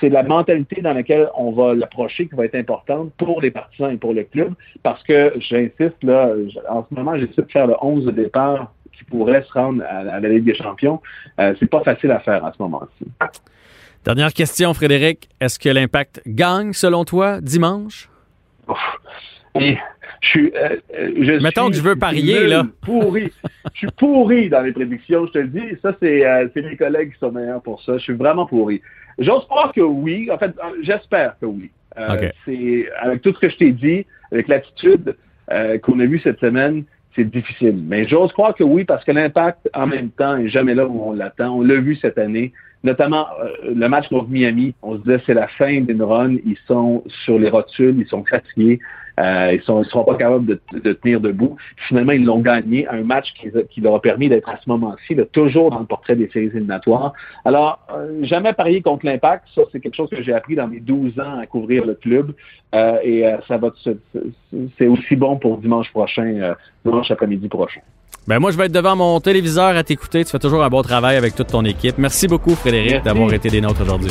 c'est 0.00 0.08
la 0.08 0.22
mentalité 0.22 0.80
dans 0.80 0.92
laquelle 0.92 1.28
on 1.36 1.52
va 1.52 1.74
l'approcher 1.74 2.28
qui 2.28 2.34
va 2.34 2.44
être 2.44 2.54
importante 2.54 3.12
pour 3.16 3.40
les 3.40 3.50
partisans 3.50 3.92
et 3.92 3.96
pour 3.96 4.12
le 4.12 4.24
club, 4.24 4.54
parce 4.82 5.02
que 5.02 5.32
j'insiste 5.38 6.02
là, 6.02 6.30
en 6.68 6.86
ce 6.88 6.94
moment, 6.94 7.16
j'essaie 7.16 7.42
de 7.42 7.50
faire 7.50 7.66
le 7.66 7.74
11 7.80 8.06
de 8.06 8.10
départ 8.10 8.72
qui 8.96 9.04
pourrait 9.04 9.42
se 9.42 9.52
rendre 9.52 9.82
à, 9.88 10.20
la 10.20 10.28
Ligue 10.28 10.44
des 10.44 10.54
Champions. 10.54 11.00
Euh, 11.38 11.54
c'est 11.60 11.70
pas 11.70 11.82
facile 11.82 12.10
à 12.10 12.18
faire 12.20 12.44
à 12.44 12.52
ce 12.52 12.60
moment-ci. 12.62 13.06
Dernière 14.04 14.32
question, 14.32 14.74
Frédéric. 14.74 15.28
Est-ce 15.40 15.58
que 15.58 15.68
l'Impact 15.68 16.22
gagne, 16.26 16.72
selon 16.72 17.04
toi, 17.04 17.40
dimanche? 17.40 18.08
Je 20.20 20.28
suis, 20.28 20.52
euh, 20.54 20.76
je 20.92 21.42
Mettons 21.42 21.68
que 21.68 21.76
je 21.76 21.82
veux 21.82 21.96
parier, 21.96 22.46
là. 22.46 22.66
Pourri. 22.82 23.30
je 23.72 23.78
suis 23.78 23.88
pourri 23.96 24.48
dans 24.48 24.62
les 24.62 24.72
prédictions, 24.72 25.26
je 25.26 25.32
te 25.32 25.38
le 25.38 25.48
dis. 25.48 25.76
Ça, 25.82 25.94
c'est 26.00 26.26
euh, 26.26 26.48
mes 26.56 26.76
collègues 26.76 27.12
qui 27.12 27.18
sont 27.18 27.30
meilleurs 27.30 27.62
pour 27.62 27.82
ça. 27.82 27.98
Je 27.98 28.02
suis 28.02 28.14
vraiment 28.14 28.46
pourri. 28.46 28.80
J'ose 29.18 29.44
croire 29.44 29.72
que 29.72 29.80
oui. 29.80 30.28
En 30.30 30.38
fait, 30.38 30.52
euh, 30.58 30.76
j'espère 30.82 31.36
que 31.40 31.46
oui. 31.46 31.70
Euh, 31.98 32.30
C'est 32.44 32.86
avec 33.00 33.22
tout 33.22 33.32
ce 33.34 33.38
que 33.38 33.48
je 33.48 33.56
t'ai 33.56 33.72
dit, 33.72 34.06
avec 34.30 34.48
l'attitude 34.48 35.16
euh, 35.50 35.78
qu'on 35.78 35.98
a 36.00 36.06
vue 36.06 36.20
cette 36.20 36.38
semaine, 36.40 36.84
c'est 37.16 37.24
difficile. 37.24 37.82
Mais 37.86 38.06
j'ose 38.06 38.32
croire 38.32 38.54
que 38.54 38.62
oui, 38.62 38.84
parce 38.84 39.04
que 39.04 39.12
l'impact, 39.12 39.68
en 39.74 39.86
même 39.86 40.10
temps, 40.10 40.36
est 40.36 40.48
jamais 40.48 40.74
là 40.74 40.86
où 40.86 41.02
on 41.02 41.12
l'attend. 41.12 41.56
On 41.56 41.62
l'a 41.62 41.76
vu 41.76 41.96
cette 41.96 42.18
année, 42.18 42.52
notamment 42.84 43.26
euh, 43.42 43.72
le 43.74 43.88
match 43.88 44.08
contre 44.08 44.28
Miami. 44.28 44.74
On 44.82 44.96
se 44.96 45.02
disait 45.02 45.20
c'est 45.26 45.34
la 45.34 45.48
fin 45.48 45.80
d'une 45.80 46.02
run. 46.02 46.36
Ils 46.44 46.58
sont 46.66 47.02
sur 47.24 47.38
les 47.38 47.48
rotules, 47.48 47.96
ils 47.98 48.06
sont 48.06 48.24
fatigués. 48.24 48.78
Euh, 49.18 49.52
ils 49.52 49.72
ne 49.72 49.84
seront 49.84 50.04
pas 50.04 50.14
capables 50.14 50.46
de, 50.46 50.92
tenir 50.92 51.20
debout. 51.20 51.56
Finalement, 51.88 52.12
ils 52.12 52.24
l'ont 52.24 52.40
gagné, 52.40 52.86
un 52.88 53.02
match 53.02 53.32
qui, 53.34 53.80
leur 53.80 53.94
a 53.94 54.00
permis 54.00 54.28
d'être 54.28 54.48
à 54.48 54.58
ce 54.62 54.68
moment-ci, 54.68 55.16
toujours 55.32 55.70
dans 55.70 55.80
le 55.80 55.86
portrait 55.86 56.16
des 56.16 56.28
séries 56.28 56.46
éliminatoires. 56.46 57.12
Alors, 57.44 57.80
euh, 57.92 58.18
jamais 58.22 58.52
parier 58.52 58.80
contre 58.80 59.06
l'impact, 59.06 59.44
ça 59.54 59.62
c'est 59.72 59.80
quelque 59.80 59.96
chose 59.96 60.10
que 60.10 60.22
j'ai 60.22 60.32
appris 60.32 60.54
dans 60.54 60.68
mes 60.68 60.80
12 60.80 61.18
ans 61.20 61.38
à 61.40 61.46
couvrir 61.46 61.84
le 61.84 61.94
club. 61.94 62.32
Euh, 62.74 62.98
et 63.02 63.24
ça 63.46 63.56
va 63.56 63.68
c'est 64.78 64.86
aussi 64.86 65.16
bon 65.16 65.36
pour 65.36 65.58
dimanche 65.58 65.90
prochain, 65.90 66.54
dimanche 66.84 67.10
après-midi 67.10 67.48
prochain. 67.48 67.80
Ben 68.26 68.38
moi, 68.38 68.50
je 68.50 68.58
vais 68.58 68.66
être 68.66 68.72
devant 68.72 68.94
mon 68.94 69.20
téléviseur 69.20 69.74
à 69.76 69.82
t'écouter. 69.82 70.24
Tu 70.24 70.30
fais 70.30 70.38
toujours 70.38 70.62
un 70.62 70.68
bon 70.68 70.82
travail 70.82 71.16
avec 71.16 71.34
toute 71.34 71.46
ton 71.46 71.64
équipe. 71.64 71.96
Merci 71.96 72.28
beaucoup, 72.28 72.54
Frédéric, 72.54 73.02
d'avoir 73.02 73.32
été 73.32 73.48
des 73.48 73.60
nôtres 73.60 73.80
aujourd'hui. 73.80 74.10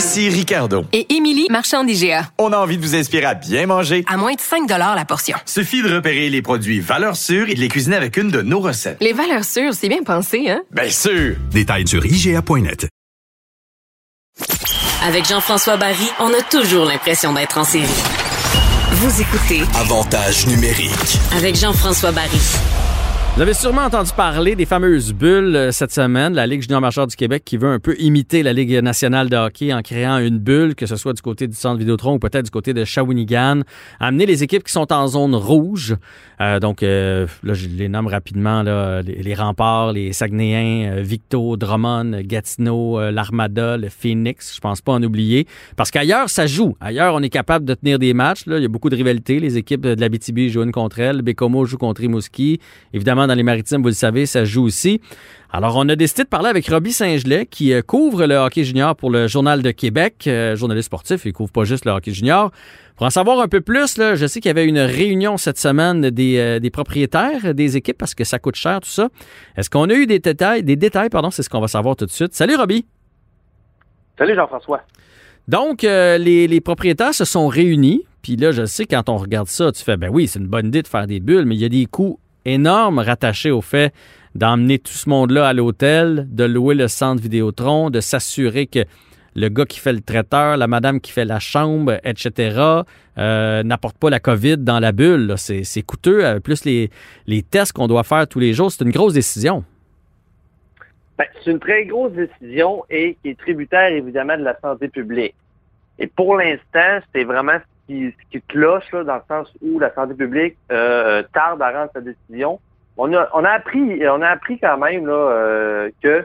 Ici 0.00 0.30
Ricardo. 0.30 0.86
Et 0.94 1.14
Émilie, 1.14 1.46
marchand 1.50 1.84
d'IGA. 1.84 2.30
On 2.38 2.54
a 2.54 2.56
envie 2.56 2.78
de 2.78 2.82
vous 2.82 2.94
inspirer 2.96 3.26
à 3.26 3.34
bien 3.34 3.66
manger. 3.66 4.02
À 4.08 4.16
moins 4.16 4.32
de 4.32 4.40
5 4.40 4.66
la 4.66 5.04
portion. 5.04 5.36
Suffit 5.44 5.82
de 5.82 5.94
repérer 5.94 6.30
les 6.30 6.40
produits 6.40 6.80
valeurs 6.80 7.16
sûres 7.16 7.50
et 7.50 7.54
de 7.54 7.60
les 7.60 7.68
cuisiner 7.68 7.96
avec 7.96 8.16
une 8.16 8.30
de 8.30 8.40
nos 8.40 8.60
recettes. 8.60 8.96
Les 9.02 9.12
valeurs 9.12 9.44
sûres, 9.44 9.74
c'est 9.74 9.90
bien 9.90 10.02
pensé, 10.02 10.48
hein? 10.48 10.62
Bien 10.70 10.88
sûr! 10.88 11.36
Détails 11.50 11.86
sur 11.86 12.06
IGA.net. 12.06 12.88
Avec 15.04 15.26
Jean-François 15.26 15.76
Barry, 15.76 16.08
on 16.18 16.32
a 16.32 16.40
toujours 16.50 16.86
l'impression 16.86 17.34
d'être 17.34 17.58
en 17.58 17.64
série. 17.64 17.84
Vous 18.92 19.20
écoutez 19.20 19.60
Avantage 19.74 20.46
numérique 20.46 21.18
avec 21.36 21.56
Jean-François 21.56 22.12
Barry. 22.12 22.40
Vous 23.36 23.42
avez 23.42 23.54
sûrement 23.54 23.82
entendu 23.82 24.10
parler 24.14 24.56
des 24.56 24.66
fameuses 24.66 25.14
bulles 25.14 25.54
euh, 25.54 25.70
cette 25.70 25.92
semaine, 25.92 26.34
la 26.34 26.48
Ligue 26.48 26.62
junior 26.62 26.80
majeure 26.80 27.06
du 27.06 27.14
Québec 27.14 27.42
qui 27.46 27.56
veut 27.56 27.68
un 27.68 27.78
peu 27.78 27.94
imiter 27.98 28.42
la 28.42 28.52
Ligue 28.52 28.82
nationale 28.82 29.30
de 29.30 29.36
hockey 29.36 29.72
en 29.72 29.82
créant 29.82 30.18
une 30.18 30.38
bulle, 30.38 30.74
que 30.74 30.84
ce 30.84 30.96
soit 30.96 31.12
du 31.12 31.22
côté 31.22 31.46
du 31.46 31.54
centre 31.54 31.78
Vidéotron 31.78 32.14
ou 32.14 32.18
peut-être 32.18 32.46
du 32.46 32.50
côté 32.50 32.74
de 32.74 32.84
Shawinigan, 32.84 33.60
amener 34.00 34.26
les 34.26 34.42
équipes 34.42 34.64
qui 34.64 34.72
sont 34.72 34.92
en 34.92 35.06
zone 35.06 35.34
rouge. 35.36 35.96
Euh, 36.40 36.58
donc, 36.58 36.82
euh, 36.82 37.28
là, 37.42 37.54
je 37.54 37.68
les 37.68 37.88
nomme 37.88 38.08
rapidement, 38.08 38.62
là, 38.62 39.00
les, 39.00 39.34
remparts, 39.34 39.92
les 39.92 40.12
Saguenayens, 40.12 41.00
Victo, 41.00 41.56
Drummond, 41.56 42.22
Gatineau, 42.22 43.00
l'Armada, 43.10 43.76
le 43.76 43.88
Phoenix, 43.88 44.54
je 44.56 44.60
pense 44.60 44.80
pas 44.80 44.92
en 44.92 45.02
oublier. 45.02 45.46
Parce 45.76 45.90
qu'ailleurs, 45.90 46.28
ça 46.28 46.46
joue. 46.46 46.76
Ailleurs, 46.80 47.14
on 47.14 47.22
est 47.22 47.30
capable 47.30 47.64
de 47.64 47.74
tenir 47.74 47.98
des 47.98 48.12
matchs. 48.12 48.44
Là. 48.46 48.58
Il 48.58 48.62
y 48.62 48.66
a 48.66 48.68
beaucoup 48.68 48.90
de 48.90 48.96
rivalités. 48.96 49.38
Les 49.38 49.56
équipes 49.56 49.82
de 49.82 49.98
la 49.98 50.08
BTB 50.08 50.48
jouent 50.48 50.64
une 50.64 50.72
contre 50.72 50.98
elles. 50.98 51.22
Bécomo 51.22 51.64
joue 51.64 51.78
contre 51.78 52.00
Rimouski. 52.00 52.58
Évidemment, 52.92 53.29
dans 53.30 53.36
les 53.36 53.44
maritimes, 53.44 53.80
vous 53.80 53.88
le 53.88 53.94
savez, 53.94 54.26
ça 54.26 54.44
joue 54.44 54.64
aussi. 54.64 55.00
Alors, 55.52 55.76
on 55.76 55.88
a 55.88 55.94
décidé 55.94 56.24
de 56.24 56.28
parler 56.28 56.48
avec 56.48 56.66
Robbie 56.66 56.92
Saint-Gelais, 56.92 57.46
qui 57.46 57.72
euh, 57.72 57.80
couvre 57.80 58.26
le 58.26 58.34
hockey 58.34 58.64
junior 58.64 58.96
pour 58.96 59.08
le 59.08 59.28
Journal 59.28 59.62
de 59.62 59.70
Québec, 59.70 60.24
euh, 60.26 60.56
journaliste 60.56 60.86
sportif, 60.86 61.24
il 61.24 61.32
couvre 61.32 61.52
pas 61.52 61.62
juste 61.62 61.84
le 61.84 61.92
hockey 61.92 62.10
junior. 62.10 62.50
Pour 62.96 63.06
en 63.06 63.10
savoir 63.10 63.38
un 63.40 63.46
peu 63.46 63.60
plus, 63.60 63.98
là, 63.98 64.16
je 64.16 64.26
sais 64.26 64.40
qu'il 64.40 64.48
y 64.48 64.50
avait 64.50 64.66
une 64.66 64.80
réunion 64.80 65.36
cette 65.36 65.58
semaine 65.58 66.10
des, 66.10 66.38
euh, 66.38 66.58
des, 66.58 66.70
propriétaires 66.70 67.54
des 67.54 67.76
équipes 67.76 67.98
parce 67.98 68.16
que 68.16 68.24
ça 68.24 68.40
coûte 68.40 68.56
cher, 68.56 68.80
tout 68.80 68.88
ça. 68.88 69.08
Est-ce 69.56 69.70
qu'on 69.70 69.88
a 69.90 69.94
eu 69.94 70.06
des 70.06 70.18
détails? 70.18 70.64
Des 70.64 70.76
détails, 70.76 71.08
pardon, 71.08 71.30
c'est 71.30 71.44
ce 71.44 71.48
qu'on 71.48 71.60
va 71.60 71.68
savoir 71.68 71.94
tout 71.94 72.06
de 72.06 72.10
suite. 72.10 72.34
Salut, 72.34 72.56
Robbie. 72.56 72.84
Salut, 74.18 74.34
Jean-François. 74.34 74.82
Donc, 75.46 75.82
les, 75.82 76.46
les, 76.46 76.60
propriétaires 76.60 77.14
se 77.14 77.24
sont 77.24 77.46
réunis. 77.46 78.04
Puis 78.22 78.36
là, 78.36 78.52
je 78.52 78.66
sais, 78.66 78.86
quand 78.86 79.08
on 79.08 79.16
regarde 79.16 79.48
ça, 79.48 79.72
tu 79.72 79.82
fais, 79.82 79.96
ben 79.96 80.10
oui, 80.12 80.28
c'est 80.28 80.38
une 80.38 80.46
bonne 80.46 80.66
idée 80.66 80.82
de 80.82 80.88
faire 80.88 81.06
des 81.06 81.20
bulles, 81.20 81.46
mais 81.46 81.54
il 81.54 81.60
y 81.60 81.64
a 81.64 81.70
des 81.70 81.86
coûts 81.86 82.20
énorme 82.44 82.98
rattaché 82.98 83.50
au 83.50 83.60
fait 83.60 83.92
d'emmener 84.34 84.78
tout 84.78 84.92
ce 84.92 85.08
monde-là 85.08 85.48
à 85.48 85.52
l'hôtel, 85.52 86.26
de 86.30 86.44
louer 86.44 86.74
le 86.74 86.88
centre 86.88 87.22
Vidéotron, 87.22 87.90
de 87.90 88.00
s'assurer 88.00 88.66
que 88.66 88.84
le 89.36 89.48
gars 89.48 89.64
qui 89.64 89.78
fait 89.78 89.92
le 89.92 90.00
traiteur, 90.00 90.56
la 90.56 90.66
madame 90.66 91.00
qui 91.00 91.12
fait 91.12 91.24
la 91.24 91.38
chambre, 91.38 91.98
etc., 92.04 92.82
euh, 93.18 93.62
n'apporte 93.62 93.98
pas 93.98 94.10
la 94.10 94.20
COVID 94.20 94.58
dans 94.58 94.80
la 94.80 94.92
bulle. 94.92 95.34
C'est 95.36 95.82
coûteux, 95.82 96.24
euh, 96.24 96.40
plus 96.40 96.64
les, 96.64 96.90
les 97.26 97.42
tests 97.42 97.72
qu'on 97.72 97.86
doit 97.86 98.02
faire 98.02 98.26
tous 98.26 98.40
les 98.40 98.52
jours. 98.52 98.72
C'est 98.72 98.84
une 98.84 98.90
grosse 98.90 99.14
décision. 99.14 99.64
Ben, 101.18 101.26
c'est 101.44 101.50
une 101.50 101.60
très 101.60 101.84
grosse 101.84 102.12
décision 102.12 102.84
et 102.88 103.16
qui 103.22 103.30
est 103.30 103.38
tributaire, 103.38 103.92
évidemment, 103.92 104.38
de 104.38 104.42
la 104.42 104.58
santé 104.60 104.88
publique. 104.88 105.34
Et 105.98 106.06
pour 106.06 106.36
l'instant, 106.36 107.04
c'est 107.12 107.24
vraiment 107.24 107.58
qui, 107.90 108.14
qui 108.30 108.40
cloche 108.42 108.90
là, 108.92 109.02
dans 109.02 109.16
le 109.16 109.22
sens 109.28 109.52
où 109.60 109.78
la 109.80 109.92
santé 109.94 110.14
publique 110.14 110.56
euh, 110.70 111.22
tarde 111.32 111.60
à 111.60 111.72
rendre 111.72 111.90
sa 111.92 112.00
décision. 112.00 112.60
On 112.96 113.12
a, 113.14 113.28
on 113.34 113.44
a 113.44 113.50
appris, 113.50 114.00
on 114.08 114.22
a 114.22 114.28
appris 114.28 114.58
quand 114.58 114.78
même 114.78 115.06
là, 115.06 115.12
euh, 115.12 115.90
que 116.00 116.24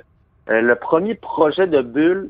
euh, 0.49 0.61
le 0.61 0.75
premier 0.75 1.15
projet 1.15 1.65
de 1.65 1.81
bulle, 1.81 2.29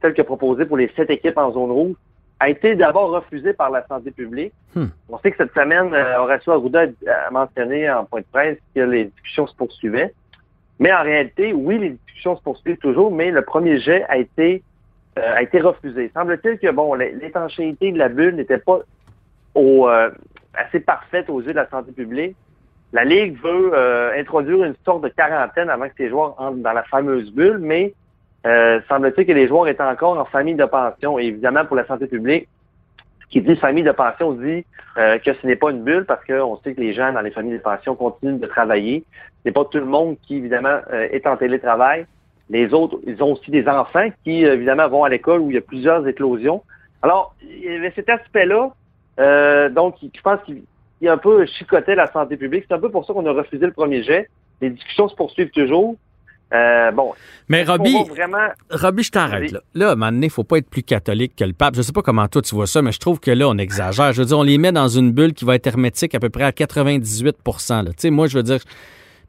tel 0.00 0.14
que 0.14 0.22
proposé 0.22 0.64
pour 0.64 0.76
les 0.76 0.90
sept 0.96 1.10
équipes 1.10 1.38
en 1.38 1.52
zone 1.52 1.70
rouge, 1.70 1.94
a 2.40 2.48
été 2.48 2.74
d'abord 2.74 3.10
refusé 3.10 3.52
par 3.52 3.70
la 3.70 3.86
santé 3.86 4.10
publique. 4.10 4.52
Hmm. 4.74 4.86
On 5.08 5.18
sait 5.18 5.30
que 5.30 5.36
cette 5.36 5.54
semaine, 5.54 5.94
Horacio 5.94 6.52
Arruda 6.52 6.86
a 7.06 7.30
mentionné 7.30 7.88
en 7.88 8.04
point 8.04 8.20
de 8.20 8.26
presse 8.32 8.58
que 8.74 8.80
les 8.80 9.04
discussions 9.04 9.46
se 9.46 9.54
poursuivaient. 9.54 10.12
Mais 10.80 10.92
en 10.92 11.02
réalité, 11.02 11.52
oui, 11.52 11.78
les 11.78 11.90
discussions 11.90 12.36
se 12.36 12.42
poursuivent 12.42 12.78
toujours, 12.78 13.12
mais 13.12 13.30
le 13.30 13.42
premier 13.42 13.78
jet 13.78 14.04
a 14.08 14.16
été 14.16 14.64
euh, 15.18 15.34
a 15.34 15.42
été 15.42 15.60
refusé. 15.60 16.10
Semble-t-il 16.14 16.58
que 16.58 16.70
bon, 16.70 16.94
l'étanchéité 16.94 17.92
de 17.92 17.98
la 17.98 18.08
bulle 18.08 18.34
n'était 18.34 18.56
pas 18.56 18.78
au, 19.54 19.86
euh, 19.86 20.10
assez 20.54 20.80
parfaite 20.80 21.28
aux 21.28 21.42
yeux 21.42 21.52
de 21.52 21.58
la 21.58 21.68
santé 21.68 21.92
publique. 21.92 22.34
La 22.94 23.04
Ligue 23.04 23.36
veut 23.42 23.72
euh, 23.74 24.18
introduire 24.18 24.64
une 24.64 24.74
sorte 24.86 25.02
de 25.04 25.08
quarantaine 25.08 25.68
avant 25.68 25.86
que 25.88 25.94
ces 25.98 26.08
joueurs 26.08 26.34
entrent 26.40 26.62
dans 26.62 26.72
la 26.72 26.82
fameuse 26.84 27.30
bulle, 27.30 27.58
mais 27.58 27.92
semble-t-il 28.88 29.26
que 29.26 29.32
les 29.32 29.48
joueurs 29.48 29.68
étaient 29.68 29.82
encore 29.82 30.18
en 30.18 30.24
famille 30.24 30.54
de 30.54 30.64
pension. 30.64 31.18
Et 31.18 31.24
évidemment, 31.24 31.66
pour 31.66 31.76
la 31.76 31.86
santé 31.86 32.06
publique, 32.06 32.48
qui 33.28 33.42
dit 33.42 33.54
famille 33.56 33.84
de 33.84 33.92
pension 33.92 34.32
dit 34.32 34.64
que 34.96 35.34
ce 35.34 35.46
n'est 35.46 35.56
pas 35.56 35.70
une 35.70 35.84
bulle 35.84 36.06
parce 36.06 36.24
qu'on 36.24 36.56
sait 36.64 36.74
que 36.74 36.80
les 36.80 36.94
gens 36.94 37.12
dans 37.12 37.20
les 37.20 37.30
familles 37.30 37.58
de 37.58 37.62
pension 37.62 37.94
continuent 37.94 38.40
de 38.40 38.46
travailler. 38.46 39.04
Ce 39.42 39.48
n'est 39.48 39.52
pas 39.52 39.64
tout 39.66 39.78
le 39.78 39.84
monde 39.84 40.16
qui, 40.22 40.36
évidemment, 40.36 40.80
est 40.90 41.26
en 41.26 41.36
télétravail. 41.36 42.06
Les 42.50 42.72
autres, 42.74 42.98
ils 43.06 43.22
ont 43.22 43.32
aussi 43.32 43.50
des 43.50 43.66
enfants 43.66 44.08
qui, 44.24 44.44
euh, 44.44 44.54
évidemment, 44.54 44.88
vont 44.88 45.04
à 45.04 45.08
l'école 45.08 45.40
où 45.40 45.50
il 45.50 45.54
y 45.54 45.58
a 45.58 45.62
plusieurs 45.62 46.06
éclosions. 46.06 46.62
Alors, 47.00 47.34
il 47.42 47.72
y 47.72 47.74
avait 47.74 47.92
cet 47.94 48.08
aspect-là, 48.08 48.72
euh, 49.18 49.68
donc, 49.68 49.96
je 50.02 50.20
pense 50.20 50.40
qu'il 50.44 50.62
il 51.02 51.08
a 51.08 51.14
un 51.14 51.18
peu 51.18 51.44
chicoté 51.46 51.96
la 51.96 52.10
santé 52.12 52.36
publique. 52.36 52.64
C'est 52.68 52.74
un 52.74 52.78
peu 52.78 52.88
pour 52.88 53.04
ça 53.04 53.12
qu'on 53.12 53.26
a 53.26 53.32
refusé 53.32 53.66
le 53.66 53.72
premier 53.72 54.04
jet. 54.04 54.30
Les 54.60 54.70
discussions 54.70 55.08
se 55.08 55.16
poursuivent 55.16 55.50
toujours. 55.50 55.96
Euh, 56.54 56.92
bon, 56.92 57.12
Mais 57.48 57.64
Robbie, 57.64 57.96
vraiment... 58.08 58.46
Robbie, 58.70 59.02
je 59.02 59.10
t'arrête 59.10 59.50
là. 59.50 59.60
Là, 59.74 59.88
à 59.88 59.92
un 59.92 59.94
moment 59.96 60.12
donné, 60.12 60.28
faut 60.28 60.44
pas 60.44 60.58
être 60.58 60.68
plus 60.68 60.82
catholique 60.82 61.34
que 61.34 61.44
le 61.44 61.54
pape. 61.54 61.74
Je 61.74 61.82
sais 61.82 61.92
pas 61.92 62.02
comment 62.02 62.28
toi 62.28 62.42
tu 62.42 62.54
vois 62.54 62.66
ça, 62.66 62.82
mais 62.82 62.92
je 62.92 63.00
trouve 63.00 63.18
que 63.18 63.30
là, 63.32 63.48
on 63.48 63.58
exagère. 63.58 64.12
Je 64.12 64.20
veux 64.20 64.26
dire, 64.26 64.38
on 64.38 64.42
les 64.42 64.58
met 64.58 64.70
dans 64.70 64.86
une 64.86 65.10
bulle 65.10 65.32
qui 65.32 65.44
va 65.44 65.56
être 65.56 65.66
hermétique 65.66 66.14
à 66.14 66.20
peu 66.20 66.28
près 66.28 66.44
à 66.44 66.52
98 66.52 67.36
là. 67.70 67.84
Tu 67.86 67.92
sais, 67.96 68.10
moi, 68.10 68.28
je 68.28 68.36
veux 68.36 68.44
dire, 68.44 68.60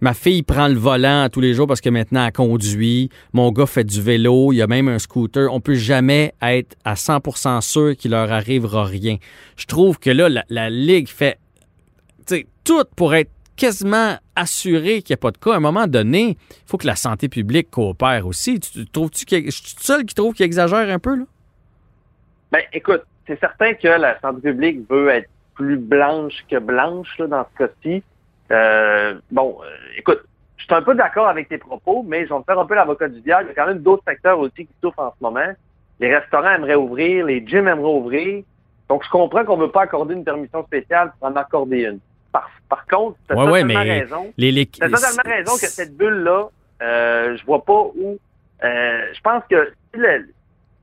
ma 0.03 0.13
fille 0.13 0.43
prend 0.43 0.67
le 0.67 0.75
volant 0.75 1.29
tous 1.31 1.39
les 1.39 1.53
jours 1.53 1.65
parce 1.65 1.79
que 1.79 1.89
maintenant 1.89 2.25
elle 2.25 2.33
conduit. 2.33 3.09
Mon 3.31 3.51
gars 3.53 3.65
fait 3.65 3.85
du 3.85 4.01
vélo. 4.01 4.51
Il 4.51 4.57
y 4.57 4.61
a 4.61 4.67
même 4.67 4.89
un 4.89 4.99
scooter. 4.99 5.51
On 5.51 5.61
peut 5.61 5.75
jamais 5.75 6.33
être 6.41 6.75
à 6.83 6.95
100% 6.95 7.61
sûr 7.61 7.95
qu'il 7.95 8.11
leur 8.11 8.29
arrivera 8.29 8.83
rien. 8.83 9.15
Je 9.55 9.65
trouve 9.65 9.99
que 9.99 10.09
là, 10.09 10.43
la, 10.49 10.69
Ligue 10.69 11.07
fait 11.07 11.39
tout 12.65 12.83
pour 12.97 13.15
être 13.15 13.31
quasiment 13.55 14.17
assuré 14.35 15.01
qu'il 15.01 15.13
n'y 15.13 15.15
a 15.15 15.17
pas 15.17 15.31
de 15.31 15.37
cas. 15.37 15.53
À 15.53 15.57
un 15.57 15.61
moment 15.61 15.87
donné, 15.87 16.37
il 16.39 16.63
faut 16.65 16.77
que 16.77 16.87
la 16.87 16.97
santé 16.97 17.29
publique 17.29 17.71
coopère 17.71 18.27
aussi. 18.27 18.59
Tu, 18.59 18.71
tu- 18.71 18.85
trouves-tu 18.85 19.25
que 19.25 19.37
je 19.45 19.51
suis 19.51 19.75
seul 19.79 20.05
qui 20.05 20.15
trouve 20.15 20.33
qu'il 20.33 20.45
exagère 20.45 20.89
un 20.89 20.99
peu, 20.99 21.15
là? 21.15 21.25
Ben, 22.51 22.61
écoute, 22.73 23.03
c'est 23.25 23.39
certain 23.39 23.73
que 23.73 23.87
la 23.87 24.19
santé 24.19 24.51
publique 24.51 24.79
veut 24.89 25.09
être 25.09 25.29
plus 25.55 25.77
blanche 25.77 26.43
que 26.49 26.59
blanche 26.59 27.17
là, 27.19 27.27
dans 27.27 27.45
ce 27.53 27.65
cas-ci. 27.65 28.03
Euh, 28.51 29.15
bon, 29.31 29.57
euh, 29.63 29.67
écoute, 29.97 30.21
je 30.57 30.63
suis 30.65 30.73
un 30.73 30.81
peu 30.81 30.95
d'accord 30.95 31.27
avec 31.27 31.49
tes 31.49 31.57
propos, 31.57 32.03
mais 32.07 32.25
je 32.25 32.29
vais 32.33 32.39
me 32.39 32.43
faire 32.43 32.59
un 32.59 32.65
peu 32.65 32.75
l'avocat 32.75 33.07
du 33.09 33.19
diable. 33.21 33.45
Il 33.45 33.49
y 33.49 33.51
a 33.59 33.63
quand 33.63 33.67
même 33.69 33.79
d'autres 33.81 34.03
secteurs 34.07 34.39
aussi 34.39 34.65
qui 34.65 34.73
souffrent 34.81 34.99
en 34.99 35.13
ce 35.17 35.23
moment. 35.23 35.53
Les 35.99 36.15
restaurants 36.15 36.51
aimeraient 36.55 36.75
ouvrir, 36.75 37.25
les 37.25 37.45
gyms 37.45 37.67
aimeraient 37.67 37.93
ouvrir. 37.93 38.43
Donc, 38.89 39.03
je 39.03 39.09
comprends 39.09 39.43
qu'on 39.45 39.57
ne 39.57 39.63
veut 39.63 39.71
pas 39.71 39.83
accorder 39.83 40.13
une 40.13 40.23
permission 40.23 40.63
spéciale 40.65 41.11
pour 41.19 41.29
en 41.29 41.35
accorder 41.35 41.83
une. 41.83 41.99
Par, 42.31 42.49
par 42.69 42.85
contre, 42.87 43.17
tu 43.27 43.33
as 43.33 43.37
Ouais, 43.37 43.61
totalement 43.61 43.79
raison. 43.81 44.33
les, 44.37 44.51
les- 44.51 44.65
T'as 44.65 44.89
totalement 44.89 45.23
raison 45.25 45.53
que 45.53 45.67
cette 45.67 45.95
bulle-là, 45.95 46.47
euh, 46.81 47.37
je 47.37 47.45
vois 47.45 47.63
pas 47.63 47.81
où. 47.95 48.17
euh, 48.63 49.01
je 49.13 49.21
pense 49.21 49.43
que 49.49 49.71
si, 49.93 49.99
le- 49.99 50.27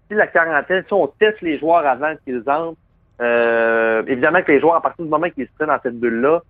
si 0.08 0.14
la 0.14 0.26
quarantaine, 0.26 0.84
si 0.86 0.92
on 0.92 1.06
teste 1.06 1.40
les 1.40 1.58
joueurs 1.58 1.86
avant 1.86 2.14
qu'ils 2.24 2.42
entrent, 2.46 2.76
euh, 3.20 4.02
évidemment 4.06 4.42
que 4.42 4.52
les 4.52 4.60
joueurs, 4.60 4.76
à 4.76 4.82
partir 4.82 5.04
du 5.04 5.10
moment 5.10 5.28
qu'ils 5.30 5.46
se 5.46 5.52
prennent 5.56 5.68
dans 5.68 5.80
cette 5.82 5.98
bulle-là, 5.98 6.40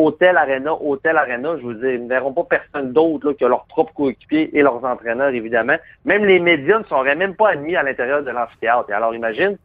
hôtel, 0.00 0.36
arena, 0.36 0.74
hôtel, 0.74 1.16
arena, 1.16 1.56
je 1.58 1.66
veux 1.66 1.74
dire, 1.74 1.90
ils 1.92 2.04
ne 2.04 2.08
verront 2.08 2.32
pas 2.32 2.44
personne 2.44 2.92
d'autre 2.92 3.32
que 3.32 3.44
leurs 3.44 3.66
propres 3.66 3.92
coéquipiers 3.94 4.56
et 4.56 4.62
leurs 4.62 4.84
entraîneurs, 4.84 5.30
évidemment. 5.30 5.76
Même 6.04 6.24
les 6.24 6.40
médias 6.40 6.78
ne 6.78 6.84
seraient 6.84 7.14
même 7.14 7.34
pas 7.34 7.50
admis 7.50 7.76
à 7.76 7.82
l'intérieur 7.82 8.22
de 8.22 8.30
l'amphithéâtre. 8.30 8.92
Alors, 8.92 9.14
imagine. 9.14 9.56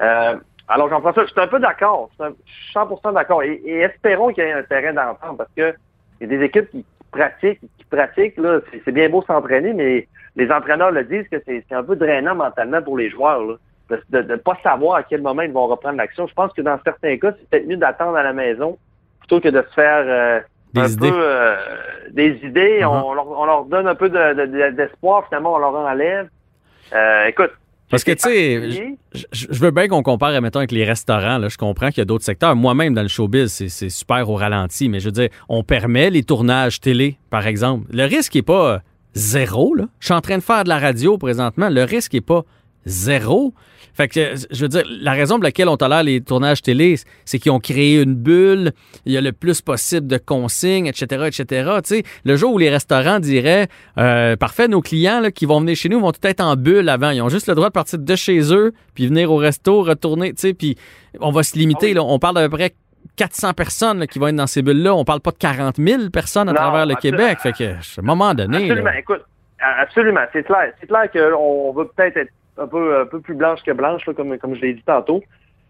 Euh, 0.00 0.36
alors, 0.68 0.88
Jean-François, 0.90 1.24
je 1.24 1.30
suis 1.30 1.40
un 1.40 1.46
peu 1.46 1.60
d'accord. 1.60 2.10
Je 2.10 2.14
suis 2.14 2.24
un- 2.24 2.36
je 2.44 2.52
suis 2.52 2.72
100% 2.72 3.12
d'accord. 3.12 3.42
Et, 3.42 3.60
espérons 3.64 4.32
qu'il 4.32 4.44
y 4.44 4.46
ait 4.46 4.52
un 4.52 4.62
terrain 4.62 4.92
d'entente 4.92 5.38
parce 5.38 5.50
que 5.56 5.74
il 6.20 6.30
y 6.30 6.34
a 6.34 6.38
des 6.38 6.44
équipes 6.44 6.70
qui 6.70 6.84
pratiquent, 7.10 7.60
qui 7.60 7.84
pratiquent, 7.90 8.36
là, 8.36 8.60
c'est, 8.84 8.92
bien 8.92 9.08
beau 9.08 9.22
s'entraîner, 9.22 9.72
mais 9.72 10.08
les 10.36 10.50
entraîneurs 10.50 10.90
le 10.90 11.04
disent 11.04 11.28
que 11.28 11.40
c'est, 11.46 11.64
un 11.70 11.84
peu 11.84 11.96
drainant 11.96 12.34
mentalement 12.34 12.82
pour 12.82 12.98
les 12.98 13.08
joueurs, 13.08 13.58
de 14.10 14.20
ne 14.20 14.36
pas 14.36 14.58
savoir 14.62 14.96
à 14.96 15.02
quel 15.04 15.22
moment 15.22 15.42
ils 15.42 15.52
vont 15.52 15.66
reprendre 15.66 15.96
l'action. 15.96 16.26
Je 16.26 16.34
pense 16.34 16.52
que 16.52 16.60
dans 16.60 16.78
certains 16.84 17.16
cas, 17.16 17.32
c'est 17.38 17.48
peut-être 17.48 17.66
mieux 17.66 17.76
d'attendre 17.76 18.16
à 18.16 18.22
la 18.22 18.34
maison 18.34 18.76
plutôt 19.28 19.40
que 19.40 19.48
de 19.54 19.62
se 19.68 19.74
faire 19.74 20.04
euh, 20.06 20.40
Des 20.74 20.80
un 20.80 20.88
idées. 20.88 21.10
peu 21.10 21.20
euh, 21.22 21.56
des 22.12 22.40
idées. 22.42 22.78
Mhm. 22.80 22.86
on, 22.88 23.14
leur, 23.14 23.28
on 23.28 23.44
leur 23.44 23.64
donne 23.66 23.86
un 23.86 23.94
peu 23.94 24.08
de, 24.08 24.34
de- 24.34 24.46
de- 24.46 24.76
d'espoir, 24.76 25.24
finalement, 25.28 25.54
on 25.54 25.58
leur 25.58 25.74
enlève. 25.74 26.28
Euh, 26.94 27.26
écoute. 27.26 27.50
Parce 27.90 28.04
que, 28.04 28.12
tu 28.12 28.18
sais, 28.20 28.96
je, 29.32 29.46
veux 29.50 29.70
bien 29.70 29.88
qu'on 29.88 30.02
compare, 30.02 30.38
mettons, 30.42 30.58
avec 30.58 30.72
les 30.72 30.84
restaurants. 30.84 31.38
Là. 31.38 31.48
Je 31.48 31.56
comprends 31.56 31.88
qu'il 31.88 31.98
y 31.98 32.00
a 32.02 32.04
d'autres 32.04 32.24
secteurs. 32.24 32.54
Moi-même, 32.54 32.92
dans 32.92 33.00
le 33.02 33.08
showbiz, 33.08 33.50
c'est, 33.66 33.88
super 33.88 34.28
au 34.28 34.34
ralenti. 34.34 34.90
Mais 34.90 35.00
je 35.00 35.06
veux 35.06 35.12
dire, 35.12 35.30
on 35.48 35.62
permet 35.62 36.10
les 36.10 36.22
tournages 36.22 36.80
télé, 36.80 37.16
par 37.30 37.46
exemple. 37.46 37.86
Le 37.90 38.04
risque 38.04 38.34
n'est 38.34 38.42
pas 38.42 38.80
zéro. 39.14 39.74
Là. 39.74 39.84
Je 40.00 40.06
suis 40.06 40.14
en 40.14 40.20
train 40.20 40.36
de 40.36 40.42
faire 40.42 40.64
de 40.64 40.68
la 40.68 40.78
radio 40.78 41.16
présentement. 41.16 41.70
Le 41.70 41.82
risque 41.82 42.12
n'est 42.12 42.20
pas 42.20 42.42
zéro. 42.84 43.52
Fait 43.94 44.06
que, 44.08 44.20
euh, 44.20 44.36
je 44.50 44.62
veux 44.62 44.68
dire, 44.68 44.84
la 44.88 45.12
raison 45.12 45.36
pour 45.36 45.44
laquelle 45.44 45.68
on 45.68 45.76
tolère 45.76 46.02
les 46.04 46.20
tournages 46.20 46.62
télé, 46.62 46.96
c'est 47.24 47.38
qu'ils 47.38 47.50
ont 47.50 47.58
créé 47.58 48.00
une 48.00 48.14
bulle, 48.14 48.72
il 49.06 49.12
y 49.12 49.16
a 49.16 49.20
le 49.20 49.32
plus 49.32 49.60
possible 49.60 50.06
de 50.06 50.18
consignes, 50.18 50.86
etc., 50.86 51.24
etc. 51.26 51.44
Tu 51.84 51.96
sais, 51.96 52.02
le 52.24 52.36
jour 52.36 52.52
où 52.54 52.58
les 52.58 52.70
restaurants 52.70 53.18
diraient, 53.18 53.66
euh, 53.98 54.36
parfait, 54.36 54.68
nos 54.68 54.80
clients 54.80 55.20
là, 55.20 55.30
qui 55.30 55.46
vont 55.46 55.60
venir 55.60 55.74
chez 55.74 55.88
nous 55.88 56.00
vont 56.00 56.12
tout 56.12 56.24
être 56.26 56.40
en 56.40 56.54
bulle 56.54 56.88
avant. 56.88 57.10
Ils 57.10 57.22
ont 57.22 57.28
juste 57.28 57.48
le 57.48 57.54
droit 57.54 57.68
de 57.68 57.72
partir 57.72 57.98
de 57.98 58.16
chez 58.16 58.54
eux, 58.54 58.72
puis 58.94 59.06
venir 59.06 59.32
au 59.32 59.36
resto, 59.36 59.82
retourner, 59.82 60.32
tu 60.32 60.40
sais, 60.42 60.54
puis 60.54 60.76
on 61.20 61.32
va 61.32 61.42
se 61.42 61.58
limiter. 61.58 61.92
Là, 61.92 62.04
on 62.04 62.18
parle 62.18 62.36
d'à 62.36 62.48
peu 62.48 62.56
près 62.56 62.74
400 63.16 63.52
personnes 63.54 63.98
là, 63.98 64.06
qui 64.06 64.18
vont 64.18 64.28
être 64.28 64.36
dans 64.36 64.46
ces 64.46 64.62
bulles-là. 64.62 64.94
On 64.94 65.04
parle 65.04 65.20
pas 65.20 65.32
de 65.32 65.38
40 65.38 65.76
000 65.76 66.10
personnes 66.10 66.48
à 66.48 66.52
Non, 66.52 66.60
travers 66.60 66.86
le. 66.86 66.94
Québec. 66.94 67.38
Fait 67.40 67.52
que, 67.52 67.64
à 67.64 67.76
un 67.98 68.02
moment 68.02 68.34
donné, 68.34 68.58
Absolument. 68.70 68.90
Écoute, 68.98 69.22
absolument. 69.60 70.20
C'est 70.32 70.44
clair. 70.44 70.72
C'est 70.80 70.86
clair 70.86 71.10
qu'on 71.10 71.72
veut 71.72 71.88
peut-être 71.96 72.16
être 72.16 72.30
un 72.58 72.66
peu, 72.66 73.00
un 73.00 73.06
peu 73.06 73.20
plus 73.20 73.34
blanche 73.34 73.62
que 73.62 73.72
blanche, 73.72 74.06
là, 74.06 74.14
comme, 74.14 74.36
comme 74.38 74.54
je 74.54 74.60
l'ai 74.60 74.74
dit 74.74 74.82
tantôt. 74.84 75.22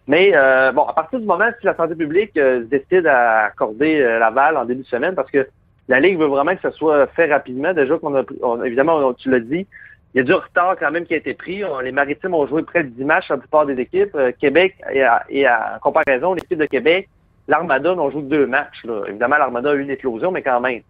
Mais 0.07 0.31
euh, 0.33 0.71
bon, 0.71 0.83
à 0.83 0.93
partir 0.93 1.19
du 1.19 1.25
moment 1.25 1.49
si 1.59 1.65
la 1.65 1.75
santé 1.75 1.95
publique 1.95 2.35
euh, 2.37 2.63
décide 2.63 3.05
à 3.05 3.45
accorder 3.45 4.01
euh, 4.01 4.17
l'aval 4.19 4.57
en 4.57 4.65
début 4.65 4.81
de 4.81 4.87
semaine, 4.87 5.13
parce 5.15 5.29
que 5.29 5.47
la 5.87 5.99
Ligue 5.99 6.17
veut 6.19 6.25
vraiment 6.27 6.55
que 6.55 6.61
ça 6.61 6.71
soit 6.71 7.07
fait 7.07 7.31
rapidement. 7.31 7.73
Déjà 7.73 7.97
qu'on 7.97 8.15
a, 8.15 8.23
on- 8.41 8.63
évidemment, 8.63 9.13
tu 9.13 9.29
l'as 9.29 9.39
dit, 9.39 9.67
il 10.13 10.17
y 10.17 10.21
a 10.21 10.23
du 10.23 10.33
retard 10.33 10.75
quand 10.79 10.89
même 10.91 11.05
qui 11.05 11.13
a 11.13 11.17
été 11.17 11.33
pris. 11.35 11.63
Les 11.83 11.91
Maritimes 11.91 12.33
ont 12.33 12.47
joué 12.47 12.63
près 12.63 12.83
de 12.83 12.89
10 12.89 13.03
matchs 13.05 13.29
la 13.29 13.37
plupart 13.37 13.65
des 13.67 13.79
équipes. 13.79 14.15
Euh, 14.15 14.31
Québec, 14.39 14.75
et 14.91 15.03
à, 15.03 15.23
et 15.29 15.45
à 15.45 15.77
comparaison, 15.81 16.33
l'équipe 16.33 16.57
de 16.57 16.65
Québec, 16.65 17.07
l'Armada 17.47 17.93
n'ont 17.95 18.09
joué 18.09 18.21
que 18.23 18.27
deux 18.27 18.47
matchs. 18.47 18.83
Là. 18.85 19.03
Évidemment, 19.07 19.37
l'Armada 19.37 19.69
a 19.71 19.73
eu 19.75 19.81
une 19.81 19.91
éclosion, 19.91 20.31
mais 20.31 20.41
quand 20.41 20.59
même. 20.59 20.81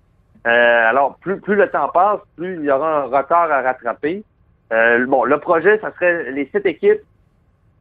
Euh, 0.47 0.89
alors, 0.89 1.17
plus, 1.21 1.39
plus 1.41 1.55
le 1.55 1.69
temps 1.69 1.89
passe, 1.89 2.19
plus 2.37 2.55
il 2.55 2.63
y 2.65 2.71
aura 2.71 2.99
un 2.99 3.03
retard 3.03 3.51
à 3.51 3.61
rattraper. 3.61 4.23
Euh, 4.71 5.05
bon, 5.07 5.23
le 5.23 5.39
projet, 5.39 5.79
ça 5.79 5.91
serait 5.93 6.31
les 6.31 6.47
sept 6.51 6.65
équipes, 6.65 6.99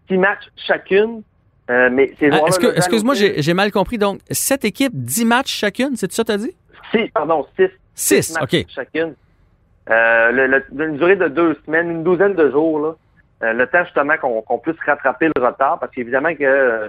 six 0.09 0.17
matchs 0.19 0.49
chacune. 0.57 1.23
Euh, 1.71 1.91
mais 1.93 2.15
ces 2.19 2.31
Ah, 2.33 2.39
que- 2.59 2.75
excuse-moi, 2.77 3.13
aussi- 3.13 3.43
j'ai 3.43 3.53
mal 3.53 3.71
compris. 3.71 3.99
Donc, 3.99 4.21
sept 4.31 4.65
équipes, 4.65 4.93
10 4.95 5.27
matchs 5.27 5.53
chacune, 5.55 5.97
c'est 5.97 6.11
ça 6.11 6.23
que 6.23 6.29
tu 6.29 6.33
as 6.33 6.39
dit? 6.39 6.57
Six, 6.93 7.09
pardon, 7.11 7.47
six. 7.59 7.69
Six, 7.95 8.33
matchs 8.41 8.55
OK. 8.55 8.65
chacune. 8.71 9.15
Euh, 9.91 10.31
le- 10.33 10.47
le- 10.47 10.85
une 10.87 10.97
durée 10.97 11.17
de 11.17 11.29
deux 11.29 11.59
semaines, 11.67 11.91
une 11.91 12.05
douzaine 12.05 12.35
de 12.35 12.51
jours, 12.51 12.79
là. 12.81 12.95
Euh, 13.43 13.53
le 13.53 13.67
temps 13.67 13.85
justement 13.85 14.17
qu'on 14.17 14.41
qu'on 14.43 14.59
puisse 14.59 14.77
rattraper 14.85 15.29
le 15.35 15.45
retard, 15.45 15.79
parce 15.79 15.93
qu'évidemment 15.93 16.35
que 16.35 16.43
euh, 16.43 16.89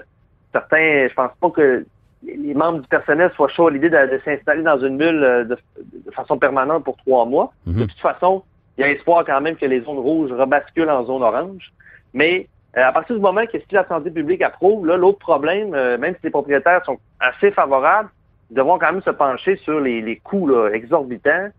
certains, 0.54 1.08
je 1.10 1.14
pense 1.14 1.32
pas 1.42 1.50
que 1.52 1.86
les 2.24 2.36
les 2.38 2.54
membres 2.54 2.80
du 2.80 2.88
personnel 2.88 3.32
soient 3.36 3.50
chauds 3.50 3.68
à 3.68 3.72
l'idée 3.72 3.90
de, 3.90 3.98
de 3.98 4.20
s'installer 4.26 4.64
dans 4.64 4.80
une 4.80 4.98
bulle 4.98 5.24
euh, 5.24 5.44
de, 5.44 5.58
de 6.06 6.12
façon 6.12 6.38
permanente 6.40 6.84
pour 6.86 6.98
trois 6.98 7.26
mois. 7.26 7.54
Mhm. 7.66 7.82
De 7.82 7.86
toute 7.86 8.00
façon, 8.00 8.44
il 8.80 8.84
y 8.84 8.86
a 8.86 8.92
espoir 8.92 9.26
quand 9.26 9.42
même 9.42 9.58
que 9.58 9.66
les 9.66 9.82
zones 9.82 10.00
rouges 10.00 10.32
rebasculent 10.32 10.90
en 10.90 11.04
zone 11.04 11.22
orange. 11.22 11.72
Mais 12.14 12.48
euh, 12.78 12.82
à 12.88 12.94
partir 12.94 13.16
du 13.18 13.22
moment 13.22 13.46
que 13.46 13.60
si 13.60 13.66
la 13.74 13.86
santé 13.88 14.10
publique 14.10 14.42
approuve, 14.42 14.88
là, 14.88 14.96
l'autre 14.96 15.20
problème, 15.20 15.74
euh, 15.74 15.98
même 15.98 16.14
si 16.16 16.22
les 16.24 16.30
propriétaires 16.30 16.84
sont 16.86 16.98
assez 17.20 17.52
favorables, 17.52 18.10
ils 18.50 18.56
devront 18.56 18.80
quand 18.80 18.94
même 18.94 19.02
se 19.04 19.10
pencher 19.10 19.58
sur 19.58 19.82
les, 19.82 20.02
les 20.02 20.16
coûts 20.16 20.48
là, 20.48 20.70
exorbitants. 20.70 21.50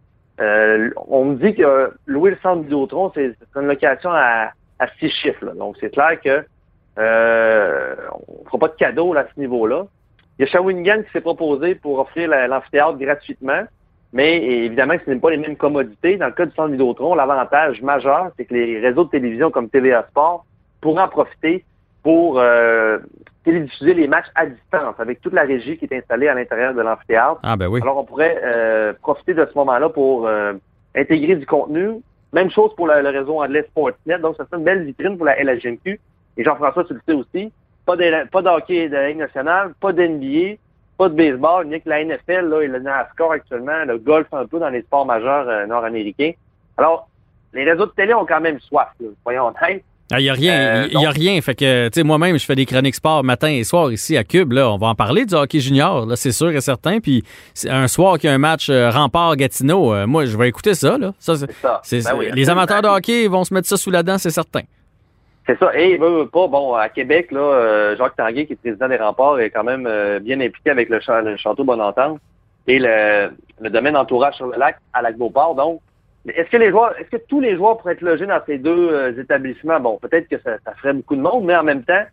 Euh, 0.41 0.91
on 1.09 1.27
me 1.27 1.35
dit 1.37 1.55
que 1.55 1.93
louer 2.07 2.31
le 2.31 2.39
centre 2.43 2.63
Vidéotron, 2.63 3.13
c'est 3.15 3.37
c'est 3.39 3.61
une 3.61 3.67
location 3.67 4.11
à, 4.13 4.53
à 4.79 4.89
six 4.99 5.11
chiffres. 5.11 5.45
là. 5.45 5.53
Donc, 5.53 5.77
c'est 5.79 5.91
clair 5.91 6.19
que 6.25 6.43
euh, 6.99 7.95
on 8.29 8.43
ne 8.43 8.45
fera 8.47 8.59
pas 8.59 8.69
de 8.69 8.77
cadeau 8.77 9.15
à 9.15 9.25
ce 9.35 9.39
niveau-là. 9.39 9.85
Il 10.39 10.47
y 10.47 10.49
a 10.49 10.51
Shawinigan 10.51 11.03
qui 11.03 11.11
s'est 11.13 11.21
proposé 11.21 11.75
pour 11.75 11.99
offrir 11.99 12.31
la- 12.31 12.49
l'amphithéâtre 12.49 12.97
gratuitement, 12.97 13.63
mais 14.13 14.43
évidemment 14.43 14.97
que 14.99 15.05
ce 15.05 15.11
n'est 15.11 15.21
pas 15.21 15.31
les 15.31 15.37
mêmes 15.37 15.57
commodités. 15.57 16.17
Dans 16.17 16.27
le 16.27 16.33
cas 16.33 16.47
du 16.47 16.55
centre 16.55 16.71
Vidéotron, 16.71 17.15
l'avantage 17.15 17.81
majeur, 17.83 18.31
c'est 18.37 18.45
que 18.45 18.55
les 18.55 18.81
réseaux 18.81 19.05
de 19.05 19.11
télévision 19.11 19.51
comme 19.51 19.69
TVA 19.69 20.07
Sport 20.11 20.45
pourront 20.81 21.01
en 21.01 21.09
profiter 21.09 21.65
pour 22.03 22.39
euh, 22.39 22.99
télédiffuser 23.45 23.95
les 23.95 24.09
matchs 24.09 24.31
à 24.35 24.47
distance 24.47 24.95
avec 24.99 25.21
toute 25.21 25.33
la 25.33 25.43
régie 25.43 25.77
qui 25.77 25.85
est 25.85 25.97
installée 25.97 26.29
à 26.29 26.35
l'intérieur 26.35 26.75
de 26.75 26.81
l'amphithéâtre. 26.81 27.41
Ah, 27.43 27.57
ben 27.57 27.69
oui. 27.69 27.81
Alors, 27.83 27.99
on 27.99 28.05
pourrait 28.05 28.41
euh, 28.43 28.93
profiter 29.01 29.35
de 29.35 29.47
ce 29.47 29.57
moment-là 29.59 29.89
pour 29.91 30.27
euh, 30.27 30.55
intégrer 30.97 31.37
du 31.37 31.47
contenu. 31.47 32.01
Même 32.33 32.51
chose 32.51 32.75
pour 32.77 32.87
le, 32.87 33.03
le 33.03 33.09
réseau 33.09 33.41
anglais 33.43 33.65
Sportsnet. 33.71 34.19
Donc, 34.19 34.37
ça 34.37 34.45
serait 34.47 34.59
une 34.59 34.65
belle 34.65 34.85
vitrine 34.85 35.17
pour 35.17 35.27
la 35.27 35.43
LHGMQ. 35.43 36.01
Et 36.37 36.45
Jean-François, 36.45 36.85
tu 36.85 36.95
le 36.95 37.01
sais 37.07 37.15
aussi, 37.15 37.53
pas 37.87 37.97
de, 37.97 38.29
pas 38.29 38.43
de 38.43 38.49
hockey 38.49 38.89
de 38.89 38.95
la 38.95 39.09
Ligue 39.09 39.19
nationale, 39.19 39.73
pas 39.81 39.93
d'NBA, 39.93 40.57
pas 41.01 41.09
de 41.09 41.15
baseball, 41.15 41.67
ni 41.67 41.81
que 41.81 41.89
la 41.89 42.05
NFL 42.05 42.49
là, 42.51 42.61
et 42.61 42.67
le 42.69 42.79
NASCAR 42.79 43.31
actuellement, 43.33 43.85
le 43.87 43.97
golf 43.99 44.27
un 44.33 44.45
peu 44.47 44.59
dans 44.59 44.69
les 44.69 44.83
sports 44.83 45.07
majeurs 45.07 45.49
euh, 45.49 45.67
nord-américains. 45.67 46.33
Alors, 46.77 47.09
les 47.55 47.65
réseaux 47.65 47.87
de 47.87 47.93
télé 47.93 48.13
ont 48.15 48.27
quand 48.27 48.41
même 48.41 48.61
soif, 48.61 48.89
là, 49.01 49.09
soyons 49.23 49.47
honnêtes. 49.47 49.83
Il 50.13 50.19
n'y 50.19 50.29
a 50.29 50.33
rien. 50.33 50.55
Euh, 50.61 50.89
Il 50.93 51.01
y 51.01 51.07
a 51.07 51.11
rien. 51.11 51.41
Fait 51.41 51.55
que, 51.55 51.87
tu 51.89 52.01
sais, 52.01 52.03
moi-même, 52.03 52.37
je 52.37 52.45
fais 52.45 52.57
des 52.57 52.67
chroniques 52.67 52.97
sport 52.97 53.23
matin 53.23 53.47
et 53.49 53.63
soir 53.63 53.93
ici 53.93 54.17
à 54.17 54.25
Cube. 54.25 54.51
Là, 54.53 54.69
on 54.69 54.77
va 54.77 54.89
en 54.89 54.95
parler 54.97 55.25
du 55.25 55.35
hockey 55.35 55.61
junior, 55.61 56.05
là, 56.05 56.17
c'est 56.17 56.33
sûr 56.33 56.51
et 56.51 56.61
certain. 56.61 56.99
Puis 56.99 57.23
un 57.69 57.87
soir 57.87 58.19
qu'il 58.19 58.29
y 58.29 58.33
a 58.33 58.35
un 58.35 58.39
match 58.39 58.69
euh, 58.71 58.91
Rempart-Gatineau, 58.91 59.95
euh, 59.95 60.07
moi, 60.09 60.25
je 60.27 60.37
vais 60.37 60.49
écouter 60.49 60.75
ça. 60.75 60.99
Là. 60.99 61.13
Ça, 61.21 61.37
c'est- 61.37 61.47
C'est 61.47 61.61
ça. 61.63 61.81
c'est- 61.85 62.03
Ben 62.11 62.17
oui, 62.19 62.29
les 62.35 62.51
amateurs 62.51 62.83
de 62.83 62.89
hockey 62.89 63.27
vont 63.29 63.45
se 63.45 63.55
mettre 63.55 63.69
ça 63.69 63.77
sous 63.77 63.91
la 63.93 64.03
dent, 64.03 64.19
c'est 64.19 64.31
certain. 64.31 64.63
C'est 65.47 65.59
ça. 65.59 65.75
Et 65.77 65.97
veut, 65.97 66.09
veut 66.21 66.29
pas, 66.29 66.47
bon, 66.47 66.75
à 66.75 66.89
Québec, 66.89 67.33
là, 67.33 67.41
euh, 67.41 67.97
Jacques 67.97 68.17
Tanguay, 68.17 68.47
qui 68.47 68.53
est 68.53 68.57
président 68.57 68.89
des 68.89 68.97
remparts, 68.99 69.41
est 69.41 69.51
quand 69.51 69.65
même 69.65 69.87
euh, 69.87 70.19
bien 70.21 70.41
impliqué 70.41 70.71
avec 70.71 70.89
le, 70.89 71.01
cha- 71.01 71.23
le 71.23 71.37
château 71.37 71.65
Bonentente 71.65 72.21
et 72.67 72.79
le, 72.79 73.31
le 73.61 73.71
domaine 73.71 73.97
entourage 73.97 74.35
sur 74.35 74.47
le 74.47 74.59
lac 74.59 74.77
à 74.93 75.03
Lac-Beauport. 75.03 75.55
Donc, 75.55 75.81
mais 76.27 76.35
est-ce 76.35 76.51
que 76.51 76.59
les 76.59 76.71
joueurs, 76.71 76.95
est-ce 77.01 77.09
que 77.11 77.23
tous 77.29 77.41
les 77.41 77.57
joueurs 77.57 77.79
pourraient 77.79 77.95
être 77.95 78.03
logés 78.03 78.27
dans 78.27 78.41
ces 78.47 78.59
deux 78.59 78.91
euh, 78.93 79.19
établissements? 79.21 79.81
Bon, 79.81 79.99
peut-être 79.99 80.29
que 80.29 80.39
ça, 80.43 80.59
ça 80.65 80.75
ferait 80.75 80.93
beaucoup 80.93 81.17
de 81.17 81.23
monde, 81.23 81.45
mais 81.45 81.57
en 81.57 81.63
même 81.65 81.83
temps, 81.83 82.05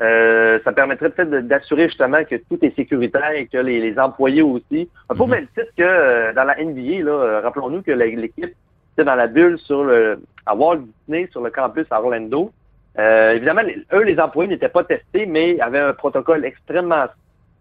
euh, 0.00 0.60
ça 0.62 0.72
permettrait 0.72 1.10
peut-être 1.10 1.30
d'assurer 1.48 1.88
justement 1.88 2.22
que 2.24 2.36
tout 2.36 2.64
est 2.64 2.74
sécuritaire 2.76 3.32
et 3.32 3.46
que 3.46 3.58
les, 3.58 3.80
les 3.80 3.98
employés 3.98 4.42
aussi. 4.42 4.88
Un 5.10 5.14
peu 5.16 5.22
au 5.24 5.26
même 5.26 5.46
titre 5.48 5.72
que 5.76 5.82
euh, 5.82 6.32
dans 6.34 6.44
la 6.44 6.54
NBA, 6.62 7.02
là, 7.02 7.40
rappelons-nous 7.40 7.82
que 7.82 7.90
l'équipe 7.90 8.54
était 8.94 9.04
dans 9.04 9.14
la 9.16 9.26
bulle 9.26 9.58
sur 9.58 9.82
le 9.84 10.20
à 10.46 10.54
Walt 10.54 10.82
Disney 11.08 11.28
sur 11.32 11.40
le 11.40 11.50
campus 11.50 11.86
à 11.90 12.00
Orlando. 12.00 12.52
Euh, 12.98 13.34
évidemment, 13.34 13.62
eux, 13.92 14.02
les 14.02 14.18
employés 14.18 14.48
n'étaient 14.48 14.68
pas 14.68 14.84
testés, 14.84 15.26
mais 15.26 15.60
avaient 15.60 15.80
un 15.80 15.92
protocole 15.92 16.44
extrêmement 16.44 17.06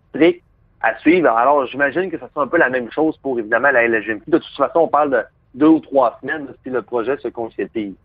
strict 0.10 0.44
à 0.82 0.98
suivre. 1.00 1.30
Alors, 1.30 1.66
j'imagine 1.66 2.10
que 2.10 2.18
ça 2.18 2.30
sera 2.30 2.44
un 2.44 2.48
peu 2.48 2.58
la 2.58 2.70
même 2.70 2.92
chose 2.92 3.18
pour, 3.18 3.38
évidemment, 3.40 3.72
la 3.72 3.88
LGMQ. 3.88 4.30
De 4.30 4.38
toute 4.38 4.56
façon, 4.56 4.80
on 4.80 4.88
parle 4.88 5.12
de 5.12 5.24
deux 5.56 5.68
ou 5.68 5.80
trois 5.80 6.18
semaines 6.22 6.48
si 6.64 6.70
le 6.70 6.82
projet 6.82 7.18
se 7.18 7.28
concrétise. 7.28 7.96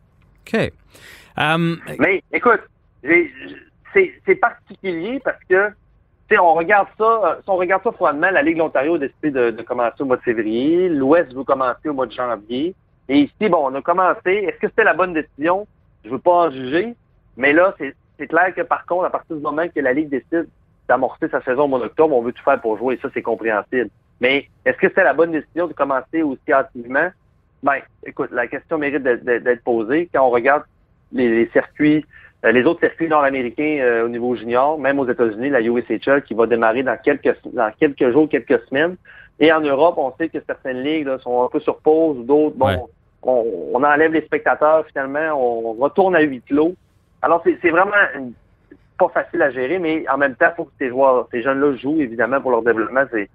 OK. 0.46 0.72
Um, 1.36 1.78
Mais 1.98 2.22
écoute, 2.32 2.60
c'est 3.02 4.34
particulier 4.36 5.20
parce 5.24 5.42
que 5.48 5.68
tu 6.28 6.36
sais, 6.36 6.38
on 6.38 6.54
regarde 6.54 6.86
ça, 6.96 7.04
euh, 7.04 7.34
si 7.42 7.50
on 7.50 7.56
regarde 7.56 7.82
ça 7.82 7.90
froidement, 7.90 8.30
la 8.30 8.42
Ligue 8.42 8.54
de 8.54 8.60
l'Ontario 8.60 8.94
a 8.94 8.98
décidé 8.98 9.32
de, 9.32 9.50
de 9.50 9.62
commencer 9.62 9.96
au 10.00 10.04
mois 10.04 10.16
de 10.16 10.22
février, 10.22 10.88
l'Ouest 10.88 11.34
veut 11.34 11.42
commencer 11.42 11.88
au 11.88 11.92
mois 11.92 12.06
de 12.06 12.12
janvier. 12.12 12.72
Et 13.08 13.22
ici, 13.22 13.48
bon, 13.48 13.68
on 13.68 13.74
a 13.74 13.82
commencé. 13.82 14.30
Est-ce 14.30 14.58
que 14.58 14.68
c'était 14.68 14.84
la 14.84 14.94
bonne 14.94 15.12
décision? 15.12 15.66
Je 16.04 16.10
veux 16.10 16.20
pas 16.20 16.46
en 16.46 16.50
juger. 16.52 16.94
Mais 17.36 17.52
là, 17.52 17.74
c'est 17.78 18.26
clair 18.26 18.54
que 18.54 18.62
par 18.62 18.84
contre, 18.86 19.04
à 19.06 19.10
partir 19.10 19.36
du 19.36 19.42
moment 19.42 19.66
que 19.74 19.80
la 19.80 19.92
Ligue 19.92 20.08
décide 20.10 20.46
d'amorcer 20.88 21.28
sa 21.28 21.40
saison 21.42 21.62
au 21.64 21.68
mois 21.68 21.78
d'octobre, 21.80 22.14
on 22.16 22.22
veut 22.22 22.32
tout 22.32 22.42
faire 22.42 22.60
pour 22.60 22.76
jouer, 22.76 22.94
et 22.94 22.98
ça, 23.00 23.08
c'est 23.14 23.22
compréhensible. 23.22 23.88
Mais 24.20 24.46
est-ce 24.64 24.76
que 24.76 24.88
c'était 24.88 25.04
la 25.04 25.14
bonne 25.14 25.30
décision 25.32 25.66
de 25.66 25.72
commencer 25.72 26.22
aussi 26.22 26.52
hâtivement? 26.52 27.08
Ben, 27.62 27.76
écoute, 28.04 28.30
la 28.32 28.46
question 28.46 28.76
mérite 28.78 29.02
d'être- 29.02 29.62
posée. 29.64 30.08
Quand 30.12 30.26
on 30.26 30.30
regarde 30.30 30.64
les, 31.12 31.28
les 31.28 31.48
circuits, 31.50 32.04
euh, 32.44 32.52
les 32.52 32.64
autres 32.64 32.80
circuits 32.80 33.08
nord-américains 33.08 33.78
euh, 33.80 34.04
au 34.06 34.08
niveau 34.08 34.34
junior, 34.34 34.78
même 34.78 34.98
aux 34.98 35.08
États-Unis, 35.08 35.50
la 35.50 35.60
USHL 35.60 36.22
qui 36.22 36.34
va 36.34 36.46
démarrer 36.46 36.82
dans 36.82 36.96
quelques 36.96 37.36
dans 37.52 37.70
quelques 37.78 38.10
jours, 38.12 38.28
quelques 38.28 38.60
semaines. 38.68 38.96
Et 39.38 39.52
en 39.52 39.60
Europe, 39.60 39.94
on 39.98 40.12
sait 40.18 40.28
que 40.28 40.38
certaines 40.46 40.82
ligues 40.82 41.06
là, 41.06 41.18
sont 41.18 41.42
un 41.42 41.48
peu 41.48 41.60
sur 41.60 41.78
pause 41.78 42.18
ou 42.18 42.22
d'autres, 42.24 42.56
bon, 42.56 42.66
Ouais. 42.66 42.76
on, 43.22 43.44
on 43.74 43.82
enlève 43.84 44.12
les 44.12 44.22
spectateurs 44.22 44.84
finalement, 44.86 45.32
on 45.34 45.72
retourne 45.74 46.16
à 46.16 46.20
huis 46.20 46.42
clos. 46.42 46.74
Alors, 47.22 47.42
c'est 47.44 47.70
vraiment 47.70 47.90
pas 48.98 49.08
facile 49.08 49.42
à 49.42 49.50
gérer, 49.50 49.78
mais 49.78 50.04
en 50.12 50.18
même 50.18 50.34
temps, 50.36 50.46
il 50.52 50.56
faut 50.56 50.64
que 50.64 50.72
ces 50.78 50.88
joueurs, 50.88 51.26
ces 51.30 51.42
jeunes-là 51.42 51.76
jouent, 51.76 52.00
évidemment, 52.00 52.40
pour 52.40 52.50
leur 52.50 52.62
développement, 52.62 53.02
c'est 53.12 53.28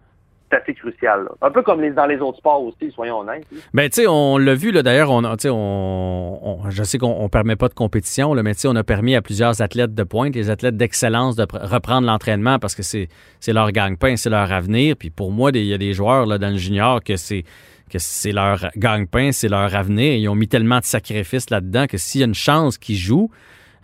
assez 0.51 0.73
crucial. 0.75 1.27
Un 1.41 1.51
peu 1.51 1.63
comme 1.63 1.81
les, 1.81 1.89
dans 1.89 2.05
les 2.05 2.17
autres 2.19 2.37
sports 2.37 2.63
aussi, 2.63 2.89
soyons 2.91 3.19
honnêtes. 3.19 3.45
Ben, 3.73 3.89
tu 3.89 4.01
sais, 4.03 4.07
on 4.07 4.37
l'a 4.37 4.53
vu, 4.53 4.71
d'ailleurs, 4.71 5.09
on, 5.11 5.23
on, 5.25 6.39
on- 6.43 6.69
je 6.69 6.83
sais 6.83 6.97
qu'on 6.97 7.23
ne 7.23 7.27
permet 7.27 7.55
pas 7.55 7.67
de 7.67 7.73
compétition, 7.73 8.33
là, 8.33 8.43
mais 8.43 8.53
tu 8.53 8.61
sais, 8.61 8.67
on 8.67 8.75
a 8.75 8.83
permis 8.83 9.15
à 9.15 9.21
plusieurs 9.21 9.61
athlètes 9.61 9.93
de 9.95 10.03
pointe, 10.03 10.35
les 10.35 10.49
athlètes 10.49 10.77
d'excellence, 10.77 11.35
de 11.35 11.45
pr- 11.45 11.65
reprendre 11.65 12.07
l'entraînement 12.07 12.59
parce 12.59 12.75
que 12.75 12.83
c'est 12.83 13.07
leur 13.47 13.71
gagne-pain, 13.71 14.15
c'est 14.15 14.29
leur 14.29 14.51
avenir. 14.51 14.95
Puis 14.97 15.09
pour 15.09 15.31
moi, 15.31 15.49
il 15.53 15.65
y 15.65 15.73
a 15.73 15.77
des 15.77 15.93
joueurs 15.93 16.25
là, 16.25 16.37
dans 16.37 16.51
le 16.51 16.57
junior 16.57 17.03
que 17.03 17.15
c'est 17.17 17.43
que 17.89 17.99
c'est 17.99 18.31
leur 18.31 18.67
gagne-pain, 18.77 19.31
c'est 19.31 19.47
leur 19.49 19.75
avenir. 19.75 20.13
Ils 20.13 20.27
ont 20.29 20.35
mis 20.35 20.47
tellement 20.47 20.79
de 20.79 20.85
sacrifices 20.85 21.49
là-dedans 21.49 21.85
que 21.87 21.97
s'il 21.97 22.21
y 22.21 22.23
a 22.23 22.27
une 22.27 22.33
chance 22.33 22.77
qu'ils 22.79 22.95
jouent, 22.95 23.29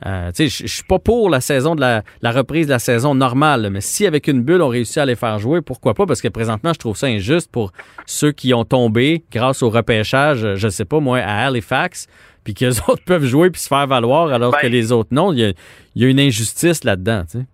euh, 0.05 0.31
je 0.37 0.45
suis 0.67 0.83
pas 0.83 0.99
pour 0.99 1.29
la 1.29 1.41
saison 1.41 1.75
de 1.75 1.81
la, 1.81 2.01
la 2.21 2.31
reprise 2.31 2.67
de 2.67 2.71
la 2.71 2.79
saison 2.79 3.13
normale, 3.15 3.69
mais 3.71 3.81
si 3.81 4.05
avec 4.07 4.27
une 4.27 4.41
bulle 4.41 4.61
on 4.61 4.67
réussit 4.67 4.97
à 4.97 5.05
les 5.05 5.15
faire 5.15 5.37
jouer, 5.39 5.61
pourquoi 5.61 5.93
pas? 5.93 6.05
Parce 6.05 6.21
que 6.21 6.27
présentement, 6.27 6.73
je 6.73 6.79
trouve 6.79 6.95
ça 6.97 7.07
injuste 7.07 7.51
pour 7.51 7.71
ceux 8.05 8.31
qui 8.31 8.53
ont 8.53 8.65
tombé 8.65 9.23
grâce 9.31 9.61
au 9.63 9.69
repêchage, 9.69 10.55
je 10.55 10.67
sais 10.69 10.85
pas 10.85 10.99
moi, 10.99 11.19
à 11.19 11.45
Halifax, 11.47 12.07
puis 12.43 12.53
que 12.53 12.65
les 12.65 12.79
autres 12.89 13.03
peuvent 13.05 13.25
jouer 13.25 13.49
puis 13.51 13.61
se 13.61 13.67
faire 13.67 13.85
valoir 13.87 14.31
alors 14.33 14.51
Ben- 14.53 14.59
que 14.61 14.67
les 14.67 14.91
autres 14.91 15.09
non. 15.11 15.31
Il 15.33 15.39
y 15.39 15.45
a, 15.45 15.49
il 15.95 16.01
y 16.01 16.05
a 16.05 16.09
une 16.09 16.19
injustice 16.19 16.83
là-dedans, 16.83 17.23
tu 17.29 17.39
sais. 17.39 17.45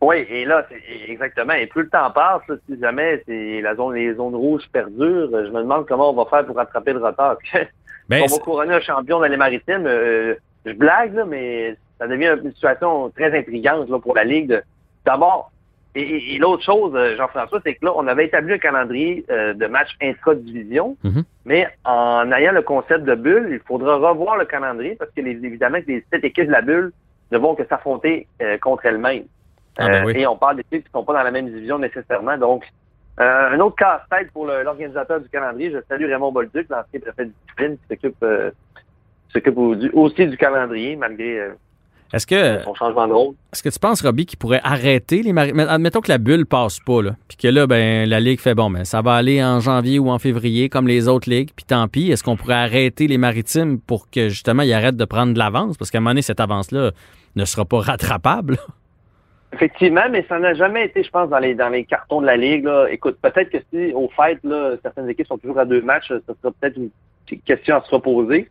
Oui, 0.00 0.24
et 0.30 0.44
là, 0.44 0.64
c'est 0.68 1.10
exactement. 1.10 1.54
Et 1.54 1.66
plus 1.66 1.82
le 1.82 1.88
temps 1.88 2.08
passe, 2.12 2.42
là, 2.48 2.54
si 2.70 2.78
jamais 2.80 3.20
c'est 3.26 3.60
la 3.60 3.74
zone, 3.74 3.94
les 3.94 4.14
zones 4.14 4.36
rouges 4.36 4.62
perdurent, 4.72 5.30
je 5.32 5.50
me 5.50 5.62
demande 5.62 5.86
comment 5.88 6.10
on 6.10 6.14
va 6.14 6.24
faire 6.30 6.46
pour 6.46 6.54
rattraper 6.54 6.92
le 6.92 7.04
retard. 7.04 7.36
Ben, 8.08 8.22
on 8.22 8.26
va 8.34 8.38
couronner 8.42 8.72
un 8.74 8.80
champion 8.80 9.18
dans 9.20 9.26
les 9.26 9.36
maritimes. 9.36 9.84
euh, 9.86 10.34
je 10.66 10.72
blague, 10.72 11.14
là, 11.14 11.24
mais 11.24 11.76
ça 11.98 12.06
devient 12.06 12.34
une 12.44 12.52
situation 12.52 13.10
très 13.10 13.36
intrigante 13.36 13.88
là, 13.88 13.98
pour 13.98 14.14
la 14.14 14.24
Ligue. 14.24 14.62
D'abord, 15.04 15.50
et, 15.94 16.02
et- 16.02 16.34
et 16.34 16.38
l'autre 16.38 16.62
chose, 16.62 16.92
euh, 16.94 17.16
Jean-François, 17.16 17.60
c'est 17.64 17.74
que 17.74 17.84
là, 17.86 17.92
on 17.96 18.06
avait 18.06 18.26
établi 18.26 18.52
un 18.54 18.58
calendrier 18.58 19.24
euh, 19.30 19.54
de 19.54 19.66
matchs 19.66 19.96
intra-division, 20.02 20.96
Mhm. 21.02 21.24
mais 21.44 21.66
en 21.84 22.30
ayant 22.32 22.52
le 22.52 22.62
concept 22.62 23.04
de 23.04 23.14
bulle, 23.14 23.48
il 23.50 23.60
faudra 23.60 23.96
revoir 23.96 24.36
le 24.36 24.44
calendrier 24.44 24.94
parce 24.96 25.10
que 25.12 25.20
les, 25.22 25.32
évidemment 25.44 25.80
que 25.80 25.86
les 25.88 26.04
sept 26.12 26.22
équipes 26.24 26.46
de 26.46 26.52
la 26.52 26.60
bulle 26.62 26.92
ne 27.32 27.38
vont 27.38 27.54
que 27.54 27.64
s'affronter 27.66 28.26
euh, 28.42 28.58
contre 28.58 28.86
elles-mêmes. 28.86 29.24
Ah, 29.78 29.88
ben 29.88 30.06
Euh. 30.06 30.12
Et 30.14 30.26
on 30.26 30.36
parle 30.36 30.56
d'équipes 30.56 30.82
qui 30.84 30.88
ne 30.94 30.98
sont 31.00 31.04
pas 31.04 31.14
dans 31.14 31.22
la 31.22 31.30
même 31.30 31.46
division 31.46 31.78
nécessairement. 31.78 32.36
Donc, 32.36 32.64
un 33.20 33.58
autre 33.58 33.74
casse-tête 33.76 34.30
pour 34.32 34.46
l'organisateur 34.46 35.20
du 35.20 35.28
calendrier. 35.28 35.72
Je 35.72 35.78
salue 35.88 36.04
Raymond 36.04 36.30
Bolduc, 36.30 36.68
l'ancien 36.68 37.00
préfet 37.00 37.24
de 37.24 37.30
discipline, 37.42 37.76
qui 37.76 37.88
s'occupe 37.88 38.24
s'occupe 39.32 39.58
aussi 39.92 40.26
du 40.26 40.36
calendrier, 40.36 40.96
malgré 40.96 41.40
euh, 41.40 41.50
Est-ce 42.12 42.26
que, 42.26 42.62
son 42.62 42.74
changement 42.74 43.06
de 43.06 43.12
rôle. 43.12 43.34
est-ce 43.52 43.62
que 43.62 43.68
tu 43.68 43.78
penses, 43.78 44.02
Robbie, 44.02 44.26
qu'il 44.26 44.38
pourrait 44.38 44.60
arrêter 44.64 45.22
les 45.22 45.32
maritimes? 45.32 45.60
Admettons 45.60 46.00
que 46.00 46.10
la 46.10 46.18
bulle 46.18 46.46
passe 46.46 46.78
pas, 46.80 47.02
là, 47.02 47.16
puis 47.28 47.36
que 47.36 47.48
là, 47.48 47.66
ben, 47.66 48.08
la 48.08 48.20
Ligue 48.20 48.40
fait 48.40 48.54
bon, 48.54 48.70
ben, 48.70 48.84
ça 48.84 49.02
va 49.02 49.14
aller 49.14 49.42
en 49.42 49.60
janvier 49.60 49.98
ou 49.98 50.10
en 50.10 50.18
février 50.18 50.68
comme 50.68 50.88
les 50.88 51.08
autres 51.08 51.28
ligues, 51.28 51.50
puis 51.54 51.64
tant 51.64 51.88
pis. 51.88 52.10
Est-ce 52.10 52.24
qu'on 52.24 52.36
pourrait 52.36 52.54
arrêter 52.54 53.06
les 53.06 53.18
maritimes 53.18 53.80
pour 53.80 54.10
que 54.10 54.28
justement 54.28 54.62
ils 54.62 54.72
arrêtent 54.72 54.96
de 54.96 55.04
prendre 55.04 55.34
de 55.34 55.38
l'avance? 55.38 55.76
Parce 55.76 55.90
qu'à 55.90 55.98
un 55.98 56.00
moment 56.00 56.10
donné, 56.10 56.22
cette 56.22 56.40
avance-là 56.40 56.92
ne 57.36 57.44
sera 57.44 57.64
pas 57.64 57.80
rattrapable. 57.80 58.56
Effectivement, 59.52 60.02
mais 60.10 60.26
ça 60.28 60.38
n'a 60.38 60.52
jamais 60.52 60.84
été, 60.84 61.02
je 61.02 61.10
pense, 61.10 61.30
dans 61.30 61.38
les 61.38 61.54
dans 61.54 61.70
les 61.70 61.84
cartons 61.84 62.20
de 62.20 62.26
la 62.26 62.36
Ligue. 62.36 62.64
Là. 62.64 62.86
Écoute, 62.90 63.16
peut-être 63.22 63.48
que 63.50 63.58
si, 63.72 63.92
au 63.94 64.08
fait, 64.08 64.38
là, 64.44 64.76
certaines 64.82 65.08
équipes 65.08 65.26
sont 65.26 65.38
toujours 65.38 65.58
à 65.58 65.64
deux 65.64 65.80
matchs, 65.80 66.08
ça 66.08 66.34
sera 66.42 66.52
peut-être 66.60 66.76
une 66.76 66.90
question 67.46 67.76
à 67.76 67.82
se 67.82 67.90
reposer. 67.90 68.48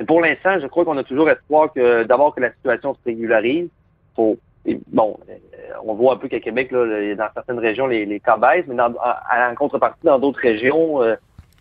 Mais 0.00 0.06
pour 0.06 0.20
l'instant, 0.20 0.58
je 0.60 0.66
crois 0.66 0.84
qu'on 0.84 0.96
a 0.98 1.04
toujours 1.04 1.28
espoir 1.30 1.72
que 1.72 2.04
d'abord 2.04 2.34
que 2.34 2.40
la 2.40 2.52
situation 2.52 2.94
se 2.94 2.98
régularise. 3.04 3.68
Faut, 4.16 4.36
et 4.66 4.78
bon, 4.88 5.18
euh, 5.28 5.34
on 5.84 5.94
voit 5.94 6.14
un 6.14 6.16
peu 6.16 6.28
qu'à 6.28 6.40
Québec, 6.40 6.70
là, 6.70 7.14
dans 7.14 7.28
certaines 7.34 7.58
régions, 7.58 7.86
les, 7.86 8.04
les 8.06 8.20
cas 8.20 8.36
baissent, 8.36 8.66
mais 8.68 8.74
dans, 8.76 8.90
en, 8.92 9.50
en 9.50 9.54
contrepartie, 9.56 10.04
dans 10.04 10.18
d'autres 10.18 10.40
régions, 10.40 11.02
euh, 11.02 11.14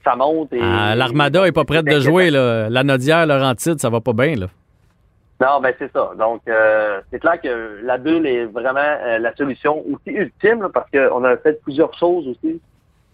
ça 0.04 0.16
monte. 0.16 0.54
Et, 0.54 0.60
Ah, 0.62 0.96
L'Armada 0.96 1.48
est 1.48 1.52
pas 1.52 1.66
prête 1.66 1.86
de 1.86 2.00
jouer, 2.00 2.30
là. 2.30 2.70
La 2.70 2.84
Nodière, 2.84 3.26
Laurentide, 3.26 3.80
ça 3.80 3.90
va 3.90 4.02
pas 4.02 4.14
bien, 4.14 4.36
là. 4.36 4.48
Non, 5.40 5.60
ben 5.60 5.74
c'est 5.80 5.92
ça. 5.92 6.12
Donc, 6.20 6.42
euh, 6.48 7.02
c'est 7.10 7.20
clair 7.20 7.42
que 7.42 7.80
la 7.84 7.98
bulle 7.98 8.28
est 8.28 8.46
vraiment 8.46 8.80
euh, 8.80 9.18
la 9.18 9.36
solution 9.36 9.84
aussi 9.92 10.12
ultime, 10.16 10.62
là, 10.62 10.70
parce 10.72 10.88
qu'on 10.92 11.24
a 11.24 11.36
fait 11.38 11.60
plusieurs 11.64 11.92
choses 11.98 12.28
aussi 12.28 12.62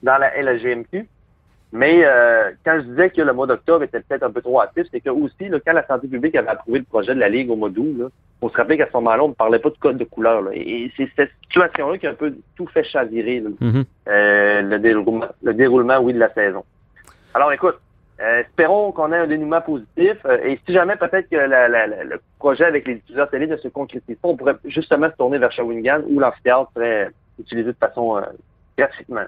dans 0.03 0.17
la 0.17 0.31
LGMQ. 0.41 1.07
Mais 1.73 2.01
euh, 2.05 2.51
quand 2.65 2.77
je 2.79 2.85
disais 2.85 3.09
que 3.09 3.21
le 3.21 3.33
mois 3.33 3.45
d'octobre 3.47 3.83
était 3.83 3.99
peut-être 3.99 4.23
un 4.23 4.31
peu 4.31 4.41
trop 4.41 4.61
hâtif, 4.61 4.85
c'est 4.91 5.01
que 5.01 5.09
aussi, 5.09 5.49
là, 5.49 5.57
quand 5.65 5.73
la 5.73 5.85
santé 5.85 6.07
publique 6.07 6.35
avait 6.35 6.47
approuvé 6.49 6.79
le 6.79 6.85
projet 6.85 7.13
de 7.13 7.19
la 7.19 7.27
Ligue 7.29 7.51
au 7.51 7.55
mois 7.57 7.69
d'août, 7.69 8.09
on 8.41 8.49
se 8.49 8.55
rappelait 8.55 8.77
qu'à 8.77 8.87
ce 8.87 8.93
moment-là, 8.93 9.23
on 9.23 9.29
ne 9.29 9.33
parlait 9.33 9.59
pas 9.59 9.69
de 9.69 9.77
code 9.77 9.97
de 9.97 10.05
couleur. 10.05 10.41
là. 10.43 10.51
Et, 10.53 10.91
c'est 10.95 11.09
cette 11.15 11.31
situation-là 11.43 11.97
qui 11.97 12.07
a 12.07 12.11
un 12.11 12.13
peu 12.13 12.33
tout 12.55 12.67
fait 12.67 12.83
chavirer 12.85 13.41
là, 13.41 13.49
Mhm. 13.59 13.83
euh, 14.07 14.61
le, 14.61 14.79
déroulement, 14.79 15.25
le 15.43 15.53
déroulement, 15.53 15.97
oui, 15.99 16.13
de 16.13 16.19
la 16.19 16.33
saison. 16.33 16.63
Alors, 17.33 17.51
écoute, 17.51 17.77
euh, 18.21 18.39
espérons 18.41 18.91
qu'on 18.93 19.11
ait 19.11 19.17
un 19.17 19.27
dénouement 19.27 19.61
positif. 19.61 20.15
euh, 20.25 20.37
et 20.45 20.59
si 20.65 20.73
jamais 20.73 20.95
peut-être 20.95 21.29
que 21.29 21.35
la- 21.35 21.67
la- 21.67 21.85
la- 21.87 22.03
le 22.05 22.21
projet 22.39 22.63
avec 22.65 22.87
les 22.87 22.95
diffuseurs 22.95 23.29
télé 23.29 23.45
ne 23.47 23.57
se 23.57 23.67
concrétise 23.67 24.15
pas, 24.17 24.29
on 24.29 24.37
pourrait 24.37 24.55
justement 24.65 25.09
se 25.09 25.15
tourner 25.17 25.37
vers 25.37 25.51
Shawinigan 25.51 26.01
où 26.07 26.19
l'amphithéâtre 26.19 26.71
serait 26.75 27.09
utilisé 27.39 27.71
de 27.71 27.77
façon 27.77 28.17
euh, 28.17 28.21
gratuitement. 28.77 29.25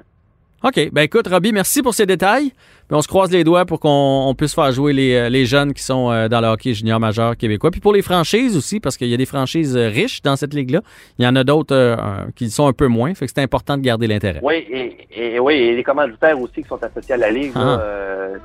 OK. 0.64 0.90
Ben 0.92 1.04
écoute, 1.04 1.28
Robbie, 1.28 1.52
merci 1.54 1.82
pour 1.82 1.94
ces 1.94 2.06
détails. 2.06 2.50
Puis 2.50 2.98
on 2.98 3.02
se 3.02 3.08
croise 3.08 3.32
les 3.32 3.44
doigts 3.44 3.66
pour 3.66 3.80
qu'on 3.80 4.26
on 4.28 4.34
puisse 4.36 4.54
faire 4.54 4.72
jouer 4.72 4.94
les, 4.94 5.14
euh, 5.16 5.30
les 5.30 5.46
jeunes 5.46 5.74
qui 5.74 5.84
sont 5.84 6.12
euh, 6.12 6.28
dans 6.28 6.42
le 6.42 6.48
hockey 6.48 6.74
junior 6.74 7.00
majeur 7.00 7.38
québécois. 7.38 7.72
Puis 7.72 7.80
pour 7.80 7.94
les 7.94 8.02
franchises 8.02 8.58
aussi, 8.58 8.80
parce 8.80 8.98
qu'il 8.98 9.08
y 9.08 9.14
a 9.14 9.18
des 9.18 9.26
franchises 9.26 9.78
euh, 9.78 9.88
riches 9.88 10.22
dans 10.22 10.36
cette 10.36 10.54
ligue-là. 10.54 10.82
Il 11.18 11.26
y 11.26 11.28
en 11.28 11.36
a 11.36 11.44
d'autres 11.44 11.76
euh, 11.76 11.96
qui 12.36 12.50
sont 12.50 12.68
un 12.68 12.74
peu 12.74 12.88
moins. 12.88 13.14
Fait 13.14 13.26
que 13.28 13.32
c'est 13.34 13.42
important 13.44 13.78
de 13.78 13.82
garder 13.84 14.08
l'intérêt. 14.08 14.40
Oui, 14.44 14.66
et, 14.70 14.98
et 15.36 15.40
oui, 15.40 15.54
et 15.54 15.76
les 15.76 15.84
commanditaires 15.84 16.40
aussi 16.42 16.62
qui 16.64 16.68
sont 16.68 16.80
associés 16.84 17.14
à 17.14 17.18
la 17.18 17.32
Ligue, 17.32 17.56
là, 17.56 17.62
Ah. 17.62 17.82
euh, 17.82 18.38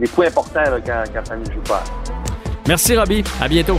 des 0.00 0.08
coûts 0.08 0.22
importants 0.22 0.62
là, 0.62 0.78
quand, 0.84 1.04
quand 1.14 1.24
ça 1.26 1.36
ne 1.36 1.44
joue 1.44 1.60
pas. 1.68 1.84
Merci, 2.66 2.96
Robbie. 2.96 3.22
À 3.40 3.46
bientôt. 3.48 3.78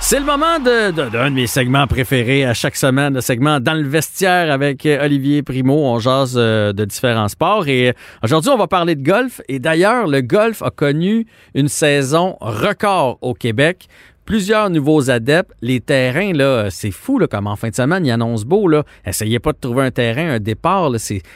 C'est 0.00 0.20
le 0.20 0.24
moment 0.24 0.60
de- 0.60 0.92
de- 0.92 1.08
d'un 1.10 1.30
de, 1.30 1.34
mes 1.34 1.48
segments 1.48 1.88
préférés 1.88 2.44
à 2.44 2.54
chaque 2.54 2.76
semaine, 2.76 3.14
le 3.14 3.20
segment 3.20 3.58
Dans 3.58 3.74
le 3.74 3.82
vestiaire 3.88 4.52
avec 4.52 4.86
euh, 4.86 5.04
Olivier 5.04 5.42
Primo. 5.42 5.74
On 5.84 5.98
jase 5.98 6.34
euh, 6.36 6.72
de 6.72 6.84
différents 6.84 7.26
sports 7.26 7.66
et 7.66 7.88
euh, 7.88 7.92
aujourd'hui, 8.22 8.50
on 8.50 8.56
va 8.56 8.68
parler 8.68 8.94
de 8.94 9.02
golf. 9.02 9.40
Et 9.48 9.58
d'ailleurs, 9.58 10.06
le 10.06 10.20
golf 10.20 10.62
a 10.62 10.70
connu 10.70 11.26
une 11.54 11.66
saison 11.66 12.36
record 12.40 13.18
au 13.20 13.34
Québec. 13.34 13.88
Plusieurs 14.26 14.70
nouveaux 14.70 15.08
adeptes. 15.08 15.52
Les 15.62 15.80
terrains, 15.80 16.32
là, 16.32 16.68
c'est 16.68 16.90
fou, 16.90 17.20
là, 17.20 17.28
comme 17.28 17.46
en 17.46 17.54
fin 17.54 17.68
de 17.68 17.76
semaine, 17.76 18.04
ils 18.04 18.10
annoncent 18.10 18.44
beau, 18.44 18.66
là. 18.66 18.82
Essayez 19.06 19.38
pas 19.38 19.52
de 19.52 19.58
trouver 19.58 19.84
un 19.84 19.92
terrain, 19.92 20.30
un 20.34 20.40
départ, 20.40 20.90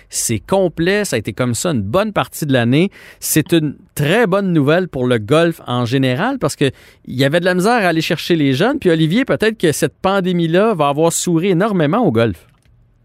c'est 0.08 0.38
complet. 0.40 1.04
Ça 1.04 1.14
a 1.14 1.18
été 1.20 1.32
comme 1.32 1.54
ça 1.54 1.70
une 1.70 1.82
bonne 1.82 2.12
partie 2.12 2.46
de 2.46 2.52
l'année. 2.52 2.90
C'est 3.20 3.52
une 3.52 3.76
très 3.94 4.26
bonne 4.26 4.52
nouvelle 4.52 4.88
pour 4.88 5.06
le 5.06 5.18
golf 5.18 5.60
en 5.68 5.84
général 5.84 6.38
parce 6.40 6.56
que 6.56 6.70
il 7.06 7.14
y 7.14 7.24
avait 7.24 7.38
de 7.38 7.44
la 7.44 7.54
misère 7.54 7.72
à 7.72 7.88
aller 7.88 8.00
chercher 8.00 8.34
les 8.34 8.54
jeunes. 8.54 8.80
Puis 8.80 8.90
Olivier, 8.90 9.24
peut-être 9.24 9.56
que 9.56 9.70
cette 9.70 9.94
pandémie-là 10.02 10.74
va 10.74 10.88
avoir 10.88 11.12
souri 11.12 11.50
énormément 11.50 12.04
au 12.04 12.10
golf. 12.10 12.49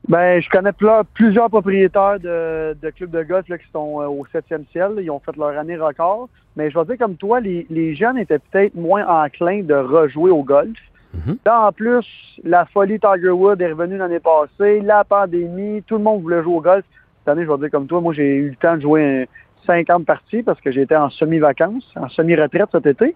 Ben, 0.08 0.39
je 0.39 0.49
connais 0.49 0.72
plusieurs 1.14 1.49
propriétaires 1.49 2.20
de, 2.20 2.78
de 2.80 2.89
clubs 2.91 3.10
de 3.10 3.24
golf 3.24 3.47
là, 3.49 3.58
qui 3.58 3.66
sont 3.72 4.01
euh, 4.01 4.08
au 4.08 4.26
septième 4.32 4.66
ciel. 4.72 4.91
Ils 5.01 5.10
ont 5.10 5.20
fait 5.20 5.36
leur 5.36 5.58
année 5.58 5.78
record. 5.78 6.30
Mais 6.56 6.70
je 6.70 6.78
vais 6.78 6.86
dire 6.86 6.97
comme 6.97 7.16
toi, 7.16 7.39
les, 7.39 7.66
les 7.70 7.95
jeunes 7.95 8.18
étaient 8.18 8.39
peut-être 8.39 8.76
moins 8.76 9.06
enclins 9.08 9.64
de 9.64 9.74
rejouer 9.74 10.32
au 10.32 10.43
golf. 10.43 10.78
Mhm. 11.14 11.38
Là, 11.45 11.68
en 11.68 11.72
plus, 11.72 12.06
la 12.43 12.66
folie 12.66 12.99
Tiger 12.99 13.30
Woods 13.30 13.60
est 13.60 13.72
revenue 13.72 13.97
l'année 13.97 14.20
passée, 14.20 14.82
la 14.82 15.03
pandémie, 15.03 15.82
tout 15.84 15.97
le 15.97 16.03
monde 16.03 16.22
voulait 16.22 16.43
jouer 16.43 16.56
au 16.56 16.62
golf. 16.62 16.86
Cette 17.20 17.30
année, 17.30 17.45
je 17.45 17.51
vais 17.51 17.58
dire 17.58 17.72
comme 17.72 17.88
toi, 17.88 18.01
moi, 18.01 18.14
j'ai 18.14 18.36
eu 18.36 18.49
le 18.49 18.56
temps 18.56 18.76
de 18.76 18.82
jouer 18.82 19.24
un 19.24 19.26
50 19.66 20.06
parties 20.06 20.43
parce 20.43 20.60
que 20.62 20.72
j'étais 20.72 20.95
en 20.95 21.10
semi-vacances, 21.10 21.89
en 21.95 22.10
semi-retraite 22.10 22.70
cet 22.72 22.86
été. 22.86 23.16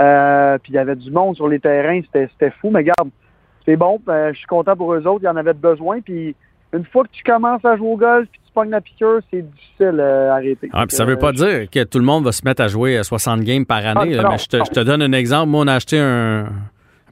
Euh, 0.00 0.58
puis 0.58 0.72
il 0.72 0.76
y 0.76 0.78
avait 0.78 0.96
du 0.96 1.10
monde 1.10 1.36
sur 1.36 1.48
les 1.48 1.58
terrains, 1.58 2.00
c'était 2.02 2.28
c'était 2.32 2.50
fou. 2.60 2.70
Mais 2.70 2.80
regarde, 2.80 3.10
c'est 3.68 3.76
bon, 3.76 4.00
euh, 4.08 4.30
je 4.32 4.38
suis 4.38 4.46
content 4.46 4.74
pour 4.74 4.94
eux 4.94 5.06
autres, 5.06 5.20
ils 5.22 5.28
en 5.28 5.36
avaient 5.36 5.52
besoin. 5.52 6.00
Puis 6.00 6.34
une 6.72 6.84
fois 6.86 7.04
que 7.04 7.10
tu 7.12 7.22
commences 7.22 7.62
à 7.66 7.76
jouer 7.76 7.88
au 7.88 7.96
golf, 7.98 8.26
puis 8.32 8.40
tu 8.46 8.52
pognes 8.54 8.70
la 8.70 8.80
piqûre, 8.80 9.18
c'est 9.30 9.42
difficile 9.42 9.98
euh, 10.00 10.30
à 10.30 10.36
arrêter. 10.36 10.70
Ah, 10.72 10.86
puis 10.86 10.96
ça 10.96 11.04
veut 11.04 11.12
Euh, 11.12 11.16
pas 11.16 11.32
dire 11.32 11.68
que 11.70 11.84
tout 11.84 11.98
le 11.98 12.04
monde 12.06 12.24
va 12.24 12.32
se 12.32 12.42
mettre 12.46 12.62
à 12.62 12.68
jouer 12.68 12.96
à 12.96 13.04
60 13.04 13.40
games 13.42 13.66
par 13.66 13.84
année. 13.84 14.14
Ah, 14.14 14.16
là, 14.16 14.22
non, 14.22 14.30
mais 14.30 14.38
je 14.38 14.46
te, 14.46 14.56
non. 14.56 14.64
je 14.64 14.70
te 14.70 14.80
donne 14.80 15.02
un 15.02 15.12
exemple. 15.12 15.50
Moi, 15.50 15.64
on 15.64 15.66
a 15.66 15.74
acheté 15.74 15.98
un. 15.98 16.46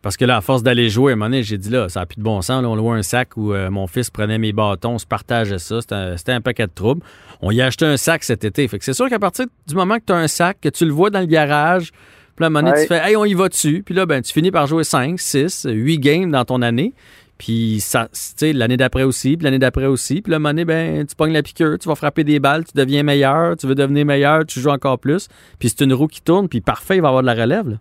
Parce 0.00 0.16
que 0.16 0.24
là, 0.24 0.36
à 0.36 0.40
force 0.40 0.62
d'aller 0.62 0.88
jouer, 0.88 1.12
à 1.12 1.14
un 1.14 1.16
moment 1.16 1.30
donné, 1.30 1.42
j'ai 1.42 1.58
dit 1.58 1.68
là, 1.68 1.88
ça 1.88 2.00
n'a 2.00 2.06
plus 2.06 2.16
de 2.16 2.22
bon 2.22 2.40
sens. 2.40 2.62
Là, 2.62 2.68
on 2.68 2.76
louait 2.76 2.96
un 2.96 3.02
sac 3.02 3.36
où 3.36 3.52
euh, 3.52 3.70
mon 3.70 3.86
fils 3.86 4.08
prenait 4.08 4.38
mes 4.38 4.52
bâtons, 4.52 4.92
on 4.92 4.98
se 4.98 5.06
partageait 5.06 5.58
ça. 5.58 5.80
C'était 5.82 5.94
un, 5.94 6.16
c'était 6.16 6.32
un 6.32 6.40
paquet 6.40 6.66
de 6.66 6.72
troubles. 6.72 7.02
On 7.42 7.50
y 7.50 7.60
a 7.60 7.66
acheté 7.66 7.84
un 7.84 7.96
sac 7.96 8.22
cet 8.24 8.44
été. 8.44 8.66
Fait 8.68 8.78
que 8.78 8.84
c'est 8.84 8.92
sûr 8.94 9.08
qu'à 9.08 9.18
partir 9.18 9.46
du 9.66 9.74
moment 9.74 9.96
que 9.96 10.04
tu 10.06 10.12
as 10.12 10.16
un 10.16 10.28
sac, 10.28 10.58
que 10.62 10.68
tu 10.68 10.84
le 10.86 10.92
vois 10.92 11.10
dans 11.10 11.20
le 11.20 11.26
garage, 11.26 11.90
puis 12.36 12.42
là, 12.42 12.46
à 12.46 12.46
un 12.46 12.50
moment 12.50 12.68
donné, 12.68 12.76
Ouais. 12.76 12.82
tu 12.82 12.88
fais 12.88 13.08
Hey, 13.08 13.16
on 13.16 13.24
y 13.24 13.34
va 13.34 13.48
dessus. 13.48 13.82
Puis 13.84 13.94
là, 13.94 14.06
ben, 14.06 14.22
tu 14.22 14.32
finis 14.32 14.50
par 14.50 14.66
jouer 14.66 14.84
5, 14.84 15.18
6, 15.18 15.66
8 15.70 15.98
games 15.98 16.30
dans 16.30 16.44
ton 16.44 16.62
année. 16.62 16.92
Puis 17.38 17.80
ça, 17.80 18.08
l'année 18.42 18.76
d'après 18.76 19.02
aussi, 19.02 19.36
puis 19.36 19.44
l'année 19.44 19.58
d'après 19.58 19.86
aussi. 19.86 20.22
Puis 20.22 20.30
là, 20.30 20.36
à 20.36 20.38
un 20.38 20.40
moment 20.40 20.50
donné, 20.50 20.64
ben, 20.64 21.06
tu 21.06 21.14
pognes 21.14 21.32
la 21.32 21.42
piqûre, 21.42 21.78
tu 21.78 21.88
vas 21.88 21.94
frapper 21.94 22.24
des 22.24 22.38
balles, 22.40 22.64
tu 22.64 22.72
deviens 22.74 23.02
meilleur, 23.02 23.56
tu 23.56 23.66
veux 23.66 23.74
devenir 23.74 24.06
meilleur, 24.06 24.46
tu 24.46 24.60
joues 24.60 24.70
encore 24.70 24.98
plus. 24.98 25.28
Puis 25.58 25.68
c'est 25.68 25.84
une 25.84 25.92
roue 25.92 26.06
qui 26.06 26.22
tourne, 26.22 26.48
puis 26.48 26.60
parfait, 26.60 26.96
il 26.96 27.02
va 27.02 27.08
y 27.08 27.10
avoir 27.10 27.22
de 27.22 27.26
la 27.26 27.34
relève. 27.34 27.68
Là. 27.68 27.76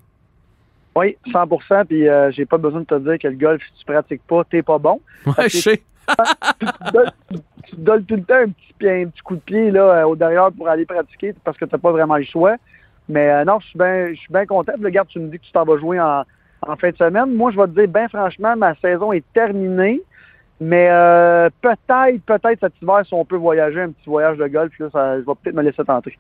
Oui, 0.98 1.18
100% 1.28 1.86
Puis 1.86 2.08
euh, 2.08 2.32
j'ai 2.32 2.46
pas 2.46 2.58
besoin 2.58 2.82
de 2.82 2.86
te 2.86 3.00
dire 3.00 3.20
que 3.20 3.28
le 3.28 3.36
golf, 3.36 3.62
si 3.62 3.80
tu 3.80 3.86
pratiques 3.86 4.22
pas, 4.28 4.44
t'es 4.50 4.62
pas 4.62 4.78
bon. 4.78 5.00
Ouais, 5.26 5.50
je 5.50 5.58
sais. 5.58 5.82
tu, 6.60 6.66
te 6.66 6.92
donnes, 6.94 7.12
tu 7.64 7.76
te 7.76 7.82
donnes 7.82 8.06
tout 8.06 8.16
le 8.16 8.24
temps 8.24 8.36
un 8.36 8.50
petit, 8.50 8.88
un 8.88 9.08
petit 9.08 9.22
coup 9.24 9.36
de 9.36 9.42
pied 9.42 9.72
là, 9.72 9.82
euh, 9.82 10.04
au 10.04 10.16
derrière 10.16 10.52
pour 10.52 10.68
aller 10.68 10.86
pratiquer 10.86 11.34
parce 11.44 11.58
que 11.58 11.66
t'as 11.66 11.78
pas 11.78 11.92
vraiment 11.92 12.18
le 12.18 12.24
choix. 12.24 12.56
Mais 13.10 13.30
euh, 13.30 13.44
non, 13.46 13.60
je 13.60 13.68
suis 13.68 13.78
bien 13.78 14.08
bien 14.30 14.46
content. 14.46 14.74
Regarde, 14.84 15.08
tu 15.10 15.20
me 15.20 15.28
dis 15.30 15.38
que 15.40 15.46
tu 15.46 15.52
t'en 15.52 15.64
vas 15.64 15.78
jouer 15.78 16.00
en, 16.00 16.24
en 16.68 16.76
fin 16.76 16.90
de 16.90 16.98
semaine. 16.98 17.34
Moi, 17.36 17.52
je 17.52 17.58
vais 17.58 17.68
te 17.68 17.72
dire, 17.80 17.88
bien 17.88 18.08
franchement, 18.08 18.56
ma 18.56 18.76
saison 18.76 19.12
est 19.14 19.24
terminée. 19.34 20.02
Mais 20.62 20.88
euh, 20.90 21.50
peut-être, 21.62 22.22
peut-être 22.26 22.60
cet 22.62 22.74
hiver, 22.82 23.02
si 23.06 23.14
on 23.14 23.26
peut 23.26 23.36
voyager, 23.36 23.82
un 23.82 23.90
petit 23.92 24.08
voyage 24.10 24.38
de 24.38 24.48
golf, 24.48 24.72
là, 24.80 24.88
ça, 24.92 25.16
je 25.16 25.20
vais 25.26 25.34
peut-être 25.44 25.56
me 25.56 25.62
laisser 25.62 25.84
tenter. 25.84 26.18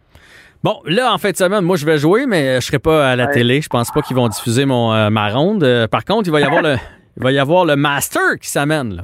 Bon, 0.61 0.81
là, 0.86 1.13
en 1.13 1.17
fin 1.17 1.31
de 1.31 1.38
semaine, 1.38 1.61
moi, 1.63 1.77
je 1.77 1.86
vais 1.86 1.97
jouer, 1.97 2.25
mais 2.25 2.55
je 2.59 2.65
serai 2.65 2.79
pas 2.79 3.11
à 3.11 3.15
la 3.15 3.27
Ouais. 3.27 3.31
télé. 3.31 3.61
Je 3.61 3.69
pense 3.69 3.91
pas 3.91 4.01
qu'ils 4.01 4.15
vont 4.17 4.27
diffuser 4.27 4.65
mon, 4.65 4.93
euh, 4.93 5.09
ma 5.09 5.29
ronde. 5.29 5.63
Euh, 5.63 5.88
par 5.88 6.03
contre, 6.03 6.27
il 6.27 6.31
va 6.31 6.41
y 6.41 6.43
avoir 6.43 6.61
le, 6.61 6.75
il 7.17 7.23
va 7.23 7.31
y 7.31 7.39
avoir 7.39 7.63
le 7.65 7.75
Master 7.77 8.38
qui 8.41 8.49
s'amène. 8.49 8.95
là. 8.97 9.03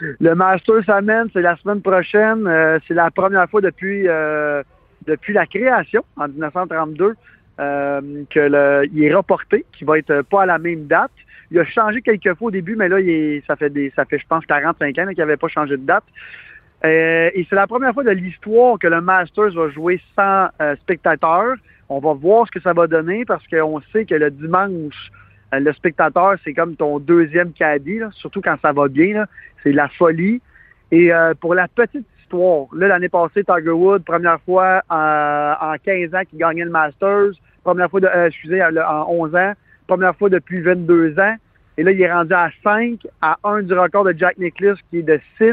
Le 0.00 0.34
Master 0.34 0.76
s'amène, 0.86 1.28
c'est 1.32 1.42
la 1.42 1.56
semaine 1.58 1.82
prochaine. 1.82 2.46
Euh, 2.46 2.78
c'est 2.88 2.94
la 2.94 3.10
première 3.10 3.48
fois 3.50 3.60
depuis 3.60 4.08
euh, 4.08 4.62
depuis 5.06 5.32
la 5.32 5.46
création, 5.46 6.04
en 6.16 6.28
1932, 6.28 7.14
euh, 7.60 8.00
que 8.30 8.40
le, 8.40 8.88
il 8.92 9.04
est 9.04 9.14
reporté, 9.14 9.64
qu'il 9.72 9.86
va 9.86 9.98
être 9.98 10.22
pas 10.22 10.42
à 10.42 10.46
la 10.46 10.58
même 10.58 10.86
date. 10.86 11.12
Il 11.50 11.58
a 11.60 11.64
changé 11.64 12.02
quelques 12.02 12.34
fois 12.34 12.48
au 12.48 12.50
début, 12.50 12.74
mais 12.74 12.88
là, 12.88 12.98
il 13.00 13.08
est- 13.08 13.46
ça 13.46 13.54
fait 13.54 13.70
des, 13.70 13.92
ça 13.94 14.04
fait, 14.04 14.18
je 14.18 14.26
pense, 14.26 14.44
45 14.46 14.98
ans 14.98 15.06
qu'il 15.08 15.18
n'avait 15.18 15.36
pas 15.36 15.48
changé 15.48 15.76
de 15.76 15.84
date. 15.84 16.04
Euh, 16.84 17.30
et 17.32 17.46
c'est 17.48 17.56
la 17.56 17.66
première 17.66 17.94
fois 17.94 18.04
de 18.04 18.10
l'histoire 18.10 18.78
que 18.78 18.86
le 18.88 19.00
Masters 19.00 19.52
va 19.54 19.68
jouer 19.70 20.00
sans 20.16 20.48
euh, 20.60 20.76
spectateurs. 20.76 21.54
On 21.88 21.98
va 22.00 22.12
voir 22.12 22.46
ce 22.46 22.52
que 22.52 22.60
ça 22.60 22.72
va 22.72 22.86
donner 22.86 23.24
parce 23.24 23.46
qu'on 23.46 23.80
sait 23.92 24.04
que 24.04 24.14
le 24.14 24.30
dimanche, 24.30 25.10
euh, 25.54 25.60
le 25.60 25.72
spectateur, 25.72 26.34
c'est 26.44 26.52
comme 26.54 26.76
ton 26.76 26.98
deuxième 26.98 27.52
caddie, 27.52 28.00
là, 28.00 28.10
surtout 28.12 28.40
quand 28.42 28.56
ça 28.60 28.72
va 28.72 28.88
bien. 28.88 29.24
C'est 29.62 29.72
la 29.72 29.88
folie. 29.88 30.42
Et 30.90 31.12
euh, 31.12 31.34
pour 31.34 31.54
la 31.54 31.68
petite 31.68 32.06
histoire, 32.28 32.66
là, 32.74 32.88
l'année 32.88 33.08
passée, 33.08 33.44
Tiger 33.44 33.70
Woods, 33.70 34.00
première 34.04 34.40
fois 34.40 34.82
euh, 34.90 35.54
en 35.60 35.74
15 35.84 36.14
ans 36.14 36.22
qu'il 36.28 36.38
gagnait 36.38 36.64
le 36.64 36.70
Masters, 36.70 37.32
première 37.62 37.90
fois, 37.90 38.00
de, 38.00 38.06
euh, 38.06 38.26
excusez, 38.26 38.62
en 38.62 39.06
11 39.08 39.34
ans, 39.36 39.52
première 39.86 40.16
fois 40.16 40.28
depuis 40.30 40.60
22 40.60 41.18
ans. 41.18 41.34
Et 41.76 41.82
là, 41.82 41.90
il 41.90 42.00
est 42.00 42.12
rendu 42.12 42.32
à 42.34 42.50
5, 42.62 43.00
à 43.20 43.36
1 43.44 43.62
du 43.62 43.74
record 43.74 44.04
de 44.04 44.14
Jack 44.16 44.38
Nicklaus 44.38 44.76
qui 44.90 44.98
est 44.98 45.02
de 45.02 45.20
6. 45.38 45.52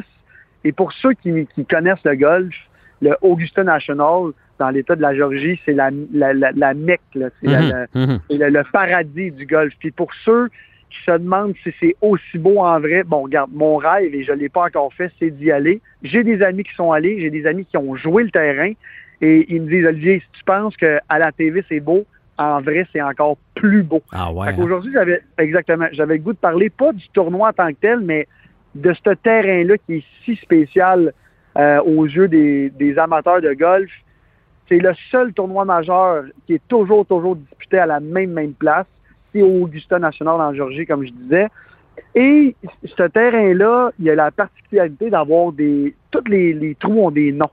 Et 0.64 0.72
pour 0.72 0.92
ceux 0.94 1.14
qui, 1.14 1.48
qui 1.56 1.66
connaissent 1.66 2.04
le 2.06 2.16
golf, 2.16 2.54
le 3.02 3.16
Augusta 3.22 3.64
National, 3.64 4.32
dans 4.60 4.70
l'État 4.70 4.96
de 4.96 5.02
la 5.02 5.16
Géorgie, 5.16 5.60
c'est 5.66 5.74
la, 5.74 5.90
la, 6.14 6.34
la, 6.34 6.52
la 6.52 6.74
Mecque, 6.76 7.02
c'est 7.14 7.22
Mhm, 7.44 7.52
la- 7.52 7.88
mhm. 7.96 8.20
c'est 8.30 8.38
le, 8.38 8.50
le 8.50 8.64
paradis 8.72 9.32
du 9.32 9.48
golf. 9.48 9.74
Puis 9.80 9.90
pour 9.92 10.14
ceux 10.24 10.50
qui 10.92 11.04
se 11.06 11.12
demandent 11.12 11.56
si 11.64 11.74
c'est 11.80 11.96
aussi 12.02 12.38
beau 12.38 12.60
en 12.60 12.80
vrai, 12.80 13.04
bon, 13.04 13.24
regarde, 13.24 13.50
mon 13.54 13.78
rêve, 13.78 14.14
et 14.14 14.24
je 14.24 14.32
ne 14.32 14.38
l'ai 14.38 14.50
pas 14.50 14.66
encore 14.66 14.94
fait, 14.94 15.12
c'est 15.20 15.32
d'y 15.32 15.52
aller. 15.52 15.82
J'ai 16.04 16.24
des 16.24 16.42
amis 16.44 16.64
qui 16.64 16.76
sont 16.76 16.92
allés, 16.92 17.20
j'ai 17.20 17.30
des 17.30 17.46
amis 17.48 17.66
qui 17.66 17.78
ont 17.78 17.96
joué 17.96 18.24
le 18.24 18.32
terrain, 18.32 18.74
et 19.22 19.46
ils 19.50 19.62
me 19.62 19.70
disent, 19.70 19.86
Olivier, 19.86 20.20
si 20.20 20.40
tu 20.40 20.44
penses 20.44 20.76
qu'à 20.78 21.02
la 21.10 21.32
TV, 21.32 21.64
c'est 21.70 21.80
beau, 21.80 22.06
en 22.38 22.62
vrai, 22.62 22.88
c'est 22.92 23.02
encore 23.02 23.38
plus 23.56 23.84
beau. 23.84 24.02
Ah 24.12 24.32
ouais. 24.32 24.48
Hein? 24.48 24.54
qu'aujourd'hui, 24.54 24.92
j'avais 24.94 25.22
exactement, 25.38 25.88
j'avais 25.92 26.16
le 26.16 26.24
goût 26.24 26.34
de 26.34 26.38
parler 26.38 26.70
pas 26.70 26.92
du 26.92 27.08
tournoi 27.10 27.50
en 27.50 27.54
tant 27.54 27.70
que 27.70 27.80
tel, 27.80 28.00
mais 28.00 28.28
de 28.76 28.94
ce 28.94 29.14
terrain-là 29.14 29.78
qui 29.86 29.96
est 29.96 30.04
si 30.24 30.36
spécial 30.38 31.14
euh, 31.58 31.82
aux 31.82 32.06
yeux 32.06 32.28
des, 32.28 32.70
des 32.70 32.98
amateurs 32.98 33.42
de 33.42 33.54
golf. 33.54 33.92
C'est 34.70 34.80
le 34.80 34.94
seul 35.12 35.34
tournoi 35.34 35.66
majeur 35.66 36.24
qui 36.48 36.54
est 36.54 36.68
toujours, 36.68 37.06
toujours 37.06 37.36
disputé 37.36 37.78
à 37.78 37.86
la 37.86 38.00
même, 38.00 38.32
même 38.32 38.54
place. 38.54 38.86
C'est 39.34 39.42
au 39.42 39.64
Augusta 39.64 40.00
National 40.00 40.36
en 40.42 40.54
Georgie, 40.54 40.86
comme 40.86 41.06
je 41.06 41.12
disais. 41.12 41.48
Et 42.16 42.56
ce 42.84 43.04
terrain-là, 43.04 43.92
il 44.00 44.06
y 44.06 44.10
a 44.10 44.16
la 44.16 44.32
particularité 44.32 45.10
d'avoir 45.10 45.52
des. 45.52 45.94
Tous 46.10 46.24
les, 46.28 46.54
les 46.54 46.76
trous 46.76 47.06
ont 47.06 47.12
des 47.12 47.32
noms. 47.32 47.50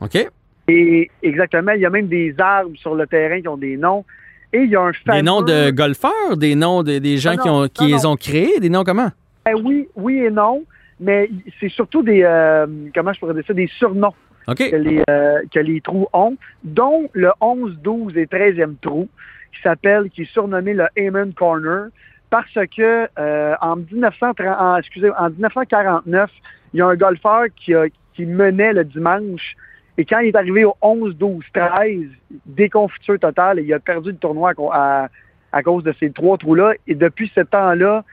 OK. 0.00 0.28
Et 0.68 1.10
exactement, 1.22 1.72
il 1.72 1.80
y 1.80 1.86
a 1.86 1.90
même 1.90 2.06
des 2.08 2.34
arbres 2.38 2.76
sur 2.76 2.94
le 2.94 3.06
terrain 3.06 3.40
qui 3.40 3.48
ont 3.48 3.56
des 3.56 3.76
noms. 3.76 4.04
Et 4.52 4.60
il 4.62 4.70
y 4.70 4.76
a 4.76 4.82
un 4.82 4.92
fameux... 4.92 5.18
Des 5.18 5.22
noms 5.24 5.42
de 5.42 5.70
golfeurs, 5.70 6.36
des 6.36 6.54
noms 6.54 6.82
de- 6.82 6.98
des 6.98 7.16
gens 7.18 7.32
Ah 7.32 7.36
non, 7.36 7.42
qui, 7.42 7.48
ont, 7.48 7.68
qui 7.68 7.90
non, 7.90 7.96
les 7.96 8.06
ont 8.06 8.16
créés, 8.16 8.60
des 8.60 8.68
noms 8.70 8.84
comment? 8.84 9.08
Ben 9.44 9.54
oui, 9.62 9.88
oui 9.96 10.18
et 10.18 10.30
non, 10.30 10.62
mais 11.00 11.28
c'est 11.60 11.68
surtout 11.70 12.02
des, 12.02 12.22
euh, 12.22 12.66
comment 12.94 13.12
je 13.12 13.20
pourrais 13.20 13.34
dire 13.34 13.42
ça, 13.46 13.52
des 13.52 13.66
surnoms. 13.78 14.14
OK. 14.46 14.58
que, 14.70 14.76
les, 14.76 15.02
euh, 15.08 15.38
que 15.52 15.58
les 15.58 15.80
trous 15.80 16.06
ont, 16.12 16.36
dont 16.62 17.08
le 17.14 17.30
11, 17.40 17.78
12 17.82 18.16
et 18.18 18.26
13e 18.26 18.74
trou, 18.80 19.08
qui 19.54 19.62
s'appelle, 19.62 20.10
qui 20.10 20.22
est 20.22 20.32
surnommé 20.32 20.74
le 20.74 20.86
Amen 20.98 21.32
Corner, 21.32 21.88
parce 22.30 22.52
que 22.76 23.08
euh, 23.18 23.54
en, 23.60 23.76
1930, 23.76 24.40
en, 24.40 24.76
excusez, 24.76 25.10
en 25.16 25.30
1949, 25.30 26.30
il 26.72 26.78
y 26.78 26.82
a 26.82 26.86
un 26.86 26.96
golfeur 26.96 27.44
qui, 27.56 27.74
a, 27.74 27.84
qui 28.14 28.26
menait 28.26 28.72
le 28.72 28.84
dimanche, 28.84 29.54
et 29.96 30.04
quand 30.04 30.18
il 30.18 30.28
est 30.28 30.36
arrivé 30.36 30.64
au 30.64 30.74
11, 30.82 31.16
12, 31.16 31.44
13, 31.54 32.02
déconfiture 32.46 33.18
totale, 33.18 33.60
et 33.60 33.62
il 33.62 33.72
a 33.72 33.78
perdu 33.78 34.10
le 34.10 34.16
tournoi 34.16 34.52
à, 34.72 35.08
à- 35.52 35.62
cause 35.62 35.84
de 35.84 35.94
ces 36.00 36.10
trois 36.10 36.36
trous-là, 36.36 36.72
et 36.86 36.94
depuis 36.96 37.30
ce 37.34 37.40
temps-là, 37.40 38.04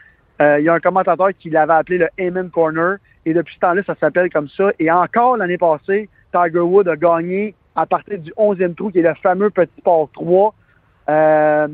euh, 0.42 0.60
il 0.60 0.66
y 0.66 0.70
a 0.70 0.74
un 0.74 0.80
commentateur 0.80 1.30
qui 1.40 1.50
l'avait 1.50 1.74
appelé 1.74 1.98
le 2.00 2.10
Amen 2.20 2.50
Corner. 2.50 2.98
Et 3.26 3.34
depuis 3.34 3.54
ce 3.56 3.60
temps-là, 3.60 3.84
ça 3.86 3.96
s'appelle 4.00 4.32
comme 4.32 4.50
ça. 4.50 4.72
Et 4.80 4.90
encore 4.90 5.38
l'année 5.38 5.58
passée, 5.58 6.10
Tiger 6.34 6.60
Woods 6.60 6.88
a 6.88 6.96
gagné 6.96 7.54
à 7.76 7.86
partir 7.86 8.18
du 8.18 8.32
11e 8.32 8.74
trou, 8.74 8.90
qui 8.90 9.00
est 9.00 9.04
le 9.04 9.14
fameux 9.22 9.52
petit 9.52 9.82
par 9.84 10.08
3. 10.14 10.54
Euh, 11.10 11.68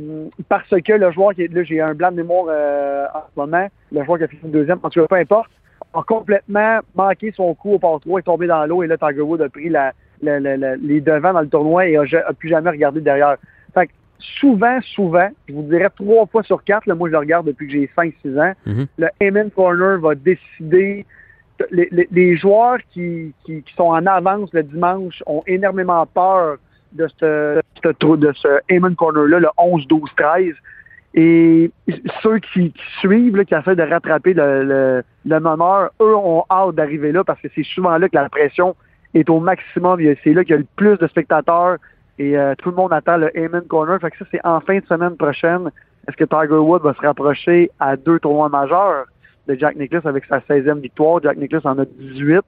parce 0.50 0.70
que 0.70 0.94
le 0.94 1.12
joueur 1.12 1.34
qui 1.34 1.44
est 1.44 1.54
là, 1.54 1.64
j'ai 1.64 1.82
un 1.82 1.94
blanc 1.94 2.12
de 2.12 2.18
mémoire 2.18 2.46
euh, 2.50 3.06
en 3.14 3.22
ce 3.34 3.40
moment, 3.40 3.68
le 3.92 4.04
joueur 4.04 4.18
qui 4.18 4.24
a 4.24 4.28
fini 4.28 4.52
deuxième, 4.52 4.80
en 4.82 4.90
tout 4.90 5.02
cas, 5.02 5.08
peu 5.08 5.16
importe, 5.16 5.52
a 5.94 6.02
complètement 6.04 6.80
manqué 6.96 7.32
son 7.36 7.54
coup 7.54 7.74
au 7.74 7.80
par 7.80 8.00
3, 8.00 8.20
est 8.20 8.24
tombé 8.24 8.48
dans 8.48 8.66
l'eau 8.66 8.84
et 8.84 8.88
là, 8.88 8.98
Tiger 8.98 9.22
Woods 9.22 9.42
a 9.42 9.50
pris 9.50 9.70
la, 9.70 9.92
la- 10.22 10.40
la- 10.40 10.76
les 10.78 11.02
devants 11.02 11.34
dans 11.34 11.42
le 11.42 11.50
tournoi 11.50 11.88
et 11.88 11.98
a, 11.98 12.02
a 12.28 12.34
plus 12.34 12.50
jamais 12.50 12.70
regardé 12.70 13.02
derrière. 13.02 13.36
Fait 13.74 13.88
que 13.88 13.92
souvent, 14.20 14.80
souvent, 14.82 15.30
je 15.48 15.54
vous 15.54 15.64
dirais 15.64 15.90
trois 15.96 16.26
fois 16.26 16.44
sur 16.44 16.64
quatre, 16.64 16.86
là, 16.88 16.96
moi 16.96 17.10
je 17.10 17.14
le 17.14 17.20
regarde 17.20 17.48
depuis 17.48 17.68
que 17.68 17.74
j'ai 17.74 17.90
5-6 17.96 18.40
ans, 18.40 18.54
Mhm. 18.66 18.86
le 18.98 19.08
Amen 19.22 19.52
Corner 19.52 20.00
va 20.00 20.16
décider. 20.16 21.06
Les, 21.72 21.88
les- 21.92 22.08
les 22.12 22.38
joueurs 22.38 22.78
qui, 22.92 23.34
qui- 23.44 23.64
qui 23.64 23.74
sont 23.74 23.86
en 23.86 24.06
avance 24.06 24.54
le 24.54 24.62
dimanche 24.62 25.24
ont 25.26 25.42
énormément 25.48 26.06
peur 26.06 26.58
de 26.94 27.08
ce, 27.20 27.62
ce 27.84 27.90
trou- 27.90 28.18
de 28.18 28.32
ce 28.34 28.48
Amen 28.72 28.96
Corner-là, 28.96 29.40
le 29.40 29.48
11, 29.58 29.88
12, 29.88 30.10
13. 30.18 30.54
Et 31.14 31.72
ceux 32.22 32.38
qui, 32.40 32.72
qui 32.72 32.84
suivent, 33.00 33.36
là, 33.38 33.44
qui 33.46 33.56
essaient 33.56 33.76
de 33.76 33.84
rattraper 33.84 34.34
le, 34.34 34.64
le, 34.64 35.04
le 35.26 35.40
meneur, 35.40 35.90
eux 36.02 36.16
ont 36.16 36.44
hâte 36.52 36.76
d'arriver 36.76 37.12
là 37.12 37.24
parce 37.24 37.42
que 37.42 37.48
c'est 37.56 37.64
souvent 37.64 37.98
là 37.98 38.08
que 38.08 38.16
la 38.16 38.30
pression 38.30 38.76
est 39.14 39.28
au 39.30 39.40
maximum. 39.40 40.00
C'est 40.24 40.34
là 40.34 40.44
qu'il 40.44 40.52
y 40.52 40.56
a 40.56 40.60
le 40.60 40.68
plus 40.76 40.98
de 40.98 41.08
spectateurs 41.08 41.78
et 42.20 42.38
euh, 42.38 42.54
tout 42.58 42.70
le 42.70 42.76
monde 42.76 42.94
attend 42.94 43.18
le 43.18 43.36
Amen 43.38 43.64
Corner. 43.68 44.00
Fait 44.00 44.12
que 44.12 44.18
ça, 44.20 44.26
c'est 44.32 44.42
en 44.46 44.60
fin 44.60 44.78
de 44.80 44.86
semaine 44.86 45.16
prochaine. 45.18 45.72
Est-ce 46.08 46.18
que 46.18 46.24
Tiger 46.26 46.60
Woods 46.60 46.84
va 46.84 46.94
se 46.94 47.02
rapprocher 47.02 47.72
à 47.80 47.96
deux 47.96 48.20
tournois 48.20 48.50
majeurs 48.50 49.06
de 49.48 49.56
Jack 49.56 49.76
Nicklaus 49.76 50.06
avec 50.06 50.26
sa 50.26 50.40
16e 50.40 50.82
victoire? 50.82 51.20
Jack 51.24 51.38
Nicklaus 51.38 51.66
en 51.66 51.80
a 51.80 51.86
18. 51.86 52.42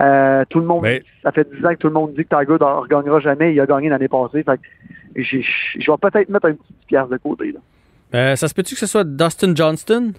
Euh, 0.00 0.44
tout 0.48 0.60
le 0.60 0.66
monde, 0.66 0.86
ça 1.22 1.32
fait 1.32 1.48
10 1.52 1.66
ans 1.66 1.70
que 1.70 1.76
tout 1.76 1.88
le 1.88 1.92
monde 1.92 2.14
dit 2.14 2.24
que 2.24 2.34
Tiger 2.34 2.56
ne 2.58 2.80
regagnera 2.80 3.20
jamais. 3.20 3.52
Il 3.52 3.60
a 3.60 3.66
gagné 3.66 3.88
l'année 3.88 4.08
passée. 4.08 4.42
Fait 4.42 4.60
je 5.14 5.36
vais 5.90 5.98
peut-être 6.00 6.28
mettre 6.28 6.46
un 6.46 6.52
petit 6.52 6.74
pièce 6.86 7.08
de 7.08 7.16
côté. 7.18 7.52
Là. 7.52 7.60
Euh, 8.14 8.36
ça 8.36 8.48
se 8.48 8.54
peut-tu 8.54 8.74
que 8.74 8.80
ce 8.80 8.86
soit 8.86 9.04
Dustin 9.04 9.54
Johnston? 9.54 10.12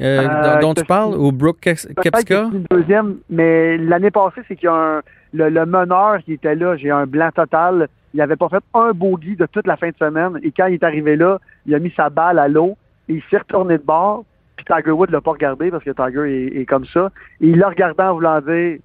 Euh, 0.00 0.60
dont 0.60 0.74
tu 0.74 0.84
parles? 0.84 1.14
ou 1.14 1.30
Brooke 1.30 1.60
Kepska? 1.60 2.50
deuxième, 2.70 3.18
mais 3.30 3.78
l'année 3.78 4.10
passée, 4.10 4.40
c'est 4.48 4.56
qu'il 4.56 4.64
y 4.66 4.68
a 4.68 4.74
un, 4.74 5.02
le, 5.32 5.50
le 5.50 5.66
meneur 5.66 6.18
qui 6.24 6.32
était 6.32 6.56
là, 6.56 6.76
j'ai 6.76 6.90
un 6.90 7.06
blanc 7.06 7.30
total. 7.32 7.88
Il 8.12 8.18
n'avait 8.18 8.36
pas 8.36 8.48
fait 8.48 8.62
un 8.74 8.90
bogey 8.92 9.36
de 9.36 9.46
toute 9.46 9.66
la 9.66 9.76
fin 9.76 9.88
de 9.90 9.96
semaine. 9.96 10.38
Et 10.42 10.50
quand 10.50 10.66
il 10.66 10.74
est 10.74 10.84
arrivé 10.84 11.16
là, 11.16 11.38
il 11.66 11.74
a 11.74 11.78
mis 11.78 11.92
sa 11.96 12.10
balle 12.10 12.38
à 12.38 12.48
l'eau 12.48 12.76
et 13.08 13.14
il 13.14 13.22
s'est 13.30 13.38
retourné 13.38 13.78
de 13.78 13.82
bord. 13.82 14.24
Puis 14.64 14.74
Tiger 14.74 14.90
Woods 14.92 15.10
l'a 15.10 15.20
pas 15.20 15.32
regardé 15.32 15.70
parce 15.70 15.84
que 15.84 15.90
Tiger 15.90 16.30
est, 16.56 16.60
est 16.60 16.66
comme 16.66 16.86
ça. 16.86 17.10
Et 17.40 17.48
il 17.48 17.58
l'a 17.58 17.68
regardé 17.68 18.02
en 18.02 18.14
voulant 18.14 18.40
dire 18.40 18.78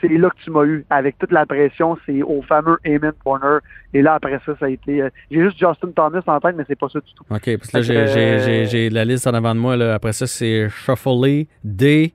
c'est 0.00 0.06
là 0.08 0.30
que 0.30 0.36
tu 0.44 0.50
m'as 0.52 0.62
eu. 0.64 0.84
Avec 0.90 1.18
toute 1.18 1.32
la 1.32 1.44
pression, 1.44 1.98
c'est 2.06 2.22
au 2.22 2.40
fameux 2.42 2.78
Amen 2.86 3.10
Corner. 3.24 3.58
Et 3.92 4.00
là, 4.00 4.14
après 4.14 4.38
ça, 4.46 4.52
ça 4.60 4.66
a 4.66 4.68
été. 4.68 5.02
euh, 5.02 5.10
j'ai 5.28 5.40
juste 5.42 5.58
Justin 5.58 5.90
Thomas 5.94 6.20
en 6.28 6.38
tête, 6.38 6.54
mais 6.56 6.62
c'est 6.68 6.78
pas 6.78 6.88
ça 6.88 7.00
du 7.00 7.12
tout. 7.14 7.24
OK, 7.28 7.56
parce 7.58 7.70
que 7.72 7.78
là, 7.78 8.06
Fait 8.06 8.38
j'ai- 8.38 8.64
j'ai- 8.66 8.86
euh, 8.86 8.90
la 8.94 9.04
liste 9.04 9.26
en 9.26 9.34
avant 9.34 9.56
de 9.56 9.60
moi. 9.60 9.76
Là. 9.76 9.94
Après 9.94 10.12
ça, 10.12 10.28
c'est 10.28 10.68
Shuffley, 10.68 11.48
D, 11.64 12.12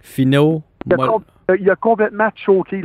Fino. 0.00 0.62
Il 0.86 0.92
a, 0.94 0.96
com- 0.96 1.22
il 1.60 1.70
a 1.70 1.76
complètement 1.76 2.30
choqué 2.34 2.82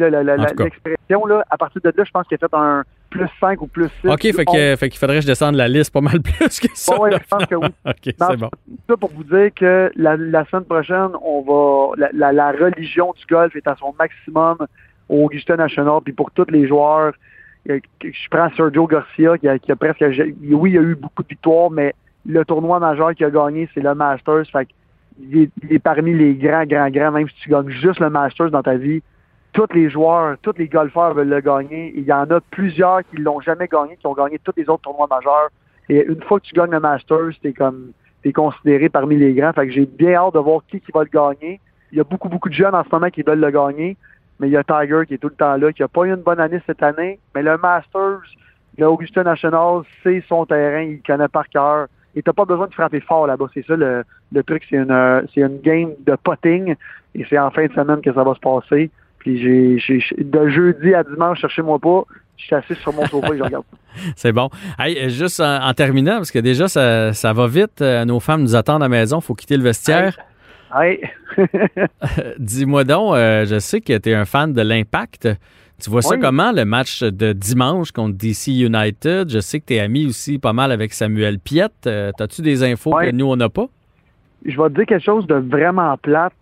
l'expression. 0.63 1.25
Là. 1.25 1.43
À 1.49 1.57
partir 1.57 1.81
de 1.81 1.91
là, 1.95 2.03
je 2.03 2.11
pense 2.11 2.27
qu'il 2.27 2.35
a 2.35 2.37
fait 2.37 2.53
un 2.55 2.83
plus 3.09 3.27
5 3.39 3.61
ou 3.61 3.67
plus 3.67 3.89
6. 4.01 4.07
OK, 4.09 4.21
fait 4.21 4.45
que- 4.45 4.75
fait 4.75 4.89
qu'il 4.89 4.99
faudrait 4.99 5.15
que 5.17 5.21
je 5.21 5.27
descende 5.27 5.55
la 5.55 5.67
liste 5.67 5.91
pas 5.93 6.01
mal 6.01 6.21
plus 6.23 6.59
que 6.59 6.67
ça. 6.73 6.99
Ouais, 6.99 7.09
là, 7.11 7.17
je 7.21 7.27
pense 7.27 7.45
que 7.45 7.55
oui. 7.55 7.67
OK, 7.85 7.95
c'est 8.03 8.37
bon. 8.37 8.49
Ça 8.87 8.97
pour 8.97 9.11
vous 9.11 9.23
dire 9.23 9.49
que 9.55 9.91
la, 9.95 10.15
la 10.17 10.45
semaine 10.45 10.65
prochaine, 10.65 11.09
on 11.23 11.41
va 11.41 11.95
la, 11.97 12.09
la- 12.13 12.31
la 12.33 12.51
religion 12.51 13.13
du 13.17 13.25
golf 13.25 13.55
est 13.55 13.67
à 13.67 13.75
son 13.77 13.93
maximum 13.97 14.57
au 15.09 15.25
Augusta 15.25 15.55
National. 15.57 15.99
Puis 16.03 16.13
pour 16.13 16.31
tous 16.31 16.45
les 16.49 16.67
joueurs, 16.67 17.13
euh, 17.69 17.79
je 18.03 18.27
prends 18.29 18.49
Sergio 18.55 18.87
Garcia 18.87 19.37
qui 19.37 19.47
a, 19.47 19.59
qui 19.59 19.71
a 19.71 19.75
presque. 19.75 20.03
Oui, 20.41 20.71
il 20.71 20.77
a 20.77 20.81
eu 20.81 20.95
beaucoup 20.95 21.23
de 21.23 21.27
victoires, 21.27 21.69
mais 21.71 21.93
le 22.25 22.43
tournoi 22.45 22.79
majeur 22.79 23.13
qu'il 23.15 23.25
a 23.25 23.29
gagné, 23.31 23.67
c'est 23.73 23.81
le 23.81 23.93
Masters. 23.95 24.45
Fait 24.51 24.65
que 24.65 24.71
il 25.21 25.41
est, 25.43 25.49
il 25.63 25.73
est 25.73 25.79
parmi 25.79 26.13
les 26.13 26.33
grands, 26.35 26.63
grands, 26.65 26.89
grands, 26.89 27.11
même 27.11 27.27
si 27.27 27.35
tu 27.41 27.49
gagnes 27.49 27.69
juste 27.69 27.99
le 27.99 28.09
Masters 28.09 28.51
dans 28.51 28.63
ta 28.63 28.75
vie. 28.75 29.01
Tous 29.53 29.67
les 29.73 29.89
joueurs, 29.89 30.37
tous 30.41 30.53
les 30.57 30.67
golfeurs 30.67 31.13
veulent 31.13 31.29
le 31.29 31.41
gagner. 31.41 31.93
Il 31.95 32.03
y 32.03 32.13
en 32.13 32.29
a 32.29 32.39
plusieurs 32.39 33.01
qui 33.09 33.17
l'ont 33.17 33.41
jamais 33.41 33.67
gagné, 33.67 33.97
qui 33.97 34.07
ont 34.07 34.13
gagné 34.13 34.39
tous 34.43 34.53
les 34.55 34.69
autres 34.69 34.83
tournois 34.83 35.07
majeurs. 35.09 35.49
Et 35.89 36.05
une 36.05 36.21
fois 36.23 36.39
que 36.39 36.45
tu 36.45 36.53
gagnes 36.53 36.71
le 36.71 36.79
Masters, 36.79 37.31
t'es 37.41 37.53
comme 37.53 37.91
t'es 38.21 38.31
considéré 38.31 38.89
parmi 38.89 39.17
les 39.17 39.33
grands. 39.33 39.53
Fait 39.53 39.65
que 39.65 39.73
j'ai 39.73 39.85
bien 39.85 40.15
hâte 40.15 40.35
de 40.35 40.39
voir 40.39 40.61
qui, 40.69 40.79
qui 40.79 40.91
va 40.91 41.03
le 41.03 41.09
gagner. 41.09 41.59
Il 41.91 41.97
y 41.97 42.01
a 42.01 42.03
beaucoup, 42.03 42.29
beaucoup 42.29 42.49
de 42.49 42.53
jeunes 42.53 42.75
en 42.75 42.83
ce 42.83 42.89
moment 42.91 43.09
qui 43.09 43.23
veulent 43.23 43.39
le 43.39 43.49
gagner. 43.49 43.97
Mais 44.39 44.47
il 44.47 44.51
y 44.51 44.57
a 44.57 44.63
Tiger 44.63 45.01
qui 45.07 45.15
est 45.15 45.17
tout 45.17 45.29
le 45.29 45.35
temps 45.35 45.57
là, 45.57 45.73
qui 45.73 45.81
n'a 45.81 45.87
pas 45.87 46.03
eu 46.03 46.09
une 46.09 46.21
bonne 46.21 46.39
année 46.39 46.61
cette 46.65 46.83
année. 46.83 47.19
Mais 47.35 47.41
le 47.41 47.57
Masters, 47.57 48.21
le 48.77 48.87
Augusta 48.87 49.23
National, 49.23 49.81
c'est 50.03 50.23
son 50.29 50.45
terrain, 50.45 50.81
il 50.81 51.01
connaît 51.01 51.27
par 51.27 51.47
cœur. 51.49 51.87
Et 52.15 52.21
t'as 52.21 52.33
pas 52.33 52.45
besoin 52.45 52.67
de 52.67 52.73
frapper 52.73 53.01
fort 53.01 53.27
là-bas. 53.27 53.47
C'est 53.53 53.65
ça 53.65 53.75
le, 53.75 54.03
le 54.31 54.43
truc, 54.43 54.63
c'est 54.69 54.77
une 54.77 54.91
euh, 54.91 55.21
c'est 55.33 55.41
une 55.41 55.59
game 55.59 55.91
de 56.05 56.15
potting. 56.15 56.75
Et 57.15 57.25
c'est 57.29 57.39
en 57.39 57.51
fin 57.51 57.65
de 57.65 57.73
semaine 57.73 58.01
que 58.01 58.13
ça 58.13 58.23
va 58.23 58.33
se 58.33 58.39
passer. 58.39 58.91
Puis 59.19 59.39
j'ai, 59.41 60.01
de 60.17 60.49
jeudi 60.49 60.93
à 60.93 61.03
dimanche, 61.03 61.39
cherchez-moi 61.41 61.77
pas. 61.79 62.03
Je 62.37 62.45
suis 62.45 62.55
assis 62.55 62.75
sur 62.75 62.93
mon 62.93 63.05
sofa 63.07 63.33
et 63.33 63.37
je 63.37 63.43
regarde. 63.43 63.65
C'est 64.15 64.31
bon. 64.31 64.49
Hey, 64.79 64.97
euh, 64.97 65.09
juste 65.09 65.41
en, 65.41 65.61
en 65.61 65.73
terminant, 65.73 66.17
parce 66.17 66.31
que 66.31 66.39
déjà, 66.39 66.67
ça, 66.69 67.11
ça 67.13 67.33
va 67.33 67.47
vite. 67.47 67.81
euh, 67.81 68.05
nos 68.05 68.19
femmes 68.21 68.41
nous 68.43 68.55
attendent 68.55 68.81
à 68.81 68.85
la 68.85 68.89
maison. 68.89 69.19
faut 69.19 69.35
quitter 69.35 69.57
le 69.57 69.63
vestiaire. 69.63 70.17
Hey. 70.73 71.01
Dis-moi 72.39 72.83
donc, 72.83 73.15
euh, 73.15 73.45
je 73.45 73.59
sais 73.59 73.81
que 73.81 73.97
tu 73.97 74.09
es 74.09 74.13
un 74.13 74.25
fan 74.25 74.53
de 74.53 74.61
l'Impact. 74.61 75.27
Tu 75.81 75.89
vois 75.89 76.01
ça 76.01 76.17
comment, 76.17 76.51
le 76.51 76.65
match 76.65 77.03
de 77.03 77.31
dimanche 77.33 77.91
contre 77.91 78.15
DC 78.17 78.47
United? 78.47 79.29
Je 79.29 79.39
sais 79.39 79.59
que 79.61 79.65
tu 79.65 79.75
es 79.75 79.79
ami 79.79 80.05
aussi 80.07 80.37
pas 80.37 80.51
mal 80.53 80.71
avec 80.73 80.93
Samuel 80.93 81.39
Piette. 81.39 81.87
Euh, 81.87 82.11
T'as-tu 82.17 82.41
des 82.41 82.63
infos 82.63 82.95
Oui. 82.97 83.05
que 83.07 83.11
nous, 83.15 83.25
on 83.27 83.35
n'a 83.37 83.47
pas? 83.49 83.67
Je 84.45 84.61
vais 84.61 84.69
te 84.69 84.75
dire 84.75 84.85
quelque 84.85 85.03
chose 85.03 85.27
de 85.27 85.35
vraiment 85.35 85.97
plate. 85.97 86.33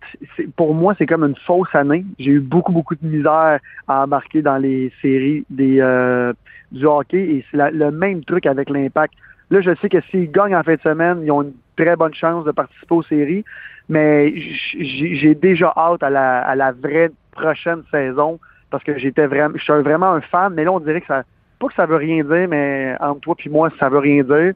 Pour 0.56 0.74
moi, 0.74 0.94
c'est 0.98 1.06
comme 1.06 1.24
une 1.24 1.36
fausse 1.46 1.74
année. 1.74 2.04
J'ai 2.18 2.32
eu 2.32 2.40
beaucoup, 2.40 2.72
beaucoup 2.72 2.94
de 2.94 3.06
misère 3.06 3.58
à 3.88 4.04
embarquer 4.04 4.42
dans 4.42 4.56
les 4.56 4.92
séries 5.02 5.44
euh, 5.60 6.32
du 6.70 6.86
hockey 6.86 7.18
et 7.18 7.44
c'est 7.50 7.70
le 7.72 7.90
même 7.90 8.24
truc 8.24 8.46
avec 8.46 8.70
l'impact. 8.70 9.14
Là, 9.50 9.60
je 9.60 9.74
sais 9.80 9.88
que 9.88 10.00
s'ils 10.10 10.30
gagnent 10.30 10.54
en 10.54 10.62
fin 10.62 10.74
de 10.74 10.80
semaine, 10.80 11.20
ils 11.24 11.32
ont 11.32 11.42
une 11.42 11.54
très 11.76 11.96
bonne 11.96 12.14
chance 12.14 12.44
de 12.44 12.52
participer 12.52 12.94
aux 12.94 13.02
séries, 13.02 13.44
mais 13.88 14.34
j'ai 14.78 15.34
déjà 15.34 15.72
hâte 15.76 16.02
à 16.02 16.10
la, 16.10 16.40
à 16.40 16.54
la 16.54 16.72
vraie 16.72 17.10
prochaine 17.32 17.82
saison 17.90 18.38
parce 18.70 18.84
que 18.84 18.98
j'étais 18.98 19.26
vraiment, 19.26 19.54
je 19.56 19.62
suis 19.62 19.82
vraiment 19.82 20.12
un 20.12 20.20
fan, 20.20 20.52
mais 20.54 20.64
là, 20.64 20.72
on 20.72 20.80
dirait 20.80 21.00
que 21.00 21.06
ça, 21.06 21.22
pas 21.58 21.68
que 21.68 21.74
ça 21.74 21.86
veut 21.86 21.96
rien 21.96 22.22
dire, 22.22 22.48
mais 22.48 22.94
entre 23.00 23.20
toi 23.20 23.34
puis 23.36 23.48
moi, 23.48 23.70
ça 23.78 23.88
veut 23.88 23.98
rien 23.98 24.22
dire. 24.22 24.52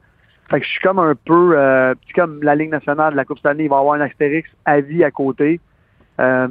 Fait 0.49 0.59
que 0.59 0.65
je 0.65 0.71
suis 0.71 0.79
comme 0.81 0.99
un 0.99 1.15
peu, 1.25 1.53
euh, 1.57 1.93
comme 2.15 2.43
la 2.43 2.55
Ligue 2.55 2.69
nationale 2.71 3.11
de 3.13 3.17
la 3.17 3.25
Coupe 3.25 3.43
année, 3.45 3.63
il 3.63 3.69
va 3.69 3.77
y 3.77 3.79
avoir 3.79 3.95
un 3.95 4.01
astérix 4.01 4.49
à 4.65 4.81
vie 4.81 5.03
à 5.03 5.11
côté. 5.11 5.59
Euh, 6.19 6.47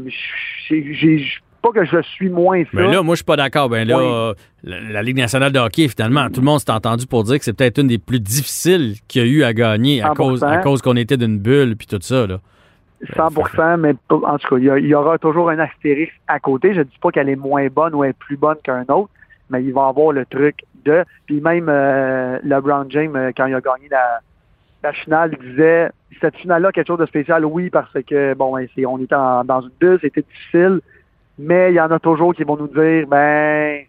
j'ai, 0.68 1.24
pas 1.62 1.70
que 1.70 1.84
je 1.84 2.03
suis 2.03 2.28
moins 2.28 2.62
ça. 2.64 2.70
Ben 2.74 2.90
là, 2.90 3.03
moi, 3.03 3.14
je 3.14 3.18
suis 3.18 3.24
pas 3.24 3.36
d'accord. 3.36 3.68
Ben 3.68 3.86
là, 3.86 3.99
Oui. 3.99 4.05
euh, 4.05 4.34
la, 4.64 4.80
la 4.80 5.03
Ligue 5.03 5.18
nationale 5.18 5.53
de 5.53 5.59
hockey, 5.61 5.86
finalement, 5.88 6.28
tout 6.30 6.40
le 6.40 6.47
monde 6.47 6.59
s'est 6.59 6.72
entendu 6.72 7.07
pour 7.07 7.22
dire 7.22 7.38
que 7.38 7.45
c'est 7.45 7.53
peut-être 7.53 7.78
une 7.78 7.86
des 7.86 7.99
plus 7.99 8.18
difficiles 8.18 8.95
qu'il 9.07 9.22
y 9.22 9.24
a 9.24 9.28
eu 9.28 9.43
à 9.45 9.53
gagner 9.53 10.03
à 10.03 10.09
100%. 10.11 10.14
cause, 10.16 10.43
à 10.45 10.57
cause 10.59 10.82
qu'on 10.82 10.97
était 10.97 11.16
d'une 11.16 11.38
bulle 11.38 11.76
puis 11.76 11.86
tout 11.86 11.99
ça. 12.01 12.26
Là. 12.26 12.38
100 13.16 13.76
mais 13.78 13.95
p- 13.95 13.99
en 14.11 14.38
tout 14.38 14.49
cas, 14.49 14.57
il 14.59 14.86
y, 14.86 14.95
aura 14.95 15.18
toujours 15.18 15.51
un 15.51 15.59
astérix 15.59 16.12
à 16.28 16.38
côté. 16.38 16.72
Je 16.74 16.82
dis 16.82 16.99
pas 17.01 17.11
qu'elle 17.11 17.28
est 17.28 17.36
moins 17.36 17.66
bonne 17.68 17.95
ou 17.95 18.05
elle 18.05 18.11
est 18.11 18.18
plus 18.18 18.36
bonne 18.36 18.57
qu'un 18.62 18.82
autre, 18.88 19.11
mais 19.51 19.62
il 19.62 19.72
va 19.72 19.86
avoir 19.88 20.12
le 20.12 20.24
truc 20.26 20.61
de. 20.84 21.04
Puis 21.26 21.40
même 21.40 21.66
euh, 21.68 22.38
LeBron 22.42 22.86
James, 22.88 23.14
euh, 23.16 23.32
quand 23.36 23.46
il 23.46 23.54
a 23.54 23.60
gagné 23.60 23.88
la, 23.90 24.20
la 24.82 24.92
finale, 24.92 25.36
disait 25.40 25.90
cette 26.20 26.36
finale-là 26.36 26.72
quelque 26.72 26.86
chose 26.88 26.98
de 26.98 27.06
spécial, 27.06 27.44
oui, 27.44 27.70
parce 27.70 27.92
que 28.06 28.34
bon, 28.34 28.54
ben, 28.56 28.66
on 28.86 28.98
était 28.98 29.14
en- 29.14 29.44
dans 29.44 29.60
une 29.62 29.70
bulle, 29.80 29.98
c'était 30.00 30.22
difficile, 30.22 30.80
mais 31.38 31.72
il 31.72 31.76
y 31.76 31.80
en 31.80 31.90
a 31.90 31.98
toujours 31.98 32.34
qui 32.34 32.44
vont 32.44 32.56
nous 32.56 32.68
dire 32.68 33.06
ben 33.06 33.80